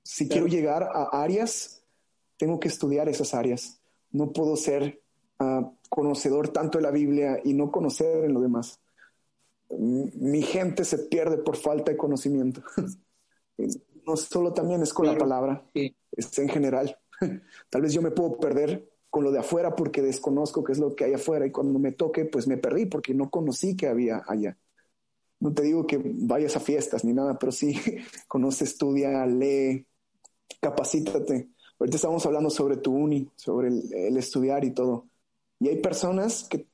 Si 0.02 0.28
quiero 0.28 0.46
llegar 0.46 0.82
a 0.82 1.22
áreas, 1.22 1.82
tengo 2.36 2.58
que 2.60 2.68
estudiar 2.68 3.08
esas 3.08 3.32
áreas. 3.34 3.80
No 4.10 4.32
puedo 4.32 4.56
ser 4.56 5.02
ah, 5.38 5.72
conocedor 5.88 6.48
tanto 6.48 6.78
de 6.78 6.82
la 6.82 6.90
Biblia 6.90 7.40
y 7.44 7.54
no 7.54 7.70
conocer 7.70 8.24
en 8.24 8.34
lo 8.34 8.40
demás. 8.40 8.80
Mi 9.70 10.42
gente 10.42 10.84
se 10.84 10.98
pierde 10.98 11.38
por 11.38 11.56
falta 11.56 11.92
de 11.92 11.96
conocimiento. 11.96 12.62
no 14.06 14.16
solo 14.16 14.52
también 14.52 14.82
es 14.82 14.92
con 14.92 15.06
la 15.06 15.16
palabra, 15.16 15.64
es 15.74 16.38
en 16.38 16.48
general. 16.48 16.98
Tal 17.70 17.82
vez 17.82 17.92
yo 17.92 18.02
me 18.02 18.10
puedo 18.10 18.38
perder 18.38 18.93
con 19.14 19.22
lo 19.22 19.30
de 19.30 19.38
afuera 19.38 19.76
porque 19.76 20.02
desconozco 20.02 20.64
qué 20.64 20.72
es 20.72 20.80
lo 20.80 20.96
que 20.96 21.04
hay 21.04 21.12
afuera 21.12 21.46
y 21.46 21.52
cuando 21.52 21.78
me 21.78 21.92
toque, 21.92 22.24
pues 22.24 22.48
me 22.48 22.56
perdí 22.56 22.86
porque 22.86 23.14
no 23.14 23.30
conocí 23.30 23.76
que 23.76 23.86
había 23.86 24.24
allá. 24.26 24.58
No 25.38 25.54
te 25.54 25.62
digo 25.62 25.86
que 25.86 26.02
vayas 26.02 26.56
a 26.56 26.60
fiestas 26.60 27.04
ni 27.04 27.12
nada, 27.12 27.38
pero 27.38 27.52
sí 27.52 27.76
conoce, 28.26 28.64
estudia, 28.64 29.24
lee, 29.24 29.86
capacítate. 30.60 31.48
Ahorita 31.78 31.94
estamos 31.94 32.26
hablando 32.26 32.50
sobre 32.50 32.78
tu 32.78 32.92
uni, 32.92 33.30
sobre 33.36 33.68
el, 33.68 34.16
estudiar 34.16 34.64
y 34.64 34.72
todo. 34.72 35.06
Y 35.60 35.68
hay 35.68 35.80
personas 35.80 36.48
que 36.48 36.66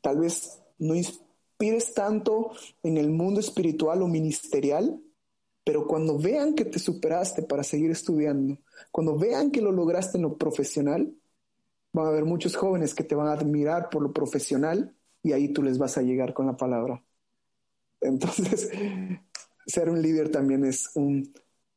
tal 0.00 0.20
vez 0.20 0.60
no 0.78 0.94
inspires 0.94 1.92
tanto 1.92 2.52
en 2.84 2.98
el 2.98 3.10
mundo 3.10 3.40
espiritual 3.40 4.00
o 4.02 4.06
ministerial, 4.06 5.02
pero 5.64 5.88
cuando 5.88 6.18
vean 6.18 6.54
que 6.54 6.66
te 6.66 6.78
superaste 6.78 7.42
para 7.42 7.64
seguir 7.64 7.90
estudiando, 7.90 8.58
cuando 8.92 9.18
vean 9.18 9.50
que 9.50 9.60
lo 9.60 9.72
lograste 9.72 10.18
en 10.18 10.22
lo 10.22 10.38
profesional, 10.38 11.12
van 11.92 12.06
a 12.06 12.08
haber 12.10 12.24
muchos 12.24 12.56
jóvenes 12.56 12.94
que 12.94 13.04
te 13.04 13.14
van 13.14 13.28
a 13.28 13.32
admirar 13.32 13.90
por 13.90 14.02
lo 14.02 14.12
profesional 14.12 14.94
y 15.22 15.32
ahí 15.32 15.52
tú 15.52 15.62
les 15.62 15.78
vas 15.78 15.98
a 15.98 16.02
llegar 16.02 16.34
con 16.34 16.46
la 16.46 16.56
palabra. 16.56 17.04
Entonces, 18.00 18.70
ser 19.66 19.90
un 19.90 20.00
líder 20.02 20.30
también 20.30 20.64
es 20.64 20.90
un, 20.94 21.32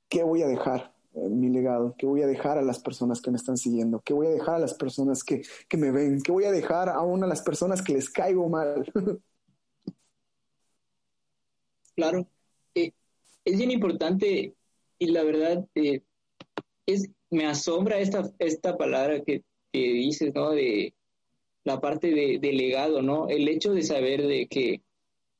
¿qué 0.09 0.23
voy 0.23 0.43
a 0.43 0.47
dejar? 0.47 0.93
mi 1.13 1.49
legado, 1.49 1.95
¿qué 1.97 2.05
voy 2.05 2.21
a 2.21 2.27
dejar 2.27 2.57
a 2.57 2.61
las 2.61 2.79
personas 2.79 3.21
que 3.21 3.31
me 3.31 3.37
están 3.37 3.57
siguiendo? 3.57 4.01
¿Qué 4.01 4.13
voy 4.13 4.27
a 4.27 4.31
dejar 4.31 4.55
a 4.55 4.59
las 4.59 4.73
personas 4.73 5.23
que, 5.23 5.41
que 5.67 5.77
me 5.77 5.91
ven? 5.91 6.21
¿Qué 6.21 6.31
voy 6.31 6.45
a 6.45 6.51
dejar 6.51 6.89
aún 6.89 7.23
a 7.23 7.27
las 7.27 7.41
personas 7.41 7.81
que 7.81 7.93
les 7.93 8.09
caigo 8.09 8.47
mal? 8.47 8.89
claro, 11.95 12.27
eh, 12.75 12.93
es 13.43 13.57
bien 13.57 13.71
importante 13.71 14.55
y 14.99 15.07
la 15.07 15.23
verdad 15.23 15.67
eh, 15.75 16.01
es, 16.85 17.09
me 17.29 17.45
asombra 17.45 17.99
esta, 17.99 18.31
esta 18.39 18.77
palabra 18.77 19.21
que 19.21 19.43
que 19.71 19.79
dices, 19.79 20.33
¿no? 20.33 20.51
De 20.51 20.93
la 21.63 21.79
parte 21.79 22.11
de, 22.11 22.53
legado, 22.53 23.01
¿no? 23.01 23.27
El 23.29 23.47
hecho 23.47 23.73
de 23.73 23.83
saber 23.83 24.25
de 24.25 24.47
que 24.47 24.81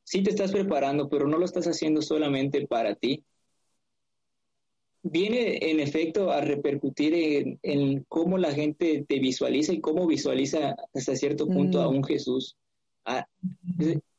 sí 0.03 0.23
te 0.23 0.29
estás 0.29 0.51
preparando, 0.51 1.09
pero 1.09 1.27
no 1.27 1.37
lo 1.37 1.45
estás 1.45 1.65
haciendo 1.67 2.01
solamente 2.01 2.67
para 2.67 2.95
ti. 2.95 3.23
Viene 5.03 5.57
en 5.71 5.79
efecto 5.79 6.31
a 6.31 6.41
repercutir 6.41 7.57
en, 7.63 8.05
cómo 8.07 8.37
la 8.37 8.51
gente 8.51 9.03
te 9.07 9.19
visualiza 9.19 9.73
y 9.73 9.81
cómo 9.81 10.05
visualiza 10.05 10.75
hasta 10.93 11.15
cierto 11.15 11.47
punto 11.47 11.81
a 11.81 11.89
mm. 11.89 11.95
un 11.95 12.03
Jesús. 12.03 12.55
Ah, 13.03 13.25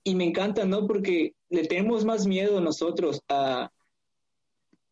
y 0.03 0.15
me 0.17 0.25
encanta, 0.25 0.65
¿no? 0.65 0.89
Porque 0.89 1.35
le 1.51 1.65
tenemos 1.67 2.05
más 2.05 2.27
miedo 2.27 2.61
nosotros 2.61 3.21
a 3.29 3.71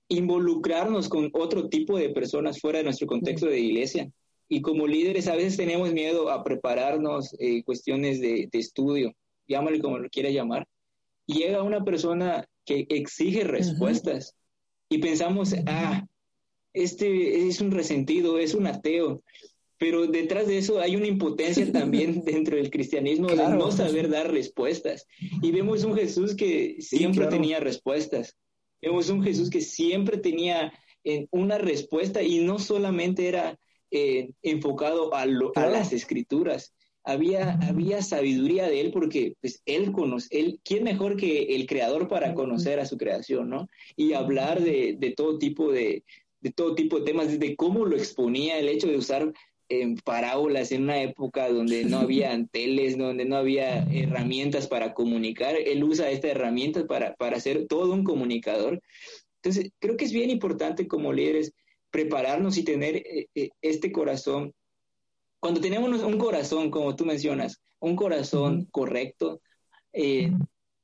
involucrarnos 0.07 1.09
con 1.09 1.31
otro 1.33 1.69
tipo 1.69 1.97
de 1.97 2.11
personas 2.11 2.61
fuera 2.61 2.79
de 2.79 2.85
nuestro 2.85 3.09
contexto 3.09 3.47
de 3.47 3.59
iglesia. 3.59 4.11
Y 4.53 4.63
como 4.63 4.89
líderes 4.89 5.29
a 5.29 5.37
veces 5.37 5.57
tenemos 5.57 5.93
miedo 5.93 6.29
a 6.29 6.43
prepararnos 6.43 7.37
eh, 7.39 7.63
cuestiones 7.63 8.21
de, 8.21 8.49
estudio, 8.53 9.15
llámale 9.47 9.81
como 9.81 9.99
lo 9.99 10.11
quiera 10.11 10.29
llamar. 10.29 10.67
Y 11.25 11.35
llega 11.35 11.63
una 11.63 11.85
persona 11.85 12.45
que 12.65 12.85
exige 12.91 13.45
respuestas 13.45 14.35
y 14.89 14.99
pensamos, 14.99 15.55
ah, 15.67 16.05
este 16.73 17.47
es 17.47 17.61
un 17.61 17.71
resentido, 17.71 18.39
es 18.39 18.55
un 18.55 18.67
ateo. 18.67 19.23
Pero 19.79 20.09
detrás 20.09 20.49
de 20.49 20.59
eso 20.59 20.81
hay 20.81 20.97
una 20.97 21.07
impotencia 21.07 21.71
también 21.73 22.25
dentro 22.25 22.57
del 22.57 22.71
cristianismo 22.71 23.29
de 23.29 23.37
no 23.37 23.71
saber 23.71 24.11
dar 24.11 24.33
respuestas. 24.33 25.07
Y 25.43 25.53
vemos 25.53 25.85
un 25.85 25.95
Jesús 25.95 26.35
que 26.35 26.75
siempre 26.81 27.29
tenía 27.29 27.61
respuestas. 27.61 28.37
Vemos 28.83 29.11
un 29.11 29.23
Jesús 29.23 29.49
que 29.49 29.61
siempre 29.61 30.19
tenía 30.19 30.73
eh, 31.05 31.29
una 31.31 31.57
respuesta 31.57 32.21
y 32.21 32.41
no 32.41 32.59
solamente 32.59 33.29
era 33.29 33.57
eh, 33.91 34.31
enfocado 34.43 35.15
a, 35.15 35.23
a, 35.23 35.67
las 35.67 35.93
escrituras. 35.93 36.73
Había, 37.03 37.53
había 37.63 38.03
sabiduría 38.03 38.69
de 38.69 38.81
él 38.81 38.91
porque 38.93 39.35
pues, 39.41 39.63
él 39.65 39.91
conoce, 39.93 40.29
él, 40.39 40.61
¿quién 40.63 40.85
mejor 40.85 41.17
que 41.17 41.55
el 41.57 41.67
creador 41.67 42.09
para 42.09 42.35
conocer 42.35 42.79
a 42.79 42.87
su 42.87 42.99
creación, 42.99 43.49
¿no? 43.49 43.69
Y 43.97 44.13
hablar 44.13 44.61
de, 44.61 44.97
de 44.99 45.11
todo 45.13 45.39
tipo 45.39 45.73
de, 45.73 46.05
de 46.41 46.53
todo 46.53 46.75
tipo 46.75 46.99
de 46.99 47.07
temas, 47.07 47.29
desde 47.29 47.57
cómo 47.57 47.85
lo 47.85 47.97
exponía 47.97 48.59
el 48.59 48.69
hecho 48.69 48.89
de 48.89 48.97
usar 48.97 49.33
en 49.71 49.97
parábolas 49.97 50.73
en 50.73 50.83
una 50.83 51.01
época 51.01 51.49
donde 51.49 51.85
no 51.85 51.99
había 52.01 52.37
teles, 52.51 52.99
donde 52.99 53.25
no 53.25 53.37
había 53.37 53.85
herramientas 53.91 54.67
para 54.67 54.93
comunicar. 54.93 55.57
Él 55.57 55.83
usa 55.85 56.11
esta 56.11 56.29
herramienta 56.29 56.87
para, 56.87 57.15
para 57.15 57.41
ser 57.41 57.67
todo 57.67 57.93
un 57.93 58.05
comunicador. 58.05 58.83
Entonces, 59.43 59.73
creo 59.79 59.97
que 59.97 60.05
es 60.05 60.13
bien 60.13 60.29
importante 60.29 60.87
como 60.87 61.13
líderes 61.13 61.55
prepararnos 61.91 62.57
y 62.57 62.65
tener 62.65 62.97
eh, 62.97 63.29
eh, 63.35 63.51
este 63.63 63.93
corazón. 63.93 64.53
Cuando 65.41 65.61
tenemos 65.61 66.03
un 66.03 66.19
corazón, 66.19 66.71
como 66.71 66.97
tú 66.97 67.05
mencionas, 67.05 67.61
un 67.81 67.97
corazón 67.97 68.67
correcto, 68.71 69.41
eh, 69.93 70.31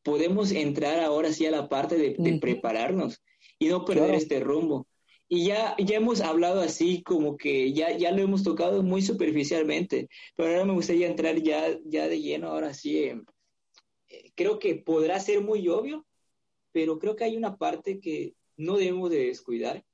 podemos 0.02 0.52
entrar 0.52 1.00
ahora 1.00 1.32
sí 1.32 1.46
a 1.46 1.50
la 1.50 1.68
parte 1.68 1.96
de, 1.96 2.38
prepararnos 2.38 3.22
y 3.58 3.68
no 3.68 3.84
perder 3.84 4.14
este 4.14 4.40
rumbo. 4.40 4.86
Y 5.28 5.46
ya, 5.46 5.74
ya 5.78 5.96
hemos 5.96 6.20
hablado 6.20 6.60
así, 6.60 7.02
como 7.02 7.36
que 7.36 7.72
ya, 7.72 7.96
ya 7.96 8.12
lo 8.12 8.22
hemos 8.22 8.44
tocado 8.44 8.84
muy 8.84 9.02
superficialmente, 9.02 10.08
pero 10.36 10.50
ahora 10.50 10.64
me 10.64 10.74
gustaría 10.74 11.08
entrar 11.08 11.42
ya, 11.42 11.76
ya 11.84 12.06
de 12.06 12.20
lleno, 12.20 12.48
ahora 12.48 12.72
sí. 12.72 12.98
Eh, 12.98 14.32
creo 14.36 14.60
que 14.60 14.76
podrá 14.76 15.18
ser 15.18 15.40
muy 15.40 15.66
obvio, 15.68 16.06
pero 16.70 16.98
creo 17.00 17.16
que 17.16 17.24
hay 17.24 17.36
una 17.36 17.56
parte 17.56 17.98
que 17.98 18.34
no 18.56 18.76
debemos 18.76 19.10
de 19.10 19.26
descuidar, 19.26 19.84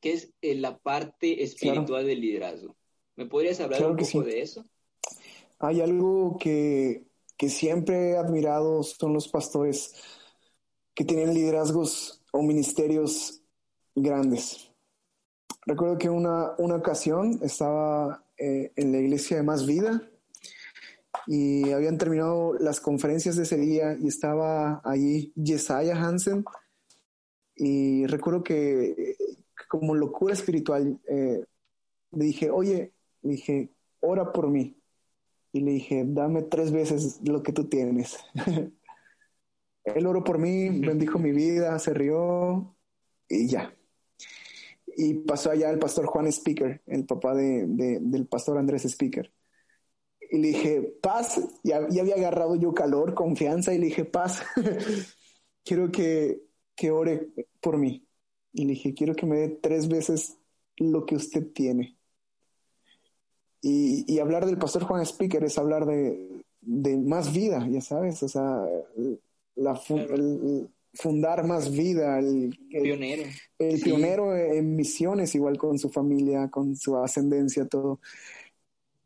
que 0.00 0.12
es 0.12 0.32
eh, 0.40 0.54
la 0.54 0.78
parte 0.78 1.42
espiritual 1.42 2.06
del 2.06 2.20
liderazgo. 2.20 2.76
¿Me 3.16 3.26
podrías 3.26 3.60
hablar 3.60 3.84
un 3.84 3.96
poco 3.96 4.22
de 4.22 4.42
eso? 4.42 4.64
Hay 5.58 5.80
algo 5.80 6.36
que, 6.38 7.04
que 7.36 7.48
siempre 7.48 8.10
he 8.10 8.16
admirado, 8.16 8.82
son 8.82 9.12
los 9.12 9.28
pastores 9.28 9.94
que 10.94 11.04
tienen 11.04 11.34
liderazgos 11.34 12.22
o 12.32 12.42
ministerios 12.42 13.42
grandes. 13.94 14.70
Recuerdo 15.66 15.98
que 15.98 16.08
una, 16.08 16.54
una 16.58 16.76
ocasión 16.76 17.40
estaba 17.42 18.24
eh, 18.38 18.72
en 18.76 18.92
la 18.92 18.98
iglesia 18.98 19.36
de 19.36 19.42
Más 19.42 19.66
Vida 19.66 20.00
y 21.26 21.70
habían 21.72 21.98
terminado 21.98 22.54
las 22.54 22.80
conferencias 22.80 23.36
de 23.36 23.42
ese 23.42 23.56
día 23.56 23.96
y 24.00 24.08
estaba 24.08 24.80
allí 24.84 25.32
Jesiah 25.36 25.96
Hansen 25.96 26.44
y 27.54 28.06
recuerdo 28.06 28.42
que 28.42 29.16
como 29.68 29.94
locura 29.94 30.34
espiritual 30.34 30.98
eh, 31.08 31.44
le 32.12 32.24
dije, 32.24 32.50
oye, 32.50 32.92
le 33.22 33.30
dije, 33.32 33.70
ora 34.00 34.32
por 34.32 34.48
mí. 34.48 34.76
Y 35.52 35.60
le 35.60 35.72
dije, 35.72 36.04
dame 36.06 36.42
tres 36.42 36.72
veces 36.72 37.20
lo 37.24 37.42
que 37.42 37.52
tú 37.52 37.68
tienes. 37.68 38.18
Él 39.84 40.06
oró 40.06 40.24
por 40.24 40.38
mí, 40.38 40.68
bendijo 40.80 41.18
mi 41.18 41.32
vida, 41.32 41.78
se 41.78 41.94
rió 41.94 42.74
y 43.28 43.48
ya 43.48 43.74
y 45.00 45.14
pasó 45.14 45.52
allá 45.52 45.70
el 45.70 45.78
pastor 45.78 46.06
Juan 46.06 46.26
Speaker, 46.26 46.82
el 46.86 47.06
papá 47.06 47.32
de, 47.32 47.66
del 47.68 48.26
pastor 48.26 48.58
Andrés 48.58 48.84
Speaker. 48.84 49.32
Y 50.28 50.38
le 50.38 50.48
dije, 50.48 50.98
paz, 51.00 51.40
ya, 51.62 51.88
ya, 51.88 52.02
había 52.02 52.16
agarrado 52.16 52.56
yo 52.56 52.74
calor, 52.74 53.14
confianza, 53.14 53.72
y 53.72 53.78
le 53.78 53.86
dije, 53.86 54.04
paz, 54.04 54.42
quiero 55.64 55.92
que, 55.92 56.42
que 56.74 56.90
ore 56.90 57.28
por 57.60 57.78
mí. 57.78 58.07
Y 58.58 58.64
le 58.64 58.70
dije, 58.70 58.94
quiero 58.94 59.14
que 59.14 59.26
me 59.26 59.36
dé 59.36 59.48
tres 59.48 59.88
veces 59.88 60.36
lo 60.76 61.06
que 61.06 61.14
usted 61.14 61.46
tiene. 61.52 61.96
Y, 63.60 64.04
y 64.12 64.18
hablar 64.18 64.46
del 64.46 64.58
pastor 64.58 64.84
Juan 64.84 65.02
Speaker 65.02 65.44
es 65.44 65.58
hablar 65.58 65.86
de, 65.86 66.44
de 66.60 66.96
más 66.96 67.32
vida, 67.32 67.66
ya 67.68 67.80
sabes, 67.80 68.22
o 68.22 68.28
sea, 68.28 68.64
la, 69.56 69.80
el, 69.88 70.68
fundar 70.94 71.46
más 71.46 71.70
vida, 71.70 72.18
el, 72.18 72.56
pionero. 72.68 73.22
El 73.58 73.80
pionero 73.80 74.36
en 74.36 74.74
misiones, 74.76 75.34
igual 75.34 75.56
con 75.56 75.78
su 75.78 75.88
familia, 75.88 76.48
con 76.48 76.76
su 76.76 76.96
ascendencia, 76.96 77.66
todo. 77.66 78.00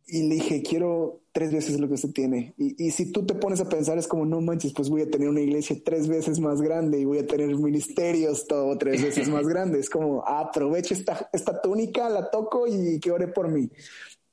Y 0.07 0.28
le 0.28 0.34
dije, 0.36 0.62
quiero 0.62 1.22
tres 1.32 1.53
veces 1.53 1.80
lo 1.80 1.88
que 1.88 1.94
usted 1.94 2.12
tiene. 2.12 2.55
Y, 2.59 2.86
y, 2.86 2.90
si 2.90 3.11
tú 3.11 3.24
te 3.24 3.34
pones 3.34 3.61
a 3.61 3.68
pensar, 3.68 3.96
es 3.98 4.07
como, 4.07 4.26
no 4.26 4.40
manches, 4.40 4.72
pues 4.72 4.90
voy 4.90 5.03
a 5.03 5.11
tener 5.11 5.28
una 5.28 5.40
iglesia 5.40 5.76
tres 5.84 6.09
veces 6.09 6.38
más 6.40 6.61
grande 6.61 6.98
y 7.00 7.05
voy 7.05 7.18
a 7.18 7.26
tener 7.26 7.55
ministerios 7.57 8.46
todo 8.46 8.76
tres 8.76 9.03
veces 9.03 9.28
más 9.28 9.46
grande. 9.46 9.78
Es 9.78 9.88
como, 9.88 10.26
aproveche 10.26 10.94
esta, 10.94 11.30
esta 11.32 11.61
túnica, 11.62 12.09
la 12.11 12.30
toco 12.30 12.66
y 12.66 13.00
que 13.00 13.11
ore 13.11 13.28
por 13.28 13.48
mí. 13.48 13.70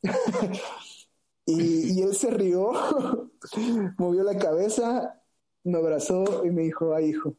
y, 1.46 1.94
y 1.94 2.02
él 2.02 2.16
se 2.16 2.30
rió, 2.32 2.72
movió 3.98 4.24
la 4.24 4.38
cabeza, 4.38 5.22
me 5.64 5.78
abrazó 5.78 6.46
y 6.46 6.52
me 6.52 6.64
dijo, 6.64 6.94
ay 6.94 7.10
hijo, 7.10 7.36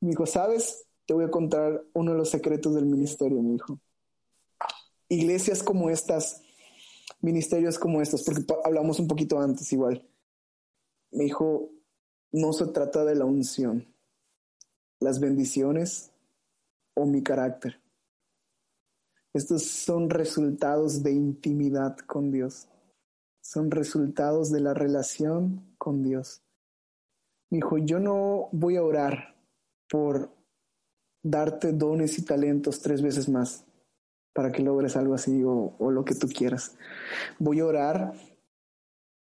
me 0.00 0.10
dijo, 0.10 0.26
¿sabes? 0.26 0.86
Te 1.06 1.14
voy 1.14 1.24
a 1.24 1.30
contar 1.30 1.84
uno 1.92 2.12
de 2.12 2.18
los 2.18 2.30
secretos 2.30 2.74
del 2.74 2.86
ministerio, 2.86 3.42
me 3.42 3.52
dijo. 3.52 3.78
Iglesias 5.08 5.62
como 5.62 5.88
estas, 5.90 6.42
ministerios 7.20 7.78
como 7.78 8.00
estos, 8.00 8.22
porque 8.22 8.44
hablamos 8.64 8.98
un 9.00 9.08
poquito 9.08 9.38
antes 9.38 9.72
igual. 9.72 10.06
Me 11.10 11.24
dijo, 11.24 11.70
no 12.32 12.52
se 12.52 12.66
trata 12.66 13.04
de 13.04 13.14
la 13.14 13.24
unción, 13.24 13.86
las 15.00 15.20
bendiciones 15.20 16.10
o 16.94 17.06
mi 17.06 17.22
carácter. 17.22 17.80
Estos 19.32 19.64
son 19.64 20.08
resultados 20.08 21.02
de 21.02 21.12
intimidad 21.12 21.98
con 21.98 22.30
Dios. 22.30 22.68
Son 23.42 23.70
resultados 23.70 24.50
de 24.50 24.60
la 24.60 24.72
relación 24.72 25.74
con 25.78 26.02
Dios. 26.02 26.42
Me 27.50 27.58
dijo, 27.58 27.78
yo 27.78 28.00
no 28.00 28.48
voy 28.52 28.76
a 28.76 28.82
orar 28.82 29.36
por 29.88 30.30
darte 31.22 31.72
dones 31.72 32.18
y 32.18 32.24
talentos 32.24 32.80
tres 32.80 33.02
veces 33.02 33.28
más 33.28 33.65
para 34.36 34.52
que 34.52 34.62
logres 34.62 34.96
algo 34.96 35.14
así 35.14 35.42
o, 35.44 35.74
lo 35.78 36.04
que 36.04 36.14
tú 36.14 36.28
quieras. 36.28 36.76
Voy 37.38 37.60
a 37.60 37.64
orar 37.64 38.12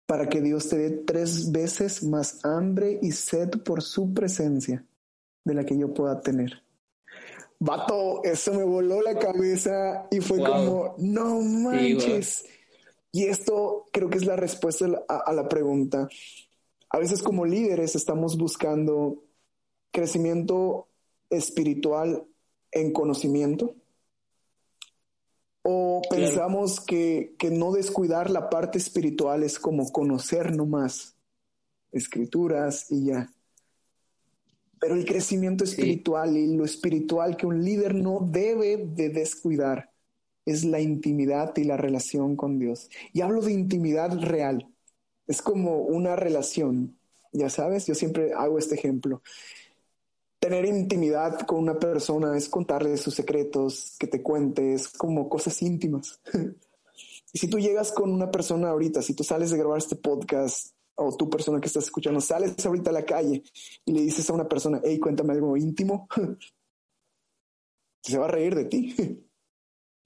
para 0.05 0.27
que 0.27 0.41
Dios 0.41 0.67
te 0.67 0.77
dé 0.77 0.89
tres 0.89 1.53
veces 1.53 2.03
más 2.03 2.43
hambre 2.43 2.99
y 3.01 3.13
sed 3.13 3.49
por 3.63 3.81
su 3.81 4.13
presencia 4.13 4.85
de 5.45 5.53
la 5.53 5.63
que 5.63 5.77
yo 5.77 5.93
pueda 5.93 6.19
tener. 6.19 6.61
Vato, 7.59 8.21
eso 8.25 8.53
me 8.53 8.65
voló 8.65 9.01
la 9.01 9.17
cabeza 9.17 10.05
y 10.11 10.19
fue 10.19 10.39
como, 10.43 10.95
no 10.97 11.39
manches. 11.39 12.43
y 13.13 13.23
esto 13.23 13.85
creo 13.93 14.09
que 14.09 14.17
es 14.17 14.25
la 14.25 14.35
respuesta 14.35 14.85
a 15.07 15.31
la 15.31 15.47
pregunta. 15.47 16.09
A 16.89 16.99
veces 16.99 17.23
como 17.23 17.45
líderes 17.45 17.95
estamos 17.95 18.37
buscando 18.37 19.23
crecimiento 19.91 20.89
espiritual 21.29 22.25
en 22.71 22.91
conocimiento? 22.91 23.75
¿O 25.71 26.01
pensamos 26.09 26.79
que, 26.79 27.35
que, 27.37 27.51
no 27.51 27.71
descuidar 27.71 28.31
la 28.31 28.49
parte 28.49 28.79
espiritual 28.79 29.43
es 29.43 29.59
como 29.59 29.91
conocer 29.91 30.55
nomás 30.55 31.15
escrituras 31.91 32.87
y 32.89 33.05
ya? 33.05 33.31
Pero 34.79 34.95
el 34.95 35.05
crecimiento 35.05 35.65
espiritual 35.65 36.35
y 36.37 36.55
lo 36.55 36.65
espiritual 36.65 37.37
que 37.37 37.45
un 37.45 37.63
líder 37.63 37.93
no 37.93 38.19
debe 38.19 38.77
de 38.77 39.09
descuidar 39.09 39.91
es 40.43 40.63
la 40.63 40.79
intimidad 40.79 41.55
y 41.55 41.65
la 41.65 41.77
relación 41.77 42.35
con 42.35 42.57
Dios. 42.57 42.89
Y 43.13 43.21
hablo 43.21 43.41
de 43.41 43.51
intimidad 43.51 44.17
real. 44.17 44.67
Es 45.27 45.43
como 45.43 45.81
una 45.81 46.15
relación, 46.15 46.97
ya 47.31 47.51
sabes, 47.51 47.85
yo 47.85 47.93
siempre 47.93 48.33
hago 48.33 48.57
este 48.57 48.73
ejemplo 48.73 49.21
tener 50.39 50.65
intimidad 50.65 51.41
con 51.41 51.59
una 51.59 51.77
persona 51.77 52.35
es 52.37 52.49
contarle 52.49 52.97
sus 52.97 53.13
secretos, 53.13 53.95
que 53.99 54.07
te 54.07 54.23
cuentes, 54.23 54.87
como 54.87 55.29
cosas 55.29 55.61
íntimas. 55.61 56.19
y 57.33 57.39
si 57.39 57.47
tú 57.47 57.59
llegas 57.59 57.91
con 57.91 58.11
una 58.11 58.31
persona 58.31 58.69
ahorita, 58.69 59.01
si 59.01 59.13
tú 59.13 59.23
sales 59.23 59.51
de 59.51 59.57
grabar 59.57 59.77
este 59.77 59.97
podcast 59.97 60.73
o 60.95 61.15
tú 61.15 61.29
persona 61.29 61.59
que 61.59 61.67
estás 61.67 61.85
escuchando, 61.85 62.21
sales 62.21 62.65
ahorita 62.65 62.89
a 62.89 62.93
la 62.93 63.05
calle 63.05 63.43
y 63.85 63.91
le 63.93 64.01
dices 64.01 64.29
a 64.29 64.33
una 64.33 64.47
persona, 64.47 64.81
hey, 64.83 64.99
cuéntame 64.99 65.33
algo 65.33 65.55
íntimo, 65.55 66.07
se 68.01 68.17
va 68.17 68.25
a 68.25 68.31
reír 68.31 68.55
de 68.55 68.65
ti. 68.65 68.95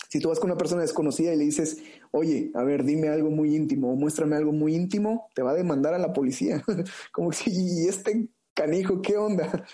si 0.10 0.20
tú 0.20 0.30
vas 0.30 0.40
con 0.40 0.52
una 0.52 0.58
persona 0.58 0.82
desconocida 0.82 1.34
y 1.34 1.38
le 1.38 1.46
dices, 1.46 1.78
oye, 2.12 2.52
a 2.54 2.64
ver, 2.64 2.84
dime 2.84 3.10
algo 3.10 3.32
muy 3.32 3.56
íntimo 3.56 3.92
o 3.92 3.96
muéstrame 3.96 4.36
algo 4.36 4.52
muy 4.52 4.76
íntimo, 4.76 5.30
te 5.34 5.42
va 5.42 5.52
a 5.52 5.56
demandar 5.56 5.94
a 5.94 6.00
la 6.00 6.14
policía. 6.14 6.64
Como 7.12 7.32
si, 7.32 7.52
¿y 7.52 7.88
este 7.88 8.28
canijo 8.54 9.02
qué 9.02 9.18
onda? 9.18 9.66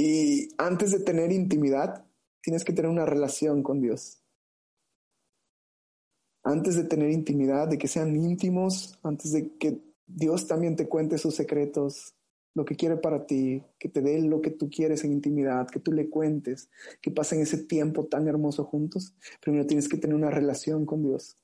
Y 0.00 0.48
antes 0.56 0.92
de 0.92 1.00
tener 1.00 1.30
intimidad, 1.30 2.06
tienes 2.40 2.64
que 2.64 2.72
tener 2.72 2.90
una 2.90 3.04
relación 3.04 3.62
con 3.62 3.82
Dios. 3.82 4.22
Antes 6.42 6.76
de 6.76 6.84
tener 6.84 7.10
intimidad, 7.10 7.68
de 7.68 7.76
que 7.76 7.86
sean 7.86 8.16
íntimos, 8.16 8.98
antes 9.02 9.32
de 9.32 9.58
que 9.58 9.78
Dios 10.06 10.46
también 10.46 10.74
te 10.74 10.88
cuente 10.88 11.18
sus 11.18 11.34
secretos, 11.34 12.14
lo 12.54 12.64
que 12.64 12.76
quiere 12.76 12.96
para 12.96 13.26
ti, 13.26 13.62
que 13.78 13.90
te 13.90 14.00
dé 14.00 14.22
lo 14.22 14.40
que 14.40 14.52
tú 14.52 14.70
quieres 14.70 15.04
en 15.04 15.12
intimidad, 15.12 15.68
que 15.68 15.80
tú 15.80 15.92
le 15.92 16.08
cuentes, 16.08 16.70
que 17.02 17.10
pasen 17.10 17.42
ese 17.42 17.58
tiempo 17.58 18.06
tan 18.06 18.26
hermoso 18.26 18.64
juntos, 18.64 19.14
primero 19.42 19.66
tienes 19.66 19.86
que 19.86 19.98
tener 19.98 20.16
una 20.16 20.30
relación 20.30 20.86
con 20.86 21.02
Dios. 21.02 21.36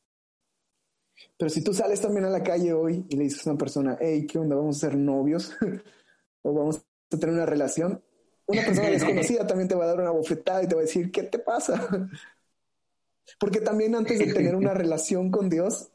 Pero 1.36 1.50
si 1.50 1.62
tú 1.62 1.74
sales 1.74 2.00
también 2.00 2.24
a 2.24 2.30
la 2.30 2.42
calle 2.42 2.72
hoy 2.72 3.04
y 3.11 3.16
le 3.16 3.24
dices 3.24 3.46
a 3.46 3.50
una 3.50 3.59
persona, 3.59 3.98
hey, 4.00 4.26
¿qué 4.26 4.38
onda? 4.38 4.57
¿Vamos 4.57 4.78
a 4.78 4.88
ser 4.88 4.96
novios? 4.96 5.54
¿O 6.40 6.54
vamos 6.54 6.78
a 7.11 7.18
tener 7.18 7.34
una 7.34 7.44
relación? 7.44 8.02
Una 8.47 8.64
persona 8.64 8.88
desconocida 8.90 9.47
también 9.47 9.68
te 9.68 9.74
va 9.74 9.84
a 9.84 9.88
dar 9.88 10.01
una 10.01 10.11
bofetada 10.11 10.62
y 10.62 10.68
te 10.68 10.74
va 10.74 10.80
a 10.80 10.84
decir, 10.84 11.11
¿qué 11.11 11.24
te 11.24 11.38
pasa? 11.38 11.88
Porque 13.38 13.61
también 13.61 13.94
antes 13.94 14.18
de 14.18 14.32
tener 14.32 14.55
una 14.55 14.72
relación 14.72 15.30
con 15.30 15.49
Dios, 15.49 15.88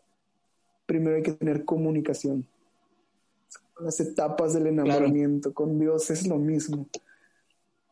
primero 0.86 1.16
hay 1.16 1.24
que 1.24 1.32
tener 1.32 1.64
comunicación. 1.64 2.46
Las 3.80 4.00
etapas 4.00 4.54
del 4.54 4.68
enamoramiento 4.68 5.54
con 5.54 5.80
Dios 5.80 6.10
es 6.12 6.28
lo 6.28 6.38
mismo. 6.38 6.88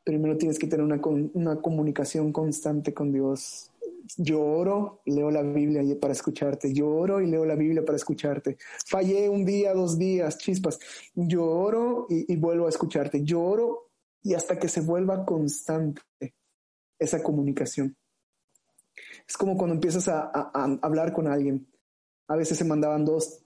Primero 0.03 0.37
tienes 0.37 0.59
que 0.59 0.67
tener 0.67 0.85
una, 0.85 0.99
una 1.33 1.61
comunicación 1.61 2.31
constante 2.31 2.93
con 2.93 3.11
Dios. 3.11 3.71
Yo 4.17 4.41
oro 4.41 5.01
leo 5.05 5.31
la 5.31 5.41
Biblia 5.41 5.83
para 5.99 6.13
escucharte. 6.13 6.73
Yo 6.73 6.89
oro 6.89 7.21
y 7.21 7.27
leo 7.27 7.45
la 7.45 7.55
Biblia 7.55 7.83
para 7.85 7.95
escucharte. 7.95 8.57
Fallé 8.85 9.29
un 9.29 9.45
día, 9.45 9.73
dos 9.73 9.97
días, 9.97 10.37
chispas. 10.37 10.79
Yo 11.15 11.45
oro 11.45 12.07
y, 12.09 12.31
y 12.31 12.35
vuelvo 12.35 12.65
a 12.65 12.69
escucharte. 12.69 13.23
Yo 13.23 13.41
oro 13.41 13.88
y 14.21 14.33
hasta 14.33 14.59
que 14.59 14.67
se 14.67 14.81
vuelva 14.81 15.25
constante 15.25 16.01
esa 16.97 17.23
comunicación. 17.23 17.95
Es 19.27 19.37
como 19.37 19.57
cuando 19.57 19.75
empiezas 19.75 20.07
a, 20.07 20.29
hablar 20.81 21.13
con 21.13 21.27
alguien. 21.27 21.67
A 22.27 22.35
veces 22.35 22.57
se 22.57 22.65
mandaban 22.65 23.05
dos 23.05 23.41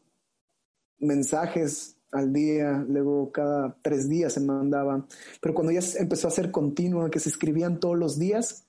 mensajes 1.00 1.98
al 2.12 2.32
día, 2.32 2.86
luego 2.88 3.32
cada 3.32 3.76
tres 3.82 4.08
días 4.08 4.34
se 4.34 4.40
mandaban, 4.40 5.08
pero 5.42 5.54
cuando 5.54 5.72
ya 5.72 5.82
empezó 5.98 6.28
a 6.28 6.32
ser 6.32 6.52
continua, 6.52 7.10
que 7.10 7.20
se 7.20 7.30
escribían 7.30 7.80
todos 7.80 7.98
los 7.98 8.20
días, 8.20 8.66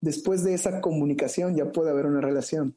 después 0.00 0.42
de 0.44 0.54
esa 0.54 0.80
comunicación 0.80 1.56
ya 1.56 1.70
puede 1.72 1.90
haber 1.90 2.06
una 2.06 2.20
relación. 2.20 2.74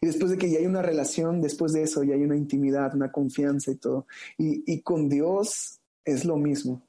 Y 0.00 0.06
después 0.06 0.30
de 0.30 0.38
que 0.38 0.50
ya 0.50 0.58
hay 0.58 0.66
una 0.66 0.82
relación, 0.82 1.40
después 1.40 1.72
de 1.72 1.82
eso 1.82 2.02
ya 2.04 2.14
hay 2.14 2.22
una 2.22 2.36
intimidad, 2.36 2.94
una 2.94 3.12
confianza 3.12 3.70
y 3.70 3.76
todo. 3.76 4.06
Y, 4.38 4.70
y 4.72 4.80
con 4.80 5.08
Dios 5.08 5.80
es 6.04 6.24
lo 6.24 6.36
mismo. 6.36 6.86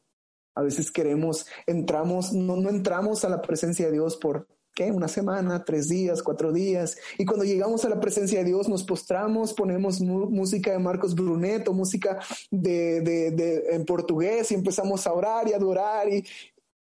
A 0.55 0.61
veces 0.61 0.91
queremos, 0.91 1.45
entramos, 1.67 2.33
no, 2.33 2.55
no 2.55 2.69
entramos 2.69 3.25
a 3.25 3.29
la 3.29 3.41
presencia 3.41 3.87
de 3.87 3.91
Dios 3.91 4.15
por, 4.17 4.47
¿qué? 4.73 4.91
Una 4.91 5.07
semana, 5.07 5.63
tres 5.63 5.87
días, 5.87 6.23
cuatro 6.23 6.51
días. 6.51 6.97
Y 7.17 7.25
cuando 7.25 7.45
llegamos 7.45 7.85
a 7.85 7.89
la 7.89 7.99
presencia 7.99 8.39
de 8.39 8.45
Dios, 8.45 8.67
nos 8.67 8.83
postramos, 8.83 9.53
ponemos 9.53 10.01
música 10.01 10.71
de 10.71 10.79
Marcos 10.79 11.15
Brunet 11.15 11.67
o 11.67 11.73
música 11.73 12.19
de, 12.51 13.01
de, 13.01 13.31
de, 13.31 13.63
en 13.71 13.85
portugués 13.85 14.51
y 14.51 14.55
empezamos 14.55 15.05
a 15.07 15.13
orar 15.13 15.47
y 15.47 15.53
adorar 15.53 16.09
y, 16.09 16.25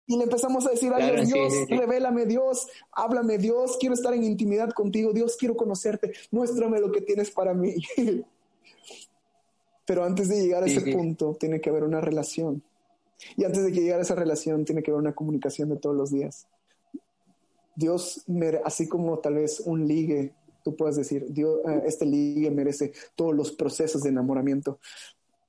y 0.07 0.17
le 0.17 0.23
empezamos 0.23 0.65
a 0.65 0.69
decir, 0.69 0.93
a 0.93 0.97
Dios, 0.99 1.53
revélame 1.69 2.25
Dios, 2.25 2.67
háblame 2.93 3.37
Dios, 3.37 3.77
quiero 3.77 3.93
estar 3.93 4.13
en 4.13 4.23
intimidad 4.23 4.69
contigo, 4.69 5.11
Dios, 5.11 5.35
quiero 5.37 5.57
conocerte, 5.57 6.13
muéstrame 6.31 6.79
lo 6.79 6.91
que 6.93 7.01
tienes 7.01 7.29
para 7.29 7.53
mí. 7.53 7.75
Pero 9.85 10.03
antes 10.03 10.29
de 10.29 10.41
llegar 10.41 10.63
a 10.63 10.65
ese 10.65 10.81
punto, 10.93 11.35
tiene 11.39 11.61
que 11.61 11.69
haber 11.69 11.83
una 11.83 12.01
relación. 12.01 12.63
Y 13.35 13.43
antes 13.43 13.63
de 13.63 13.71
que 13.71 13.79
llegue 13.79 13.93
a 13.93 13.99
esa 13.99 14.15
relación, 14.15 14.65
tiene 14.65 14.83
que 14.83 14.91
haber 14.91 15.01
una 15.01 15.15
comunicación 15.15 15.69
de 15.69 15.77
todos 15.77 15.95
los 15.95 16.11
días. 16.11 16.47
Dios, 17.75 18.23
así 18.63 18.87
como 18.87 19.19
tal 19.19 19.35
vez 19.35 19.61
un 19.61 19.87
ligue, 19.87 20.33
tú 20.63 20.75
puedes 20.75 20.95
decir, 20.95 21.25
Dios, 21.29 21.59
eh, 21.67 21.83
este 21.85 22.05
ligue 22.05 22.49
merece 22.49 22.91
todos 23.15 23.35
los 23.35 23.51
procesos 23.51 24.01
de 24.03 24.09
enamoramiento. 24.09 24.79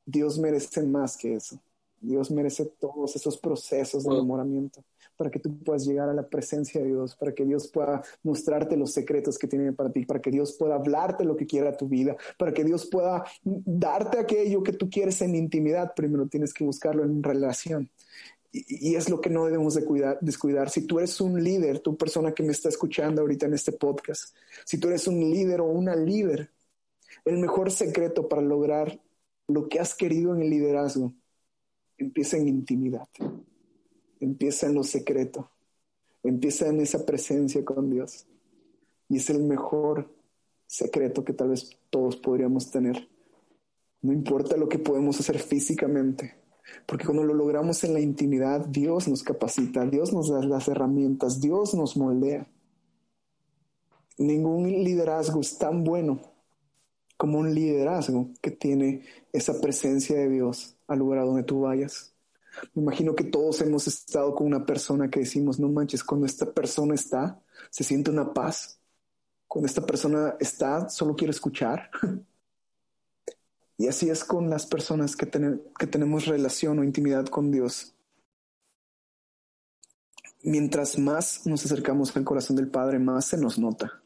Dios 0.05 0.39
merece 0.39 0.83
más 0.83 1.17
que 1.17 1.35
eso. 1.35 1.61
Dios 2.01 2.31
merece 2.31 2.67
todos 2.67 3.17
esos 3.17 3.39
procesos 3.39 4.05
de 4.05 4.11
enamoramiento 4.15 4.85
para 5.19 5.31
que 5.31 5.41
tú 5.41 5.59
puedas 5.59 5.85
llegar 5.85 6.09
a 6.09 6.15
la 6.15 6.27
presencia 6.27 6.81
de 6.81 6.87
Dios, 6.87 7.17
para 7.17 7.35
que 7.35 7.45
Dios 7.45 7.69
pueda 7.69 8.03
mostrarte 8.23 8.77
los 8.77 8.93
secretos 8.93 9.37
que 9.37 9.49
tiene 9.49 9.73
para 9.73 9.91
ti, 9.91 10.07
para 10.07 10.23
que 10.23 10.31
Dios 10.31 10.55
pueda 10.57 10.77
hablarte 10.77 11.25
lo 11.25 11.37
que 11.37 11.47
quiera 11.47 11.71
a 11.71 11.77
tu 11.77 11.89
vida, 11.89 12.17
para 12.39 12.55
que 12.55 12.65
Dios 12.65 12.87
pueda 12.87 13.25
darte 13.43 14.19
aquello 14.19 14.63
que 14.63 14.73
tú 14.73 14.89
quieres 14.89 15.21
en 15.21 15.35
intimidad. 15.35 15.93
Primero 15.95 16.29
tienes 16.29 16.55
que 16.55 16.65
buscarlo 16.65 17.03
en 17.03 17.23
relación. 17.23 17.91
Y, 18.53 18.95
es 18.95 19.11
lo 19.11 19.21
que 19.21 19.29
no 19.29 19.45
debemos 19.45 19.75
de 19.75 19.85
cuidar, 19.85 20.19
descuidar. 20.23 20.71
Si 20.71 20.87
tú 20.87 20.99
eres 20.99 21.21
un 21.21 21.43
líder, 21.43 21.81
tu 21.81 21.97
persona 21.97 22.33
que 22.33 22.43
me 22.43 22.53
está 22.53 22.69
escuchando 22.71 23.21
ahorita 23.21 23.47
en 23.47 23.55
este 23.55 23.73
podcast, 23.73 24.35
si 24.65 24.79
tú 24.79 24.89
eres 24.89 25.07
un 25.07 25.19
líder 25.19 25.61
o 25.61 25.67
una 25.67 25.95
líder, 25.95 26.51
el 27.25 27.39
mejor 27.39 27.71
secreto 27.71 28.29
para 28.29 28.41
lograr 28.41 28.99
lo 29.49 29.69
que 29.69 29.81
has 29.81 29.95
querido 29.95 30.35
en 30.35 30.43
el 30.43 30.51
liderazgo 30.51 31.13
empieza 31.99 32.37
en 32.37 32.49
intimidad 32.49 33.09
empieza 34.21 34.67
en 34.67 34.75
lo 34.75 34.85
secreto, 34.85 35.51
empieza 36.23 36.69
en 36.69 36.81
esa 36.81 37.05
presencia 37.05 37.65
con 37.65 37.91
Dios. 37.91 38.27
Y 39.09 39.17
es 39.17 39.31
el 39.31 39.43
mejor 39.43 40.11
secreto 40.67 41.25
que 41.25 41.33
tal 41.33 41.51
vez 41.51 41.71
todos 41.91 42.17
podríamos 42.17 42.71
tener. 42.71 43.09
No 44.03 44.13
importa 44.13 44.57
lo 44.57 44.69
que 44.69 44.79
podemos 44.79 45.19
hacer 45.19 45.39
físicamente, 45.39 46.37
porque 46.87 47.05
cuando 47.05 47.25
lo 47.25 47.35
logramos 47.35 47.83
en 47.85 47.95
la 47.95 48.01
intimidad, 48.01 48.67
Dios 48.67 49.09
nos 49.09 49.23
capacita, 49.23 49.87
Dios 49.87 50.13
nos 50.13 50.29
da 50.29 50.43
las 50.45 50.69
herramientas, 50.69 51.41
Dios 51.41 51.75
nos 51.75 51.97
moldea. 51.97 52.47
Ningún 54.19 54.69
liderazgo 54.69 55.41
es 55.41 55.59
tan 55.59 55.85
bueno 55.85 56.21
como 57.17 57.39
un 57.39 57.55
liderazgo 57.55 58.31
que 58.41 58.51
tiene 58.51 59.03
esa 59.33 59.61
presencia 59.61 60.17
de 60.17 60.29
Dios 60.29 60.77
al 60.87 61.01
lugar 61.01 61.21
a 61.21 61.25
donde 61.25 61.43
tú 61.43 61.63
vayas. 61.63 62.15
Me 62.75 62.83
imagino 62.83 63.15
que 63.15 63.25
todos 63.25 63.61
hemos 63.61 63.87
estado 63.87 64.35
con 64.35 64.47
una 64.47 64.65
persona 64.65 65.11
que 65.11 65.21
decimos, 65.21 65.59
no 65.59 65.69
manches, 65.69 66.05
cuando 66.05 66.27
esta 66.27 66.53
persona 66.53 66.95
está, 66.95 67.41
se 67.71 67.85
siente 67.85 68.11
una 68.11 68.33
paz. 68.33 68.81
Cuando 69.47 69.67
esta 69.67 69.85
persona 69.85 70.37
está, 70.41 70.89
solo 70.89 71.17
quiere 71.17 71.31
escuchar. 71.31 71.91
y 73.79 73.87
así 73.87 74.11
es 74.11 74.25
con 74.25 74.51
las 74.51 74.67
personas 74.67 75.17
que, 75.17 75.29
que 75.79 75.87
tenemos 75.87 76.27
relación 76.27 76.79
o 76.79 76.85
intimidad 76.85 77.27
con 77.27 77.51
Dios. 77.51 77.95
Mientras 80.43 80.99
más 80.99 81.47
nos 81.47 81.65
acercamos 81.65 82.17
al 82.17 82.25
corazón 82.25 82.57
del 82.57 82.71
Padre, 82.71 82.99
más 82.99 83.27
se 83.27 83.39
nos 83.39 83.59
nota. 83.59 84.03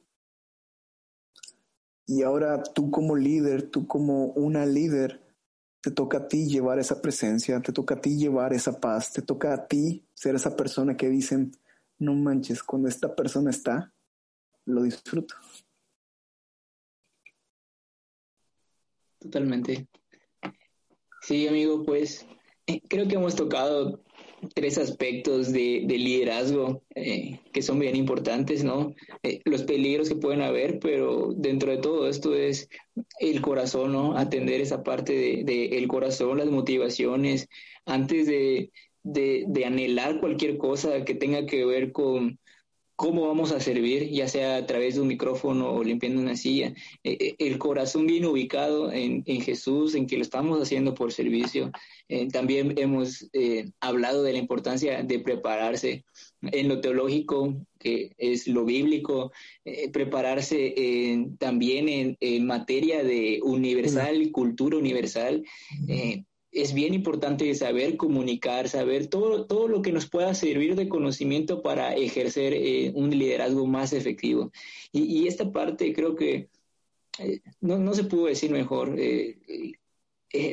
Y 2.07 2.23
ahora 2.23 2.63
tú 2.63 2.91
como 2.91 3.17
líder, 3.17 3.71
tú 3.71 3.87
como 3.87 4.27
una 4.33 4.67
líder, 4.67 5.22
te 5.83 5.91
toca 5.91 6.19
a 6.19 6.29
ti 6.29 6.47
llevar 6.47 6.79
esa 6.79 7.03
presencia, 7.03 7.61
te 7.61 7.73
toca 7.73 7.97
a 7.97 8.01
ti 8.01 8.17
llevar 8.17 8.53
esa 8.53 8.81
paz, 8.81 9.13
te 9.13 9.21
toca 9.21 9.53
a 9.53 9.67
ti 9.67 10.05
ser 10.15 10.37
esa 10.37 10.57
persona 10.57 10.97
que 10.97 11.09
dicen, 11.09 11.51
no 11.99 12.15
manches, 12.15 12.63
cuando 12.63 12.89
esta 12.89 13.15
persona 13.17 13.51
está, 13.51 13.93
lo 14.65 14.85
disfruto. 14.85 15.35
Totalmente. 19.19 19.89
Sí, 21.21 21.49
amigo, 21.49 21.83
pues 21.85 22.27
eh, 22.67 22.81
creo 22.89 23.09
que 23.09 23.17
hemos 23.17 23.35
tocado 23.35 24.05
tres 24.55 24.79
aspectos 24.79 25.53
de, 25.53 25.85
liderazgo 25.89 26.83
eh, 26.95 27.41
que 27.53 27.63
son 27.63 27.79
bien 27.79 27.97
importantes, 27.97 28.65
¿no? 28.65 28.95
Eh, 29.23 29.41
los 29.45 29.63
peligros 29.63 30.09
que 30.09 30.17
pueden 30.17 30.43
haber, 30.43 30.79
pero 30.79 31.33
dentro 31.35 31.71
de 31.71 31.79
todo 31.79 32.09
esto 32.09 32.35
es 32.35 32.69
el 33.21 33.41
corazón, 33.41 33.93
¿no? 33.93 34.17
Atender 34.17 34.61
esa 34.61 34.83
parte 34.83 35.13
del 35.15 35.45
de, 35.45 35.79
el 35.79 35.89
corazón, 35.89 36.39
las 36.39 36.51
motivaciones, 36.51 37.49
antes 37.87 38.27
de, 38.27 38.71
de 39.03 39.65
anhelar 39.65 40.21
cualquier 40.21 40.59
cosa 40.59 41.05
que 41.05 41.15
tenga 41.15 41.47
que 41.47 41.65
ver 41.65 41.93
con, 41.93 42.39
cómo 42.97 43.27
vamos 43.27 43.53
a 43.53 43.61
servir, 43.61 44.11
ya 44.11 44.29
sea 44.29 44.57
a 44.57 44.67
través 44.67 44.95
de 44.95 45.01
un 45.01 45.09
micrófono 45.09 45.71
o 45.73 45.83
limpiando 45.83 46.21
una 46.21 46.37
silla. 46.37 46.75
Eh, 47.03 47.17
eh, 47.21 47.35
el 47.39 47.59
corazón 47.59 48.07
bien 48.07 48.25
ubicado 48.25 48.93
en, 48.93 49.25
Jesús, 49.25 49.95
en 49.95 50.07
que 50.07 50.17
lo 50.17 50.23
estamos 50.23 50.61
haciendo 50.61 50.95
por 50.95 51.13
servicio. 51.13 51.71
Eh, 52.09 52.29
también 52.29 52.75
hemos 52.79 53.29
hablado 53.81 54.23
de 54.23 54.33
la 54.33 54.39
importancia 54.39 55.03
de 55.03 55.19
prepararse 55.21 56.05
en 56.43 56.69
lo 56.69 56.81
teológico, 56.81 57.55
que 57.79 58.13
es 58.19 58.47
lo 58.47 58.65
bíblico, 58.65 59.33
prepararse 59.93 60.75
también 61.39 62.17
en, 62.21 62.47
materia 62.47 63.03
de 63.03 63.41
universal, 63.43 64.31
cultura 64.33 64.77
universal 64.77 65.43
es 66.53 66.75
bien 66.75 66.93
importante 66.93 67.53
saber 67.55 67.97
comunicar, 67.97 68.69
saber 68.69 69.07
todo, 69.07 69.47
todo 69.47 69.69
lo 69.69 69.81
que 69.81 69.91
nos 69.91 70.09
pueda 70.09 70.35
servir 70.35 70.77
de 70.77 70.89
conocimiento 70.89 71.63
para 71.63 71.95
ejercer 71.97 72.53
eh, 72.53 72.93
un 72.95 73.11
liderazgo 73.11 73.67
más 73.67 73.95
efectivo. 73.95 74.53
Y, 74.93 75.27
esta 75.27 75.51
parte 75.51 75.95
creo 75.95 76.15
que 76.15 76.51
eh, 77.19 77.41
no, 77.61 77.95
se 77.95 78.05
pudo 78.05 78.27
decir 78.27 78.51
mejor. 78.51 78.95
Eh, 78.99 79.39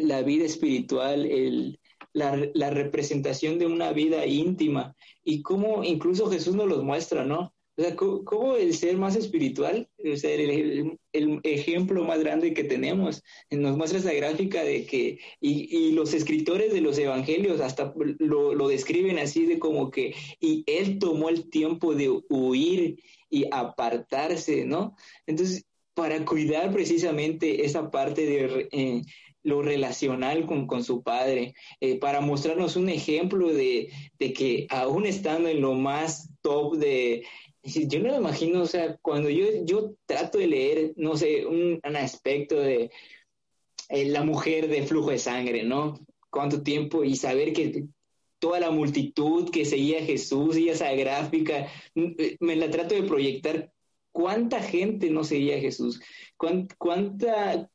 la 0.04 0.22
vida 0.24 0.46
espiritual, 0.46 1.26
el, 1.26 1.80
la, 2.14 2.50
la, 2.54 2.70
representación 2.70 3.60
de 3.60 3.66
una 3.66 3.94
vida 3.94 4.26
íntima 4.26 4.96
y 5.24 5.42
cómo 5.42 5.84
incluso 5.84 6.30
Jesús 6.30 6.56
nos 6.56 6.68
los 6.68 6.84
muestra, 6.84 7.24
¿no? 7.26 7.54
O 7.80 7.82
sea, 7.82 7.96
¿cómo, 7.96 8.58
el 8.58 8.74
ser 8.74 8.98
más 8.98 9.16
espiritual, 9.16 9.88
o 10.04 10.18
sea, 10.18 10.34
el, 10.34 11.00
ejemplo 11.44 12.04
más 12.04 12.20
grande 12.20 12.54
que 12.54 12.66
tenemos, 12.66 13.24
nos 13.52 13.78
muestra 13.78 14.00
esa 14.00 14.12
gráfica 14.12 14.66
de 14.66 14.86
que, 14.86 15.20
y, 15.40 15.94
los 15.94 16.14
escritores 16.14 16.74
de 16.74 16.82
los 16.82 16.98
evangelios 16.98 17.62
hasta 17.62 17.94
lo, 18.18 18.54
lo, 18.54 18.68
describen 18.68 19.18
así 19.18 19.46
de 19.46 19.60
como 19.60 19.92
que, 19.92 20.14
y 20.42 20.66
él 20.68 21.00
tomó 21.00 21.30
el 21.30 21.50
tiempo 21.50 21.96
de 21.96 22.10
huir 22.28 23.00
y 23.30 23.46
apartarse, 23.50 24.66
¿no? 24.66 24.98
Entonces, 25.26 25.66
para 25.94 26.26
cuidar 26.26 26.74
precisamente 26.74 27.64
esa 27.64 27.90
parte 27.92 28.26
de 28.26 28.68
eh, 28.74 29.02
lo 29.44 29.62
relacional 29.62 30.46
con, 30.46 30.68
con 30.68 30.84
su 30.84 31.02
padre, 31.02 31.56
eh, 31.80 31.98
para 31.98 32.20
mostrarnos 32.20 32.76
un 32.76 32.90
ejemplo 32.90 33.48
de, 33.54 33.90
de, 34.20 34.34
que 34.34 34.68
aún 34.70 35.06
estando 35.06 35.48
en 35.48 35.62
lo 35.62 35.76
más 35.76 36.30
top 36.42 36.76
de... 36.76 37.24
Yo 37.64 38.00
no 38.00 38.12
me 38.12 38.18
imagino, 38.18 38.62
o 38.62 38.66
sea, 38.66 38.98
cuando 39.02 39.30
yo, 39.30 39.46
yo 39.66 39.96
trato 40.06 40.38
de 40.38 40.48
leer, 40.48 40.94
no 40.96 41.18
sé, 41.18 41.46
un, 41.46 41.80
aspecto 41.96 42.56
de 42.56 42.92
eh, 43.90 44.06
la 44.06 44.24
mujer 44.24 44.68
de 44.68 44.84
flujo 44.84 45.12
de 45.12 45.20
sangre, 45.20 45.64
¿no? 45.64 46.00
Cuánto 46.30 46.64
tiempo 46.64 47.04
y 47.04 47.16
saber 47.16 47.54
que 47.54 47.86
toda 48.40 48.60
la 48.60 48.72
multitud 48.72 49.50
que 49.50 49.66
seguía 49.66 50.00
a 50.00 50.06
Jesús 50.06 50.58
y 50.58 50.70
esa 50.70 50.94
gráfica, 50.94 51.68
me 51.96 52.56
la 52.56 52.70
trato 52.70 52.96
de 52.96 53.04
proyectar 53.04 53.72
¿Cuánta 54.12 54.62
gente 54.62 55.10
no 55.10 55.24
seguía 55.24 55.58
a 55.58 55.62
Jesús? 55.62 56.02
¿Cuánta, 56.78 57.70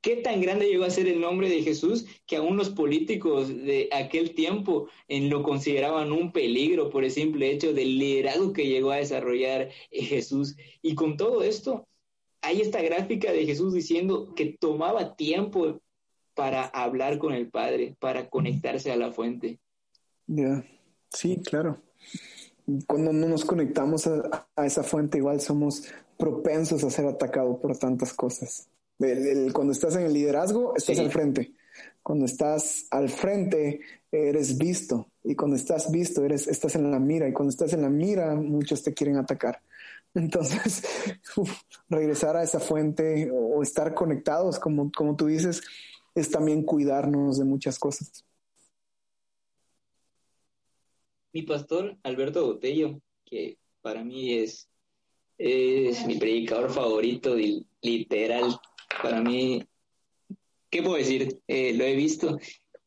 ¿Qué 0.00 0.16
tan 0.16 0.40
grande 0.40 0.66
llegó 0.66 0.84
a 0.84 0.90
ser 0.90 1.08
el 1.08 1.20
nombre 1.20 1.48
de 1.48 1.62
Jesús 1.62 2.06
que 2.26 2.36
aún 2.36 2.56
los 2.56 2.70
políticos 2.70 3.48
de 3.48 3.88
aquel 3.92 4.34
tiempo 4.34 4.88
en 5.08 5.28
lo 5.28 5.42
consideraban 5.42 6.12
un 6.12 6.32
peligro 6.32 6.88
por 6.90 7.04
el 7.04 7.10
simple 7.10 7.50
hecho 7.50 7.72
del 7.72 7.98
liderazgo 7.98 8.52
que 8.52 8.66
llegó 8.66 8.92
a 8.92 8.96
desarrollar 8.96 9.70
Jesús? 9.90 10.56
Y 10.80 10.94
con 10.94 11.16
todo 11.16 11.42
esto, 11.42 11.86
hay 12.40 12.60
esta 12.60 12.80
gráfica 12.80 13.32
de 13.32 13.44
Jesús 13.44 13.74
diciendo 13.74 14.34
que 14.34 14.56
tomaba 14.58 15.16
tiempo 15.16 15.80
para 16.34 16.64
hablar 16.64 17.18
con 17.18 17.34
el 17.34 17.50
Padre, 17.50 17.96
para 17.98 18.30
conectarse 18.30 18.90
a 18.90 18.96
la 18.96 19.12
fuente. 19.12 19.58
Ya, 20.26 20.64
sí, 21.10 21.42
claro 21.44 21.82
cuando 22.86 23.12
no 23.12 23.28
nos 23.28 23.44
conectamos 23.44 24.06
a, 24.06 24.46
esa 24.64 24.82
fuente, 24.82 25.18
igual 25.18 25.40
somos 25.40 25.84
propensos 26.16 26.84
a 26.84 26.90
ser 26.90 27.06
atacados 27.06 27.58
por 27.58 27.76
tantas 27.76 28.12
cosas. 28.12 28.68
Cuando 29.52 29.72
estás 29.72 29.96
en 29.96 30.02
el 30.02 30.12
liderazgo, 30.12 30.74
estás 30.76 30.98
al 30.98 31.10
frente. 31.10 31.52
Cuando 32.02 32.24
estás 32.24 32.86
al 32.90 33.08
frente, 33.08 33.80
eres 34.10 34.58
visto. 34.58 35.10
Y 35.24 35.34
cuando 35.34 35.56
estás 35.56 35.90
visto, 35.90 36.24
eres, 36.24 36.46
estás 36.46 36.74
en 36.74 36.90
la 36.90 36.98
mira. 36.98 37.28
Y 37.28 37.32
cuando 37.32 37.50
estás 37.50 37.72
en 37.72 37.82
la 37.82 37.90
mira, 37.90 38.34
muchos 38.34 38.82
te 38.82 38.94
quieren 38.94 39.16
atacar. 39.16 39.60
Entonces, 40.14 40.82
regresar 41.88 42.36
a 42.36 42.42
esa 42.42 42.60
fuente 42.60 43.30
o 43.32 43.62
estar 43.62 43.94
conectados, 43.94 44.58
como, 44.58 44.90
como 44.90 45.16
tú 45.16 45.26
dices, 45.26 45.62
es 46.14 46.30
también 46.30 46.64
cuidarnos 46.64 47.38
de 47.38 47.44
muchas 47.44 47.78
cosas 47.78 48.24
mi 51.32 51.42
pastor 51.42 51.96
Alberto 52.02 52.46
Botello, 52.46 53.00
que 53.24 53.58
para 53.80 54.04
mí 54.04 54.34
es, 54.34 54.68
es 55.38 56.06
mi 56.06 56.16
predicador 56.16 56.70
favorito, 56.70 57.36
literal. 57.82 58.60
Para 59.02 59.20
mí, 59.20 59.64
¿qué 60.70 60.82
puedo 60.82 60.96
decir? 60.96 61.40
Eh, 61.48 61.72
lo 61.74 61.84
he 61.84 61.94
visto. 61.94 62.38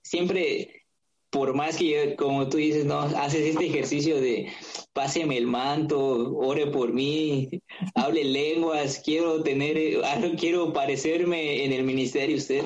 Siempre, 0.01 0.83
por 1.29 1.53
más 1.53 1.77
que 1.77 2.15
como 2.17 2.49
tú 2.49 2.57
dices, 2.57 2.85
no, 2.85 2.99
haces 2.99 3.47
este 3.47 3.65
ejercicio 3.65 4.19
de 4.19 4.51
páseme 4.93 5.37
el 5.37 5.47
manto, 5.47 6.35
ore 6.35 6.67
por 6.67 6.93
mí, 6.93 7.49
hable 7.95 8.23
lenguas, 8.23 9.01
quiero 9.03 9.41
tener, 9.43 10.01
quiero 10.39 10.71
parecerme 10.71 11.65
en 11.65 11.73
el 11.73 11.83
ministerio 11.83 12.37
usted. 12.37 12.63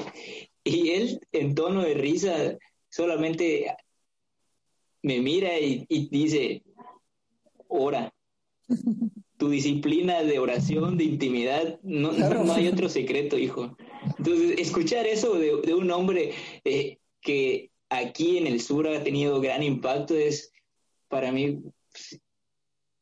Y 0.64 0.90
él, 0.92 1.20
en 1.32 1.56
tono 1.56 1.82
de 1.82 1.94
risa, 1.94 2.58
solamente 2.90 3.74
me 5.02 5.22
mira 5.22 5.58
y, 5.60 5.86
dice, 6.10 6.64
ora. 7.68 8.14
Tu 9.38 9.50
disciplina 9.50 10.24
de 10.24 10.40
oración, 10.40 10.98
de 10.98 11.04
intimidad, 11.04 11.80
no, 11.84 12.12
no, 12.12 12.54
hay 12.54 12.68
otro 12.68 12.90
secreto, 12.90 13.38
hijo. 13.38 13.78
Entonces, 14.18 14.60
escuchar 14.60 15.06
eso 15.06 15.36
de, 15.36 15.74
un 15.74 15.92
hombre 15.92 16.34
eh, 16.64 16.98
que 17.22 17.70
aquí 17.90 18.38
en 18.38 18.48
el 18.48 18.62
sur 18.62 18.88
ha 18.88 19.04
tenido 19.04 19.40
gran 19.40 19.64
impacto 19.64 20.16
es, 20.16 20.52
para 21.08 21.32
mí, 21.32 21.62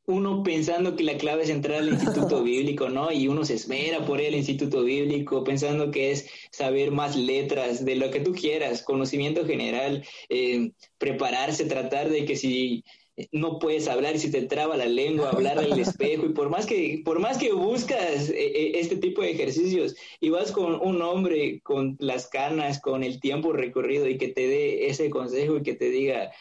uno 0.07 0.43
pensando 0.43 0.95
que 0.95 1.03
la 1.03 1.17
clave 1.17 1.43
es 1.43 1.49
entrar 1.49 1.79
al 1.79 1.89
instituto 1.89 2.43
bíblico, 2.43 2.89
¿no? 2.89 3.11
Y 3.11 3.27
uno 3.27 3.43
se 3.43 3.55
esmera 3.55 4.05
por 4.05 4.21
el 4.21 4.35
instituto 4.35 4.83
bíblico, 4.83 5.43
pensando 5.43 5.91
que 5.91 6.11
es 6.11 6.27
saber 6.51 6.91
más 6.91 7.15
letras, 7.15 7.83
de 7.83 7.95
lo 7.95 8.11
que 8.11 8.19
tú 8.19 8.33
quieras, 8.33 8.83
conocimiento 8.83 9.45
general, 9.45 10.05
eh, 10.29 10.71
prepararse, 10.97 11.65
tratar 11.65 12.09
de 12.09 12.25
que 12.25 12.35
si 12.35 12.83
no 13.31 13.59
puedes 13.59 13.87
hablar 13.87 14.15
y 14.15 14.19
si 14.19 14.29
te 14.29 14.41
traba 14.41 14.75
la 14.75 14.87
lengua, 14.87 15.29
hablar 15.29 15.57
al 15.57 15.79
espejo 15.79 16.25
y 16.25 16.33
por 16.33 16.49
más 16.49 16.65
que 16.65 17.01
por 17.05 17.19
más 17.19 17.37
que 17.37 17.53
buscas 17.53 18.29
eh, 18.29 18.35
eh, 18.35 18.71
este 18.75 18.97
tipo 18.97 19.21
de 19.21 19.31
ejercicios 19.31 19.95
y 20.19 20.29
vas 20.29 20.51
con 20.51 20.75
un 20.75 21.01
hombre 21.01 21.61
con 21.61 21.95
las 21.99 22.27
canas, 22.27 22.81
con 22.81 23.03
el 23.03 23.21
tiempo 23.21 23.53
recorrido 23.53 24.07
y 24.07 24.17
que 24.17 24.27
te 24.27 24.47
dé 24.47 24.87
ese 24.87 25.09
consejo 25.09 25.57
y 25.57 25.63
que 25.63 25.75
te 25.75 25.89
diga 25.89 26.31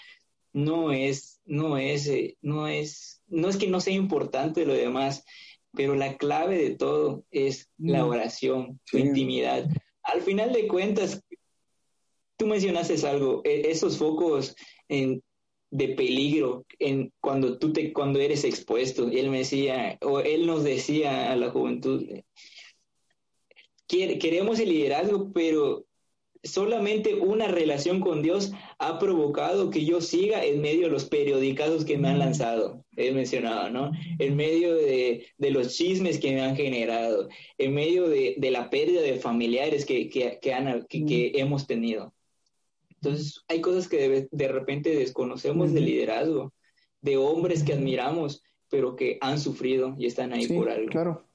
no 0.52 0.92
es 0.92 1.40
no 1.44 1.78
es 1.78 2.10
no 2.42 2.66
es 2.66 3.22
no 3.28 3.48
es 3.48 3.56
que 3.56 3.68
no 3.68 3.80
sea 3.80 3.94
importante 3.94 4.66
lo 4.66 4.74
demás, 4.74 5.24
pero 5.72 5.94
la 5.94 6.16
clave 6.16 6.58
de 6.58 6.70
todo 6.70 7.24
es 7.30 7.70
la 7.78 8.04
mm. 8.04 8.08
oración, 8.08 8.80
su 8.84 8.98
intimidad. 8.98 9.68
Al 10.02 10.22
final 10.22 10.52
de 10.52 10.68
cuentas, 10.68 11.22
tú 12.36 12.46
mencionaste 12.46 12.94
algo, 13.06 13.42
e, 13.44 13.70
esos 13.70 13.96
focos 13.96 14.54
de 15.74 15.88
peligro 15.88 16.64
en 16.78 17.12
cuando 17.20 17.58
tú 17.58 17.72
te 17.72 17.92
cuando 17.92 18.20
eres 18.20 18.44
expuesto. 18.44 19.12
Y 19.12 19.18
él 19.18 19.28
me 19.28 19.38
decía, 19.38 19.98
o 20.02 20.20
él 20.20 20.46
nos 20.46 20.62
decía 20.62 21.32
a 21.32 21.36
la 21.36 21.50
juventud, 21.50 22.04
queremos 23.88 24.60
el 24.60 24.68
liderazgo, 24.68 25.32
pero 25.32 25.84
solamente 26.44 27.14
una 27.14 27.48
relación 27.48 28.00
con 28.00 28.22
Dios 28.22 28.52
ha 28.78 29.00
provocado 29.00 29.70
que 29.70 29.84
yo 29.84 30.00
siga 30.00 30.44
en 30.44 30.60
medio 30.60 30.82
de 30.82 30.92
los 30.92 31.06
periodicazos 31.06 31.84
que 31.84 31.98
me 31.98 32.08
han 32.08 32.20
lanzado, 32.20 32.84
he 32.96 33.10
mencionado, 33.10 33.68
¿no? 33.70 33.90
En 34.20 34.36
medio 34.36 34.76
de, 34.76 35.26
los 35.38 35.74
chismes 35.76 36.20
que 36.20 36.32
me 36.34 36.42
han 36.42 36.54
generado, 36.54 37.28
en 37.58 37.74
medio 37.74 38.08
de, 38.08 38.36
la 38.38 38.70
pérdida 38.70 39.00
de 39.00 39.18
familiares 39.18 39.84
que, 39.84 40.08
que, 40.08 40.54
han, 40.54 40.86
que, 40.86 41.32
hemos 41.34 41.66
tenido. 41.66 42.14
Entonces, 43.04 43.44
hay 43.48 43.60
cosas 43.60 43.86
que 43.86 44.28
de, 44.30 44.48
repente 44.48 44.96
desconocemos 44.96 45.74
del 45.74 45.84
liderazgo, 45.84 46.54
de 47.02 47.18
hombres 47.18 47.62
que 47.62 47.74
admiramos, 47.74 48.42
pero 48.70 48.96
que 48.96 49.18
han 49.20 49.38
sufrido 49.38 49.94
y 49.98 50.06
están 50.06 50.32
ahí 50.32 50.48
por 50.48 50.70
algo. 50.70 50.88
Claro. 50.88 51.28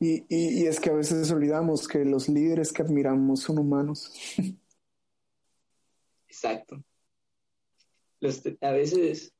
Y, 0.00 0.24
y, 0.28 0.66
es 0.66 0.80
que 0.80 0.90
a 0.90 0.94
veces 0.94 1.30
olvidamos 1.30 1.86
que 1.86 2.04
los 2.04 2.28
líderes 2.28 2.72
que 2.72 2.82
admiramos 2.82 3.40
son 3.40 3.58
humanos. 3.58 4.12
Exacto. 6.28 6.82
a 8.60 8.72
veces 8.72 9.32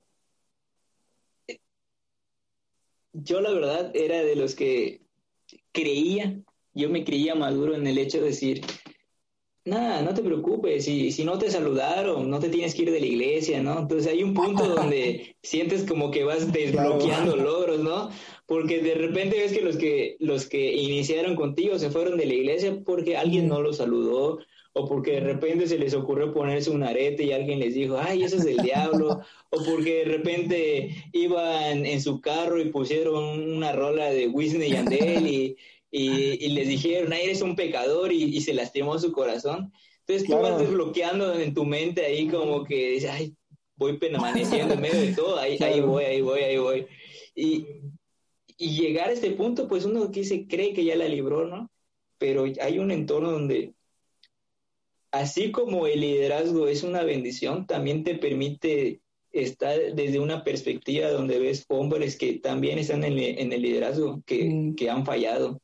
yo 3.12 3.40
la 3.40 3.50
verdad 3.50 3.90
era 3.94 4.22
de 4.22 4.36
los 4.36 4.54
que 4.54 5.02
creía, 5.72 6.40
yo 6.72 6.88
me 6.88 7.04
creía 7.04 7.34
maduro 7.34 7.74
en 7.74 7.86
el 7.88 7.98
hecho 7.98 8.18
de 8.18 8.26
decir, 8.26 8.64
nada, 9.64 10.02
no 10.02 10.14
te 10.14 10.22
preocupes, 10.22 10.84
si, 10.84 11.10
si 11.10 11.24
no 11.24 11.38
te 11.38 11.50
saludaron, 11.50 12.28
no 12.28 12.38
te 12.38 12.48
tienes 12.48 12.74
que 12.74 12.82
ir 12.82 12.90
de 12.90 13.00
la 13.00 13.06
iglesia, 13.06 13.62
¿no? 13.62 13.78
Entonces 13.80 14.12
hay 14.12 14.22
un 14.22 14.34
punto 14.34 14.66
donde 14.76 15.36
sientes 15.42 15.84
como 15.84 16.10
que 16.10 16.24
vas 16.24 16.52
desbloqueando 16.52 17.36
logros, 17.36 17.80
¿no? 17.80 18.10
Porque 18.46 18.80
de 18.80 18.94
repente 18.94 19.38
ves 19.38 19.52
que 19.52 19.62
los 19.62 19.76
que 19.76 20.16
los 20.20 20.46
que 20.46 20.74
iniciaron 20.74 21.34
contigo 21.34 21.78
se 21.78 21.90
fueron 21.90 22.18
de 22.18 22.26
la 22.26 22.34
iglesia 22.34 22.82
porque 22.84 23.16
alguien 23.16 23.48
no 23.48 23.62
los 23.62 23.78
saludó 23.78 24.38
o 24.74 24.88
porque 24.88 25.12
de 25.12 25.20
repente 25.20 25.68
se 25.68 25.78
les 25.78 25.94
ocurrió 25.94 26.32
ponerse 26.34 26.68
un 26.70 26.82
arete 26.82 27.22
y 27.22 27.32
alguien 27.32 27.60
les 27.60 27.74
dijo, 27.74 27.96
ay, 27.96 28.24
eso 28.24 28.36
es 28.36 28.44
del 28.44 28.56
diablo, 28.56 29.20
o 29.50 29.64
porque 29.64 29.98
de 29.98 30.04
repente 30.04 30.90
iban 31.12 31.86
en 31.86 32.02
su 32.02 32.20
carro 32.20 32.60
y 32.60 32.70
pusieron 32.70 33.52
una 33.52 33.70
rola 33.70 34.10
de 34.10 34.26
Whitney 34.26 34.72
y 34.72 34.76
Andel 34.76 35.56
y, 35.96 36.44
y, 36.44 36.48
les 36.48 36.66
dijeron, 36.66 37.12
ay, 37.12 37.22
eres 37.22 37.40
un 37.40 37.54
pecador 37.54 38.12
y, 38.12 38.40
se 38.40 38.52
lastimó 38.52 38.98
su 38.98 39.12
corazón. 39.12 39.72
Entonces 40.00 40.26
tú 40.26 40.36
vas 40.36 40.58
desbloqueando 40.58 41.38
en 41.38 41.54
tu 41.54 41.64
mente 41.64 42.04
ahí 42.04 42.26
como 42.26 42.64
que 42.64 42.90
dices, 42.90 43.10
ay, 43.10 43.36
voy 43.76 43.96
permaneciendo 43.98 44.74
en 44.74 44.80
medio 44.80 45.00
de 45.00 45.12
todo, 45.12 45.38
ahí, 45.38 45.56
ahí 45.60 45.80
voy, 45.80 46.02
ahí 46.02 46.20
voy, 46.20 46.40
ahí 46.40 46.58
voy. 46.58 46.86
Y, 47.36 47.66
y 48.58 48.70
llegar 48.76 49.08
a 49.08 49.12
este 49.12 49.30
punto, 49.30 49.68
pues 49.68 49.84
uno 49.84 50.10
que 50.10 50.24
se 50.24 50.48
cree 50.48 50.74
que 50.74 50.84
ya 50.84 50.96
la 50.96 51.06
libró, 51.06 51.46
¿no? 51.46 51.70
Pero 52.18 52.44
hay 52.60 52.80
un 52.80 52.90
entorno 52.90 53.30
donde, 53.30 53.74
así 55.12 55.52
como 55.52 55.86
el 55.86 56.00
liderazgo 56.00 56.66
es 56.66 56.82
una 56.82 57.04
bendición, 57.04 57.68
también 57.68 58.02
te 58.02 58.16
permite 58.16 59.00
estar 59.30 59.78
desde 59.94 60.18
una 60.18 60.42
perspectiva 60.42 61.08
donde 61.10 61.38
ves 61.38 61.64
hombres 61.68 62.16
que 62.16 62.40
también 62.40 62.80
están 62.80 63.04
en, 63.04 63.52
el 63.52 63.62
liderazgo, 63.62 64.24
que, 64.26 64.44
mm. 64.44 64.74
que 64.74 64.90
han 64.90 65.06
fallado, 65.06 65.60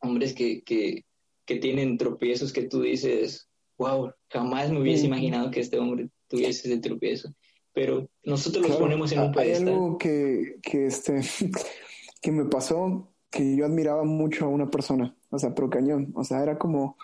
hombres 0.00 0.34
que, 0.34 0.62
que, 0.62 1.04
que 1.44 1.56
tienen 1.56 1.98
tropiezos 1.98 2.52
que 2.52 2.62
tú 2.62 2.82
dices, 2.82 3.48
wow, 3.78 4.12
jamás 4.28 4.70
me 4.70 4.80
hubiese 4.80 5.06
imaginado 5.06 5.50
que 5.50 5.60
este 5.60 5.78
hombre 5.78 6.10
tuviese 6.28 6.68
ese 6.68 6.80
tropiezo. 6.80 7.34
Pero 7.72 8.08
nosotros 8.24 8.68
los 8.68 8.76
ponemos 8.76 9.12
en 9.12 9.20
un 9.20 9.32
pedestal. 9.32 9.68
Hay 9.68 9.74
algo 9.74 9.98
que, 9.98 10.56
que, 10.62 10.86
este, 10.86 11.20
que 12.20 12.32
me 12.32 12.44
pasó 12.44 13.10
que 13.30 13.56
yo 13.56 13.64
admiraba 13.64 14.04
mucho 14.04 14.44
a 14.44 14.48
una 14.48 14.70
persona, 14.70 15.16
o 15.30 15.38
sea, 15.38 15.54
pero 15.54 15.70
cañón, 15.70 16.12
o 16.16 16.24
sea, 16.24 16.42
era 16.42 16.58
como, 16.58 16.96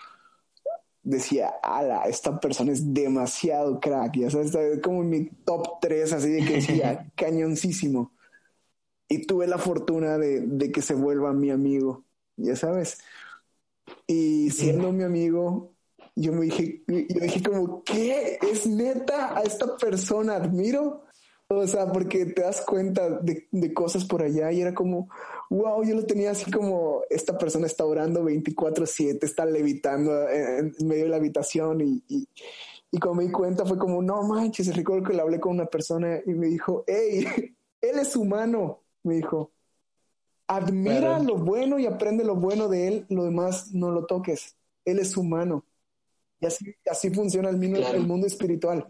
decía, 1.01 1.53
ala, 1.63 2.03
esta 2.03 2.39
persona 2.39 2.73
es 2.73 2.93
demasiado 2.93 3.79
crack, 3.79 4.17
ya 4.17 4.29
sabes, 4.29 4.51
como 4.83 5.03
en 5.03 5.09
mi 5.09 5.25
top 5.45 5.79
3, 5.79 6.13
así 6.13 6.29
de 6.29 6.45
que 6.45 6.53
decía, 6.55 7.09
cañoncísimo. 7.15 8.11
Y 9.07 9.25
tuve 9.25 9.47
la 9.47 9.57
fortuna 9.57 10.17
de, 10.17 10.41
de, 10.41 10.69
que 10.69 10.81
se 10.81 10.93
vuelva 10.93 11.31
mi 11.31 11.49
amigo, 11.49 12.03
ya 12.37 12.55
sabes. 12.55 12.99
Y 14.05 14.49
siendo 14.51 14.91
mi 14.91 15.03
amigo, 15.03 15.73
yo 16.15 16.33
me 16.33 16.45
dije, 16.45 16.83
yo 16.87 17.19
dije 17.21 17.43
como, 17.43 17.83
¿qué? 17.83 18.39
¿Es 18.41 18.65
neta? 18.65 19.37
A 19.37 19.43
esta 19.43 19.77
persona 19.77 20.35
admiro. 20.35 21.03
O 21.49 21.65
sea, 21.65 21.91
porque 21.91 22.25
te 22.25 22.41
das 22.41 22.61
cuenta 22.61 23.09
de, 23.09 23.47
de 23.51 23.73
cosas 23.73 24.03
por 24.03 24.21
allá 24.21 24.51
y 24.51 24.61
era 24.61 24.73
como, 24.73 25.09
wow, 25.49 25.81
yo 25.83 25.95
lo 25.95 26.05
tenía 26.05 26.31
así 26.31 26.51
como, 26.51 27.03
esta 27.09 27.37
persona 27.37 27.67
está 27.67 27.85
orando 27.85 28.23
24/7, 28.23 29.23
está 29.23 29.45
levitando 29.45 30.27
en, 30.29 30.73
medio 30.85 31.05
de 31.05 31.09
la 31.09 31.15
habitación 31.15 31.79
y, 31.79 32.03
y, 32.09 32.27
y 32.91 32.99
cuando 32.99 33.21
me 33.21 33.27
di 33.27 33.31
cuenta 33.31 33.65
fue 33.65 33.77
como, 33.77 34.01
no 34.01 34.23
manches, 34.23 34.75
recuerdo 34.75 35.07
que 35.07 35.13
le 35.13 35.21
hablé 35.21 35.39
con 35.39 35.53
una 35.53 35.67
persona 35.67 36.19
y 36.25 36.31
me 36.31 36.47
dijo, 36.47 36.83
hey, 36.85 37.25
él 37.81 37.99
es 37.99 38.15
humano, 38.17 38.83
me 39.03 39.15
dijo, 39.15 39.53
admira 40.47 41.19
lo 41.19 41.35
bueno 41.35 41.77
y 41.77 41.85
aprende 41.85 42.23
lo 42.23 42.35
bueno 42.35 42.67
de 42.69 42.87
él, 42.87 43.05
lo 43.09 43.25
demás 43.25 43.73
no 43.73 43.91
lo 43.91 44.05
toques, 44.05 44.55
él 44.85 44.99
es 44.99 45.17
humano. 45.17 45.65
Y 46.39 46.45
así, 46.45 46.75
así 46.89 47.09
funciona 47.09 47.49
el, 47.49 47.61
el 47.63 48.07
mundo 48.07 48.27
espiritual. 48.27 48.87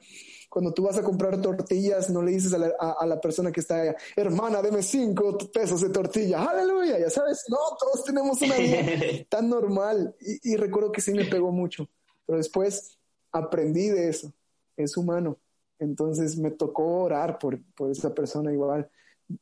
Cuando 0.50 0.74
tú 0.74 0.84
vas 0.84 0.98
a 0.98 1.04
comprar 1.04 1.42
tortillas, 1.42 2.10
no 2.10 2.22
le 2.22 2.32
dices 2.32 2.54
a 2.54 2.58
la, 2.58 2.74
a, 2.78 3.06
la 3.06 3.20
persona 3.22 3.52
que 3.52 3.62
está 3.62 3.82
allá, 3.82 3.96
hermana, 4.16 4.62
deme 4.62 4.84
cinco 4.84 5.38
pesos 5.54 5.82
de 5.82 5.90
tortilla. 5.90 6.44
Aleluya, 6.44 7.00
ya 7.00 7.10
sabes, 7.10 7.46
no, 7.50 7.58
todos 7.80 8.04
tenemos 8.04 8.42
una 8.42 8.56
vida 8.58 8.80
tan 9.30 9.50
normal. 9.50 10.16
Y, 10.20 10.54
y 10.54 10.56
recuerdo 10.58 10.92
que 10.92 11.02
sí 11.02 11.14
me 11.14 11.26
pegó 11.26 11.52
mucho. 11.52 11.90
Pero 12.26 12.38
después 12.38 12.98
aprendí 13.32 13.90
de 13.90 14.10
eso. 14.10 14.34
Es 14.76 14.98
humano. 14.98 15.38
Entonces 15.80 16.38
me 16.38 16.52
tocó 16.52 17.04
orar 17.04 17.40
por, 17.40 17.62
por 17.76 17.92
esa 17.92 18.14
persona 18.14 18.52
igual 18.52 18.90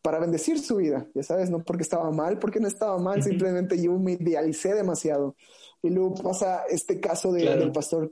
para 0.01 0.19
bendecir 0.19 0.59
su 0.59 0.77
vida, 0.77 1.07
ya 1.13 1.23
sabes, 1.23 1.49
no 1.49 1.63
porque 1.63 1.83
estaba 1.83 2.09
mal, 2.11 2.39
porque 2.39 2.59
no 2.59 2.67
estaba 2.67 2.97
mal, 2.97 3.21
simplemente 3.21 3.81
yo 3.81 3.97
me 3.99 4.13
idealicé 4.13 4.73
demasiado. 4.73 5.35
Y 5.83 5.89
luego 5.89 6.15
pasa 6.15 6.63
este 6.69 6.99
caso 6.99 7.31
de, 7.31 7.43
del 7.43 7.71
pastor 7.71 8.11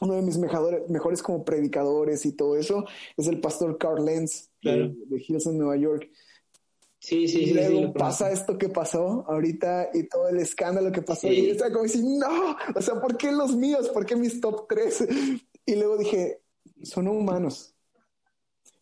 uno 0.00 0.14
de 0.14 0.22
mis 0.22 0.38
mejores, 0.38 0.88
mejores 0.88 1.22
como 1.22 1.44
predicadores 1.44 2.24
y 2.26 2.32
todo 2.32 2.56
eso 2.56 2.84
es 3.16 3.28
el 3.28 3.40
pastor 3.40 3.78
Carl 3.78 4.04
Lenz 4.04 4.50
de, 4.62 4.94
de 5.06 5.24
Hilson, 5.26 5.58
Nueva 5.58 5.76
York. 5.76 6.10
Sí, 6.98 7.26
sí, 7.26 7.40
y 7.42 7.52
luego 7.52 7.92
pasa 7.92 8.30
esto 8.30 8.56
que 8.56 8.68
pasó 8.68 9.24
ahorita 9.26 9.90
y 9.92 10.04
todo 10.08 10.28
el 10.28 10.38
escándalo 10.38 10.92
que 10.92 11.02
pasó. 11.02 11.26
Y 11.26 11.50
estaba 11.50 11.72
como 11.72 11.82
decir, 11.82 12.04
no, 12.04 12.56
o 12.74 12.80
sea, 12.80 13.00
¿por 13.00 13.16
qué 13.16 13.32
los 13.32 13.56
míos? 13.56 13.88
¿Por 13.88 14.06
qué 14.06 14.16
mis 14.16 14.40
top 14.40 14.66
tres? 14.68 15.04
Y 15.64 15.76
luego 15.76 15.96
dije, 15.96 16.40
son 16.82 17.06
humanos. 17.06 17.71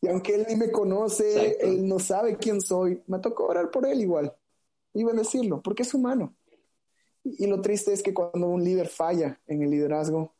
Y 0.02 0.08
aunque 0.08 0.34
él 0.34 0.46
ni 0.48 0.56
me 0.56 0.70
conoce, 0.70 1.58
él 1.60 1.86
no 1.86 1.98
sabe 1.98 2.36
quién 2.36 2.60
soy, 2.60 3.02
me 3.06 3.18
tocó 3.18 3.46
orar 3.46 3.70
por 3.70 3.86
él 3.86 4.00
igual. 4.00 4.34
Y 4.94 5.04
decirlo 5.04 5.60
porque 5.62 5.82
es 5.82 5.94
humano. 5.94 6.34
Y 7.22 7.46
lo 7.46 7.60
triste 7.60 7.92
es 7.92 8.02
que 8.02 8.14
cuando 8.14 8.48
un 8.48 8.64
líder 8.64 8.88
falla 8.88 9.40
en 9.46 9.62
el 9.62 9.70
liderazgo, 9.70 10.34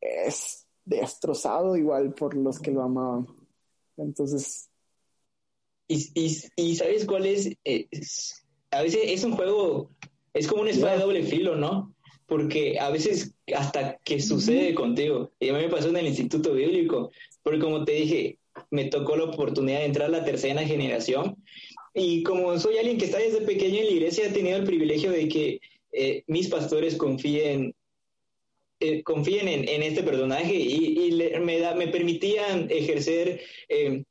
es 0.00 0.66
destrozado 0.84 1.76
igual 1.76 2.14
por 2.14 2.34
los 2.34 2.58
que 2.58 2.70
lo 2.70 2.82
amaban. 2.82 3.26
Entonces... 3.96 4.68
Y, 5.88 6.10
y, 6.56 6.76
¿sabes 6.76 7.04
cuál 7.04 7.26
es? 7.26 7.54
A 8.70 8.80
veces 8.80 9.02
es 9.04 9.24
un 9.24 9.32
juego, 9.32 9.90
es 10.32 10.48
como 10.48 10.62
una 10.62 10.70
espada 10.70 10.94
de 10.94 11.02
doble 11.02 11.22
filo, 11.24 11.54
¿no? 11.54 11.94
Porque 12.26 12.78
a 12.80 12.88
veces 12.88 13.34
hasta 13.54 13.98
que 13.98 14.18
sucede 14.18 14.74
contigo, 14.74 15.32
y 15.38 15.50
a 15.50 15.52
mí 15.52 15.60
me 15.60 15.68
pasó 15.68 15.90
en 15.90 15.98
el 15.98 16.06
Instituto 16.06 16.54
Bíblico, 16.54 17.10
porque 17.42 17.60
como 17.60 17.84
te 17.84 17.92
dije, 17.92 18.38
me 18.70 18.86
tocó 18.86 19.16
la 19.16 19.24
oportunidad 19.24 19.80
de 19.80 19.86
entrar 19.86 20.08
a 20.08 20.18
la 20.18 20.24
tercera 20.24 20.64
generación, 20.64 21.36
y 21.94 22.22
como 22.22 22.58
soy 22.58 22.78
alguien 22.78 22.98
que 22.98 23.04
está 23.04 23.18
desde 23.18 23.42
pequeño 23.42 23.78
en 23.78 23.86
la 23.86 23.92
iglesia, 23.92 24.26
he 24.26 24.30
tenido 24.32 24.56
el 24.56 24.64
privilegio 24.64 25.10
de 25.10 25.28
que 25.28 25.60
eh, 25.92 26.22
mis 26.26 26.48
pastores 26.48 26.96
confíen 26.96 27.74
eh, 28.84 29.04
confíen 29.04 29.46
en, 29.46 29.80
este 29.80 30.02
personaje 30.02 30.56
y, 30.56 31.12
me, 31.40 31.60
da, 31.60 31.72
me 31.76 31.86
permitían 31.86 32.66
ejercer 32.68 33.40
eh, 33.68 34.02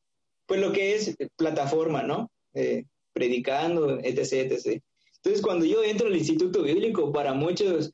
pues 0.46 0.62
lo 0.62 0.72
que 0.72 0.96
es 0.96 1.14
plataforma, 1.36 2.04
¿no? 2.04 2.32
Eh, 2.54 2.86
predicando, 3.12 4.00
etc., 4.00 4.50
etc. 4.50 4.82
Entonces, 5.18 5.42
cuando 5.42 5.66
yo 5.66 5.84
entro 5.84 6.08
al 6.08 6.16
Instituto 6.16 6.64
Bíblico, 6.64 7.12
para 7.12 7.34
muchos 7.34 7.92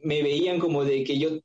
me 0.00 0.22
veían 0.22 0.58
como 0.58 0.82
de 0.82 1.04
que 1.04 1.18
yo, 1.18 1.38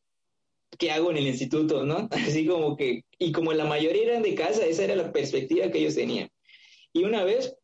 ¿qué 0.78 0.91
hago 0.91 1.11
en 1.11 1.17
el 1.17 1.28
instituto, 1.28 1.86
no? 1.86 2.07
Así 2.11 2.45
como 2.45 2.76
que, 2.76 3.03
y 3.19 3.32
como 3.32 3.53
la 3.53 3.65
mayoría 3.65 4.03
eran 4.03 4.24
de 4.24 4.36
casa, 4.36 4.65
esa 4.65 4.84
era 4.84 4.95
la 4.95 5.11
perspectiva 5.11 5.69
que 5.71 5.80
ellos 5.80 5.95
tenían. 5.95 6.30
Y 6.93 7.03
una 7.03 7.24
vez, 7.24 7.55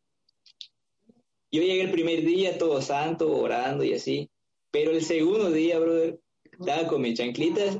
yo 1.52 1.62
llegué 1.62 1.82
el 1.82 1.90
primer 1.90 2.24
día 2.24 2.58
todo 2.58 2.80
santo, 2.80 3.36
orando 3.36 3.84
y 3.84 3.94
así, 3.94 4.30
pero 4.70 4.92
el 4.92 5.02
segundo 5.02 5.50
día, 5.50 5.78
brother, 5.78 6.20
estaba 6.58 6.86
con 6.86 7.02
mis 7.02 7.18
chanclitas, 7.18 7.78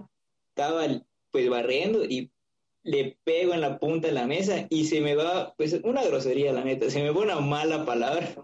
estaba 0.48 0.86
pues 1.30 1.48
barriendo 1.48 2.04
y 2.04 2.30
le 2.82 3.18
pego 3.24 3.54
en 3.54 3.60
la 3.60 3.78
punta 3.78 4.08
de 4.08 4.14
la 4.14 4.26
mesa 4.26 4.66
y 4.70 4.86
se 4.86 5.00
me 5.00 5.14
va, 5.14 5.54
pues 5.56 5.80
una 5.84 6.04
grosería 6.04 6.52
la 6.52 6.64
neta, 6.64 6.90
se 6.90 7.02
me 7.02 7.10
va 7.10 7.20
una 7.20 7.40
mala 7.40 7.84
palabra. 7.84 8.34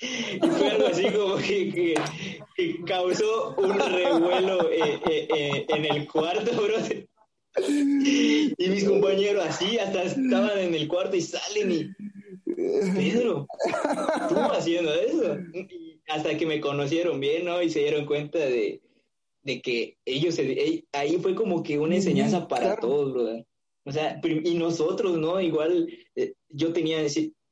Y 0.00 0.38
fue 0.38 0.68
algo 0.68 0.86
así 0.86 1.04
como 1.10 1.36
que, 1.36 1.94
causó 2.86 3.54
un 3.56 3.78
revuelo 3.78 4.70
eh, 4.70 5.00
eh, 5.10 5.28
eh, 5.34 5.66
en 5.68 5.84
el 5.84 6.08
cuarto, 6.08 6.50
bro. 6.62 6.76
Y 7.68 8.68
mis 8.68 8.84
compañeros 8.84 9.44
así, 9.46 9.78
hasta 9.78 10.02
estaban 10.02 10.58
en 10.58 10.74
el 10.74 10.88
cuarto 10.88 11.16
y 11.16 11.22
salen 11.22 11.72
y... 11.72 11.90
Pedro, 12.94 13.46
tú 14.28 14.34
haciendo 14.52 14.92
eso. 14.94 15.38
Y 15.54 16.00
hasta 16.08 16.36
que 16.36 16.46
me 16.46 16.60
conocieron 16.60 17.20
bien, 17.20 17.44
¿no? 17.44 17.62
Y 17.62 17.70
se 17.70 17.80
dieron 17.80 18.06
cuenta 18.06 18.38
de, 18.38 18.80
de 19.42 19.60
que 19.60 19.96
ellos, 20.04 20.38
ahí 20.92 21.18
fue 21.18 21.34
como 21.34 21.62
que 21.62 21.78
una 21.78 21.96
enseñanza 21.96 22.48
para 22.48 22.76
todos, 22.76 23.12
brother. 23.12 23.46
O 23.86 23.92
sea, 23.92 24.20
y 24.24 24.54
nosotros, 24.54 25.16
¿no? 25.16 25.40
Igual 25.40 25.88
eh, 26.16 26.34
yo 26.48 26.72
tenía, 26.72 26.98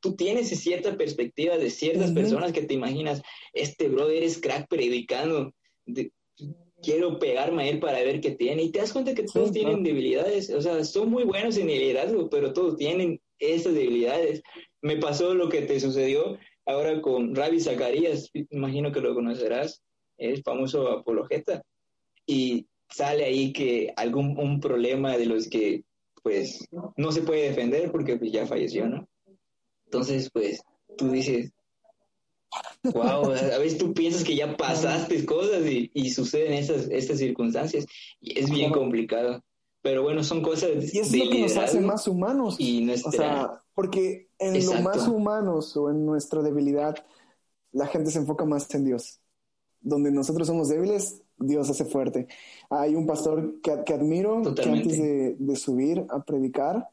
tú 0.04 0.14
tienes 0.16 0.50
cierta 0.50 0.98
perspectiva 0.98 1.56
de 1.56 1.70
ciertas 1.70 2.12
personas 2.12 2.52
que 2.52 2.60
te 2.60 2.74
imaginas, 2.74 3.22
este 3.54 3.88
brother 3.88 4.22
es 4.22 4.38
crack 4.38 4.68
predicando, 4.68 5.54
quiero 6.82 7.18
pegarme 7.18 7.62
a 7.62 7.68
él 7.68 7.80
para 7.80 8.00
ver 8.00 8.20
qué 8.20 8.32
tiene, 8.32 8.64
y 8.64 8.70
te 8.70 8.80
das 8.80 8.92
cuenta 8.92 9.14
que 9.14 9.22
todos 9.22 9.50
tienen 9.50 9.82
debilidades, 9.82 10.50
o 10.50 10.60
sea, 10.60 10.84
son 10.84 11.08
muy 11.08 11.24
buenos 11.24 11.56
en 11.56 11.70
el 11.70 11.78
liderazgo, 11.78 12.28
pero 12.28 12.52
todos 12.52 12.76
tienen 12.76 13.18
esas 13.38 13.72
debilidades. 13.72 14.42
Me 14.82 14.98
pasó 14.98 15.32
lo 15.32 15.48
que 15.48 15.62
te 15.62 15.80
sucedió 15.80 16.38
ahora 16.66 17.00
con 17.00 17.34
Ravi 17.34 17.60
Zacarías, 17.60 18.30
imagino 18.50 18.92
que 18.92 19.00
lo 19.00 19.14
conocerás, 19.14 19.82
es 20.18 20.42
famoso 20.42 20.86
apologeta 20.90 21.64
y 22.26 22.66
sale 22.90 23.24
ahí 23.24 23.54
que 23.54 23.90
algún 23.96 24.38
un 24.38 24.60
problema 24.60 25.16
de 25.16 25.24
los 25.24 25.48
que 25.48 25.82
pues 26.22 26.68
no 26.98 27.10
se 27.10 27.22
puede 27.22 27.48
defender 27.48 27.90
porque 27.90 28.18
pues, 28.18 28.32
ya 28.32 28.46
falleció, 28.46 28.86
¿no? 28.86 29.08
Entonces, 29.94 30.28
pues 30.30 30.60
tú 30.96 31.10
dices, 31.10 31.52
wow, 32.82 33.24
a 33.54 33.58
veces 33.58 33.78
tú 33.78 33.94
piensas 33.94 34.24
que 34.24 34.34
ya 34.34 34.56
pasaste 34.56 35.24
cosas 35.24 35.64
y, 35.66 35.90
y 35.94 36.10
suceden 36.10 36.54
estas, 36.54 36.88
estas 36.90 37.18
circunstancias 37.18 37.86
y 38.20 38.38
es 38.38 38.50
bien 38.50 38.72
complicado. 38.72 39.42
Pero 39.82 40.02
bueno, 40.02 40.24
son 40.24 40.42
cosas 40.42 40.70
y 40.94 40.98
es 40.98 41.14
lo 41.14 41.30
que 41.30 41.42
nos 41.42 41.56
hace 41.58 41.78
más 41.80 42.08
humanos. 42.08 42.56
Y 42.58 42.90
O 42.90 43.12
sea, 43.12 43.60
porque 43.74 44.30
en 44.38 44.64
lo 44.66 44.80
más 44.80 45.06
humanos 45.06 45.76
o 45.76 45.90
en 45.90 46.06
nuestra 46.06 46.42
debilidad, 46.42 46.96
la 47.70 47.86
gente 47.86 48.10
se 48.10 48.18
enfoca 48.18 48.46
más 48.46 48.74
en 48.74 48.86
Dios. 48.86 49.20
Donde 49.82 50.10
nosotros 50.10 50.46
somos 50.46 50.70
débiles, 50.70 51.22
Dios 51.36 51.68
hace 51.68 51.84
fuerte. 51.84 52.28
Hay 52.70 52.94
un 52.94 53.06
pastor 53.06 53.60
que, 53.60 53.72
admiro 53.92 54.40
que 54.54 54.62
antes 54.62 54.98
de, 55.38 55.56
subir 55.56 56.06
a 56.08 56.24
predicar, 56.24 56.88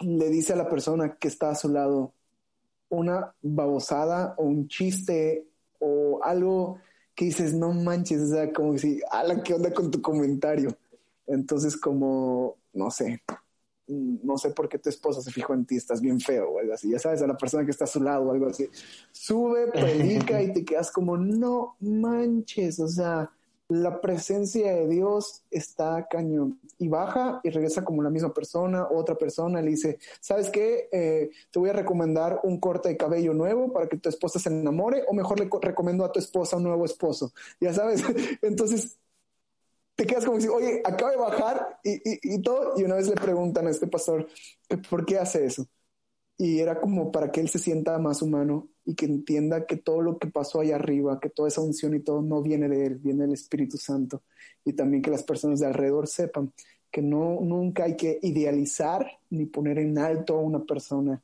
le 0.00 0.28
dice 0.28 0.52
a 0.52 0.56
la 0.56 0.68
persona 0.68 1.16
que 1.16 1.28
está 1.28 1.50
a 1.50 1.54
su 1.54 1.68
lado 1.68 2.12
una 2.88 3.34
babosada 3.40 4.34
o 4.36 4.44
un 4.44 4.68
chiste 4.68 5.46
o 5.78 6.20
algo 6.22 6.78
que 7.14 7.26
dices, 7.26 7.54
no 7.54 7.72
manches, 7.72 8.22
o 8.22 8.26
sea, 8.28 8.52
como 8.52 8.76
si, 8.78 9.00
ala, 9.10 9.42
¿qué 9.42 9.54
onda 9.54 9.72
con 9.72 9.90
tu 9.90 10.00
comentario? 10.00 10.76
Entonces, 11.26 11.76
como, 11.76 12.56
no 12.72 12.90
sé, 12.90 13.22
no 13.86 14.38
sé 14.38 14.50
por 14.50 14.68
qué 14.68 14.78
tu 14.78 14.88
esposa 14.88 15.20
se 15.20 15.30
fijó 15.30 15.54
en 15.54 15.66
ti, 15.66 15.76
estás 15.76 16.00
bien 16.00 16.20
feo 16.20 16.50
o 16.50 16.58
algo 16.58 16.74
así, 16.74 16.90
ya 16.90 16.98
sabes, 16.98 17.22
a 17.22 17.26
la 17.26 17.36
persona 17.36 17.64
que 17.64 17.70
está 17.70 17.84
a 17.84 17.88
su 17.88 18.02
lado 18.02 18.28
o 18.28 18.32
algo 18.32 18.46
así. 18.46 18.68
Sube, 19.10 19.68
predica 19.68 20.42
y 20.42 20.52
te 20.52 20.64
quedas 20.64 20.90
como, 20.90 21.16
no 21.16 21.76
manches, 21.80 22.78
o 22.80 22.88
sea, 22.88 23.30
la 23.72 24.00
presencia 24.00 24.74
de 24.74 24.86
Dios 24.86 25.44
está 25.50 26.06
cañón 26.10 26.60
y 26.78 26.88
baja 26.88 27.40
y 27.42 27.50
regresa 27.50 27.84
como 27.84 28.02
la 28.02 28.10
misma 28.10 28.32
persona, 28.34 28.86
otra 28.90 29.16
persona 29.16 29.62
le 29.62 29.70
dice, 29.70 29.98
¿sabes 30.20 30.50
qué? 30.50 30.88
Eh, 30.92 31.30
te 31.50 31.58
voy 31.58 31.70
a 31.70 31.72
recomendar 31.72 32.40
un 32.42 32.60
corte 32.60 32.90
de 32.90 32.96
cabello 32.98 33.32
nuevo 33.32 33.72
para 33.72 33.88
que 33.88 33.96
tu 33.96 34.08
esposa 34.08 34.38
se 34.38 34.50
enamore 34.50 35.04
o 35.08 35.14
mejor 35.14 35.40
le 35.40 35.48
recomiendo 35.60 36.04
a 36.04 36.12
tu 36.12 36.18
esposa 36.18 36.58
un 36.58 36.64
nuevo 36.64 36.84
esposo. 36.84 37.32
Ya 37.60 37.72
sabes, 37.72 38.02
entonces 38.42 38.98
te 39.94 40.06
quedas 40.06 40.26
como 40.26 40.40
si, 40.40 40.48
oye, 40.48 40.82
acaba 40.84 41.10
de 41.12 41.16
bajar 41.16 41.80
y, 41.82 42.34
y, 42.34 42.42
todo, 42.42 42.74
y 42.76 42.84
una 42.84 42.96
vez 42.96 43.08
le 43.08 43.14
preguntan 43.14 43.66
a 43.66 43.70
este 43.70 43.86
pastor, 43.86 44.26
¿por 44.90 45.06
qué 45.06 45.18
hace 45.18 45.46
eso? 45.46 45.66
Y 46.36 46.60
era 46.60 46.80
como 46.80 47.10
para 47.10 47.30
que 47.30 47.40
él 47.40 47.48
se 47.48 47.58
sienta 47.58 47.98
más 47.98 48.20
humano 48.20 48.68
y 48.84 48.94
que 48.94 49.06
entienda 49.06 49.66
que 49.66 49.76
todo 49.76 50.00
lo 50.00 50.18
que 50.18 50.28
pasó 50.28 50.60
allá 50.60 50.76
arriba, 50.76 51.20
que 51.20 51.30
toda 51.30 51.48
esa 51.48 51.60
unción 51.60 51.94
y 51.94 52.00
todo 52.00 52.22
no 52.22 52.42
viene 52.42 52.68
de 52.68 52.86
él, 52.86 52.94
viene 52.96 53.22
del 53.22 53.34
Espíritu 53.34 53.76
Santo. 53.76 54.22
Y 54.64 54.72
también 54.72 55.02
que 55.02 55.10
las 55.10 55.22
personas 55.22 55.60
de 55.60 55.66
alrededor 55.66 56.08
sepan 56.08 56.52
que 56.90 57.02
no, 57.02 57.40
nunca 57.40 57.84
hay 57.84 57.96
que 57.96 58.18
idealizar 58.22 59.18
ni 59.30 59.46
poner 59.46 59.78
en 59.78 59.98
alto 59.98 60.36
a 60.36 60.42
una 60.42 60.64
persona, 60.64 61.22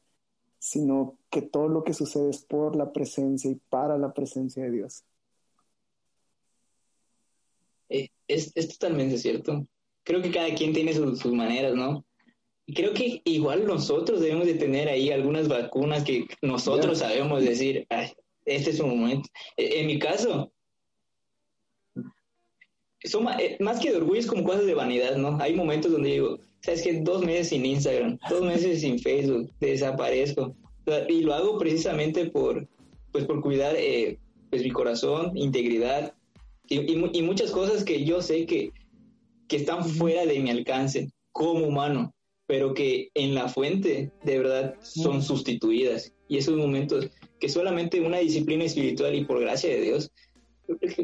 sino 0.58 1.18
que 1.30 1.42
todo 1.42 1.68
lo 1.68 1.84
que 1.84 1.94
sucede 1.94 2.30
es 2.30 2.42
por 2.42 2.74
la 2.74 2.92
presencia 2.92 3.50
y 3.50 3.56
para 3.68 3.98
la 3.98 4.12
presencia 4.14 4.64
de 4.64 4.70
Dios. 4.70 5.04
Eh, 7.90 8.08
es, 8.26 8.52
es 8.54 8.68
totalmente 8.78 9.18
cierto. 9.18 9.66
Creo 10.04 10.22
que 10.22 10.30
cada 10.30 10.54
quien 10.54 10.72
tiene 10.72 10.94
sus 10.94 11.26
maneras, 11.26 11.74
¿no? 11.74 12.04
Creo 12.74 12.92
que 12.92 13.20
igual 13.24 13.66
nosotros 13.66 14.20
debemos 14.20 14.46
de 14.46 14.54
tener 14.54 14.88
ahí 14.88 15.10
algunas 15.10 15.48
vacunas 15.48 16.04
que 16.04 16.26
nosotros 16.42 16.98
sabemos 16.98 17.42
decir, 17.42 17.86
este 18.44 18.70
es 18.70 18.80
un 18.80 18.98
momento. 18.98 19.28
E, 19.56 19.80
en 19.80 19.86
mi 19.86 19.98
caso, 19.98 20.52
son 23.04 23.28
eh, 23.38 23.56
más 23.60 23.80
que 23.80 23.90
de 23.90 23.96
orgullo, 23.96 24.20
es 24.20 24.26
como 24.26 24.44
cosas 24.44 24.66
de 24.66 24.74
vanidad, 24.74 25.16
¿no? 25.16 25.38
Hay 25.40 25.54
momentos 25.54 25.92
donde 25.92 26.10
digo, 26.10 26.38
¿sabes 26.60 26.82
qué? 26.82 27.00
Dos 27.00 27.24
meses 27.24 27.48
sin 27.48 27.64
Instagram, 27.64 28.18
dos 28.28 28.42
meses 28.42 28.80
sin 28.80 28.98
Facebook, 28.98 29.50
desaparezco. 29.60 30.54
Y 31.08 31.20
lo 31.20 31.34
hago 31.34 31.58
precisamente 31.58 32.26
por, 32.26 32.66
pues 33.12 33.24
por 33.24 33.42
cuidar 33.42 33.74
eh, 33.76 34.18
pues 34.50 34.62
mi 34.62 34.70
corazón, 34.70 35.36
integridad 35.36 36.14
y, 36.66 36.92
y, 36.92 37.22
muchas 37.22 37.50
cosas 37.50 37.84
que 37.84 38.04
yo 38.04 38.20
sé 38.22 38.46
que, 38.46 38.72
que 39.48 39.56
están 39.56 39.84
fuera 39.84 40.26
de 40.26 40.38
mi 40.40 40.50
alcance 40.50 41.10
como 41.32 41.66
humano 41.66 42.14
pero 42.48 42.72
que 42.72 43.10
en 43.14 43.34
la 43.34 43.48
fuente 43.48 44.10
de 44.24 44.38
verdad 44.38 44.74
son 44.80 45.22
sustituidas. 45.22 46.12
Y 46.28 46.38
esos 46.38 46.56
momentos 46.56 47.10
que 47.38 47.48
solamente 47.48 48.00
una 48.00 48.18
disciplina 48.18 48.64
espiritual 48.64 49.14
y 49.14 49.24
por 49.24 49.38
gracia 49.38 49.70
de 49.70 49.82
Dios, 49.82 50.10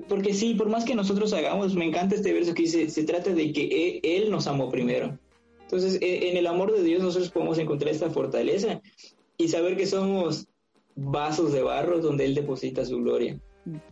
porque 0.08 0.32
sí, 0.32 0.54
por 0.54 0.70
más 0.70 0.84
que 0.84 0.94
nosotros 0.94 1.32
hagamos, 1.34 1.74
me 1.74 1.84
encanta 1.84 2.14
este 2.14 2.32
verso 2.32 2.54
que 2.54 2.62
dice, 2.62 2.88
se 2.88 3.04
trata 3.04 3.30
de 3.30 3.52
que 3.52 4.00
Él 4.02 4.30
nos 4.30 4.46
amó 4.46 4.70
primero. 4.70 5.18
Entonces, 5.62 5.98
e, 6.00 6.30
en 6.30 6.38
el 6.38 6.46
amor 6.46 6.72
de 6.72 6.82
Dios 6.82 7.02
nosotros 7.02 7.30
podemos 7.30 7.58
encontrar 7.58 7.92
esta 7.92 8.10
fortaleza 8.10 8.80
y 9.36 9.48
saber 9.48 9.76
que 9.76 9.86
somos 9.86 10.48
vasos 10.96 11.52
de 11.52 11.62
barro 11.62 12.00
donde 12.00 12.24
Él 12.24 12.34
deposita 12.34 12.86
su 12.86 12.98
gloria. 12.98 13.38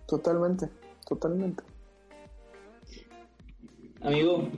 Totalmente, 0.07 0.71
totalmente. 1.07 1.63
Amigo, 4.01 4.49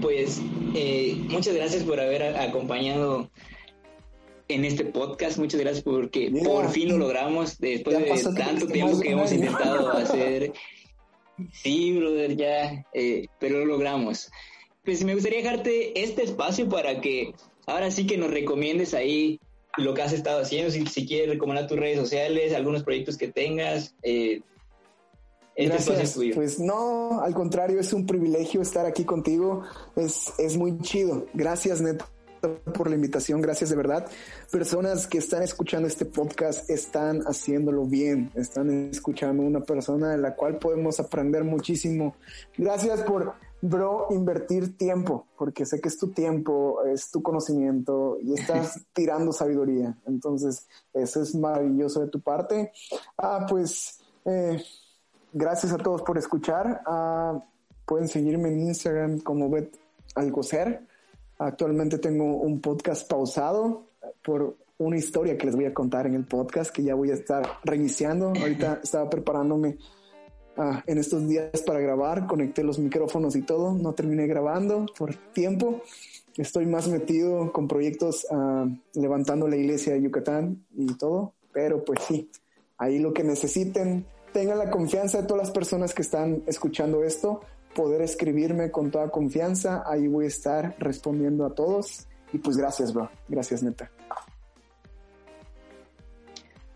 pues 0.00 0.40
eh, 0.74 1.16
muchas 1.28 1.54
gracias 1.54 1.84
por 1.84 2.00
haber 2.00 2.22
acompañado 2.36 3.30
en 4.48 4.64
este 4.64 4.84
podcast. 4.84 5.38
Muchas 5.38 5.60
gracias 5.60 5.82
porque 5.82 6.30
por 6.44 6.70
fin 6.70 6.88
lo 6.88 6.98
logramos 6.98 7.58
después 7.58 7.98
de 7.98 8.32
tanto 8.34 8.66
tiempo 8.66 9.00
que 9.00 9.10
hemos 9.10 9.32
intentado 9.32 9.90
hacer. 9.96 10.52
Sí, 11.52 11.92
brother, 11.98 12.36
ya, 12.36 12.86
eh, 12.92 13.26
pero 13.38 13.60
lo 13.60 13.66
logramos. 13.66 14.30
Pues 14.84 15.04
me 15.04 15.14
gustaría 15.14 15.38
dejarte 15.38 16.02
este 16.02 16.24
espacio 16.24 16.68
para 16.68 17.00
que 17.00 17.34
ahora 17.66 17.90
sí 17.90 18.06
que 18.06 18.18
nos 18.18 18.30
recomiendes 18.30 18.94
ahí 18.94 19.40
lo 19.76 19.94
que 19.94 20.02
has 20.02 20.12
estado 20.12 20.42
haciendo, 20.42 20.70
si, 20.70 20.84
si 20.86 21.06
quieres 21.06 21.30
recomendar 21.30 21.66
tus 21.66 21.78
redes 21.78 21.98
sociales, 21.98 22.52
algunos 22.52 22.82
proyectos 22.82 23.16
que 23.16 23.28
tengas, 23.28 23.94
eh, 24.02 24.40
Gracias. 25.66 26.18
Pues 26.34 26.58
no, 26.58 27.20
al 27.20 27.34
contrario, 27.34 27.80
es 27.80 27.92
un 27.92 28.06
privilegio 28.06 28.62
estar 28.62 28.86
aquí 28.86 29.04
contigo. 29.04 29.62
Es, 29.96 30.32
es 30.38 30.56
muy 30.56 30.78
chido. 30.78 31.26
Gracias, 31.34 31.80
Neto 31.80 32.04
por 32.74 32.88
la 32.88 32.96
invitación, 32.96 33.40
gracias 33.40 33.70
de 33.70 33.76
verdad. 33.76 34.06
Personas 34.50 35.06
que 35.06 35.18
están 35.18 35.42
escuchando 35.42 35.86
este 35.88 36.04
podcast 36.04 36.68
están 36.70 37.22
haciéndolo 37.22 37.84
bien, 37.84 38.30
están 38.34 38.70
escuchando 38.90 39.42
una 39.42 39.60
persona 39.60 40.10
de 40.10 40.18
la 40.18 40.34
cual 40.34 40.58
podemos 40.58 41.00
aprender 41.00 41.44
muchísimo. 41.44 42.16
Gracias 42.56 43.02
por, 43.02 43.34
bro, 43.60 44.06
invertir 44.10 44.76
tiempo, 44.76 45.26
porque 45.36 45.66
sé 45.66 45.80
que 45.80 45.88
es 45.88 45.98
tu 45.98 46.08
tiempo, 46.08 46.82
es 46.84 47.10
tu 47.10 47.22
conocimiento 47.22 48.18
y 48.22 48.34
estás 48.34 48.80
tirando 48.92 49.32
sabiduría. 49.32 49.96
Entonces, 50.06 50.66
eso 50.94 51.22
es 51.22 51.34
maravilloso 51.34 52.00
de 52.00 52.08
tu 52.08 52.20
parte. 52.20 52.72
Ah, 53.18 53.46
pues, 53.48 54.00
eh, 54.24 54.62
gracias 55.32 55.72
a 55.72 55.78
todos 55.78 56.02
por 56.02 56.18
escuchar. 56.18 56.82
Ah, 56.86 57.42
pueden 57.86 58.08
seguirme 58.08 58.48
en 58.48 58.60
Instagram 58.60 59.20
como 59.20 59.50
Bet 59.50 59.76
Alcocer. 60.14 60.86
Actualmente 61.38 61.98
tengo 61.98 62.36
un 62.36 62.60
podcast 62.60 63.08
pausado 63.08 63.86
por 64.22 64.56
una 64.78 64.96
historia 64.96 65.36
que 65.36 65.46
les 65.46 65.56
voy 65.56 65.66
a 65.66 65.74
contar 65.74 66.06
en 66.06 66.14
el 66.14 66.24
podcast 66.24 66.70
que 66.70 66.82
ya 66.82 66.94
voy 66.94 67.10
a 67.10 67.14
estar 67.14 67.42
reiniciando. 67.64 68.28
Ahorita 68.28 68.80
estaba 68.84 69.08
preparándome 69.10 69.78
ah, 70.56 70.82
en 70.86 70.98
estos 70.98 71.26
días 71.28 71.62
para 71.66 71.80
grabar, 71.80 72.26
conecté 72.26 72.64
los 72.64 72.78
micrófonos 72.78 73.36
y 73.36 73.42
todo. 73.42 73.74
No 73.74 73.92
terminé 73.92 74.26
grabando 74.26 74.86
por 74.98 75.14
tiempo. 75.32 75.82
Estoy 76.36 76.66
más 76.66 76.88
metido 76.88 77.52
con 77.52 77.68
proyectos 77.68 78.26
ah, 78.30 78.66
levantando 78.94 79.48
la 79.48 79.56
iglesia 79.56 79.94
de 79.94 80.02
Yucatán 80.02 80.64
y 80.76 80.94
todo. 80.94 81.34
Pero 81.52 81.84
pues 81.84 82.00
sí, 82.06 82.30
ahí 82.78 82.98
lo 82.98 83.12
que 83.12 83.24
necesiten 83.24 84.06
tengan 84.32 84.58
la 84.58 84.70
confianza 84.70 85.20
de 85.20 85.26
todas 85.26 85.44
las 85.44 85.50
personas 85.52 85.94
que 85.94 86.02
están 86.02 86.42
escuchando 86.46 87.04
esto, 87.04 87.40
poder 87.74 88.02
escribirme 88.02 88.70
con 88.70 88.90
toda 88.90 89.10
confianza. 89.10 89.82
Ahí 89.86 90.08
voy 90.08 90.26
a 90.26 90.28
estar 90.28 90.76
respondiendo 90.78 91.44
a 91.46 91.54
todos. 91.54 92.06
Y 92.32 92.38
pues 92.38 92.56
gracias, 92.56 92.92
bro. 92.92 93.10
Gracias, 93.28 93.62
neta. 93.62 93.90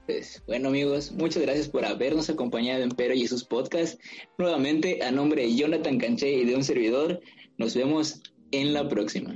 Pues, 0.07 0.43
bueno 0.47 0.69
amigos, 0.69 1.13
muchas 1.13 1.43
gracias 1.43 1.67
por 1.69 1.87
habernos 1.87 2.29
acompañado 2.29 2.83
en 2.83 2.91
Pero 2.91 3.15
y 3.15 3.27
sus 3.27 3.45
podcasts. 3.45 3.99
Nuevamente, 4.37 5.03
a 5.03 5.11
nombre 5.11 5.43
de 5.43 5.55
Jonathan 5.55 5.99
Canché 5.99 6.31
y 6.31 6.45
de 6.45 6.57
un 6.57 6.65
servidor, 6.65 7.21
nos 7.57 7.75
vemos 7.75 8.23
en 8.51 8.75
la 8.75 8.87
próxima. 8.87 9.35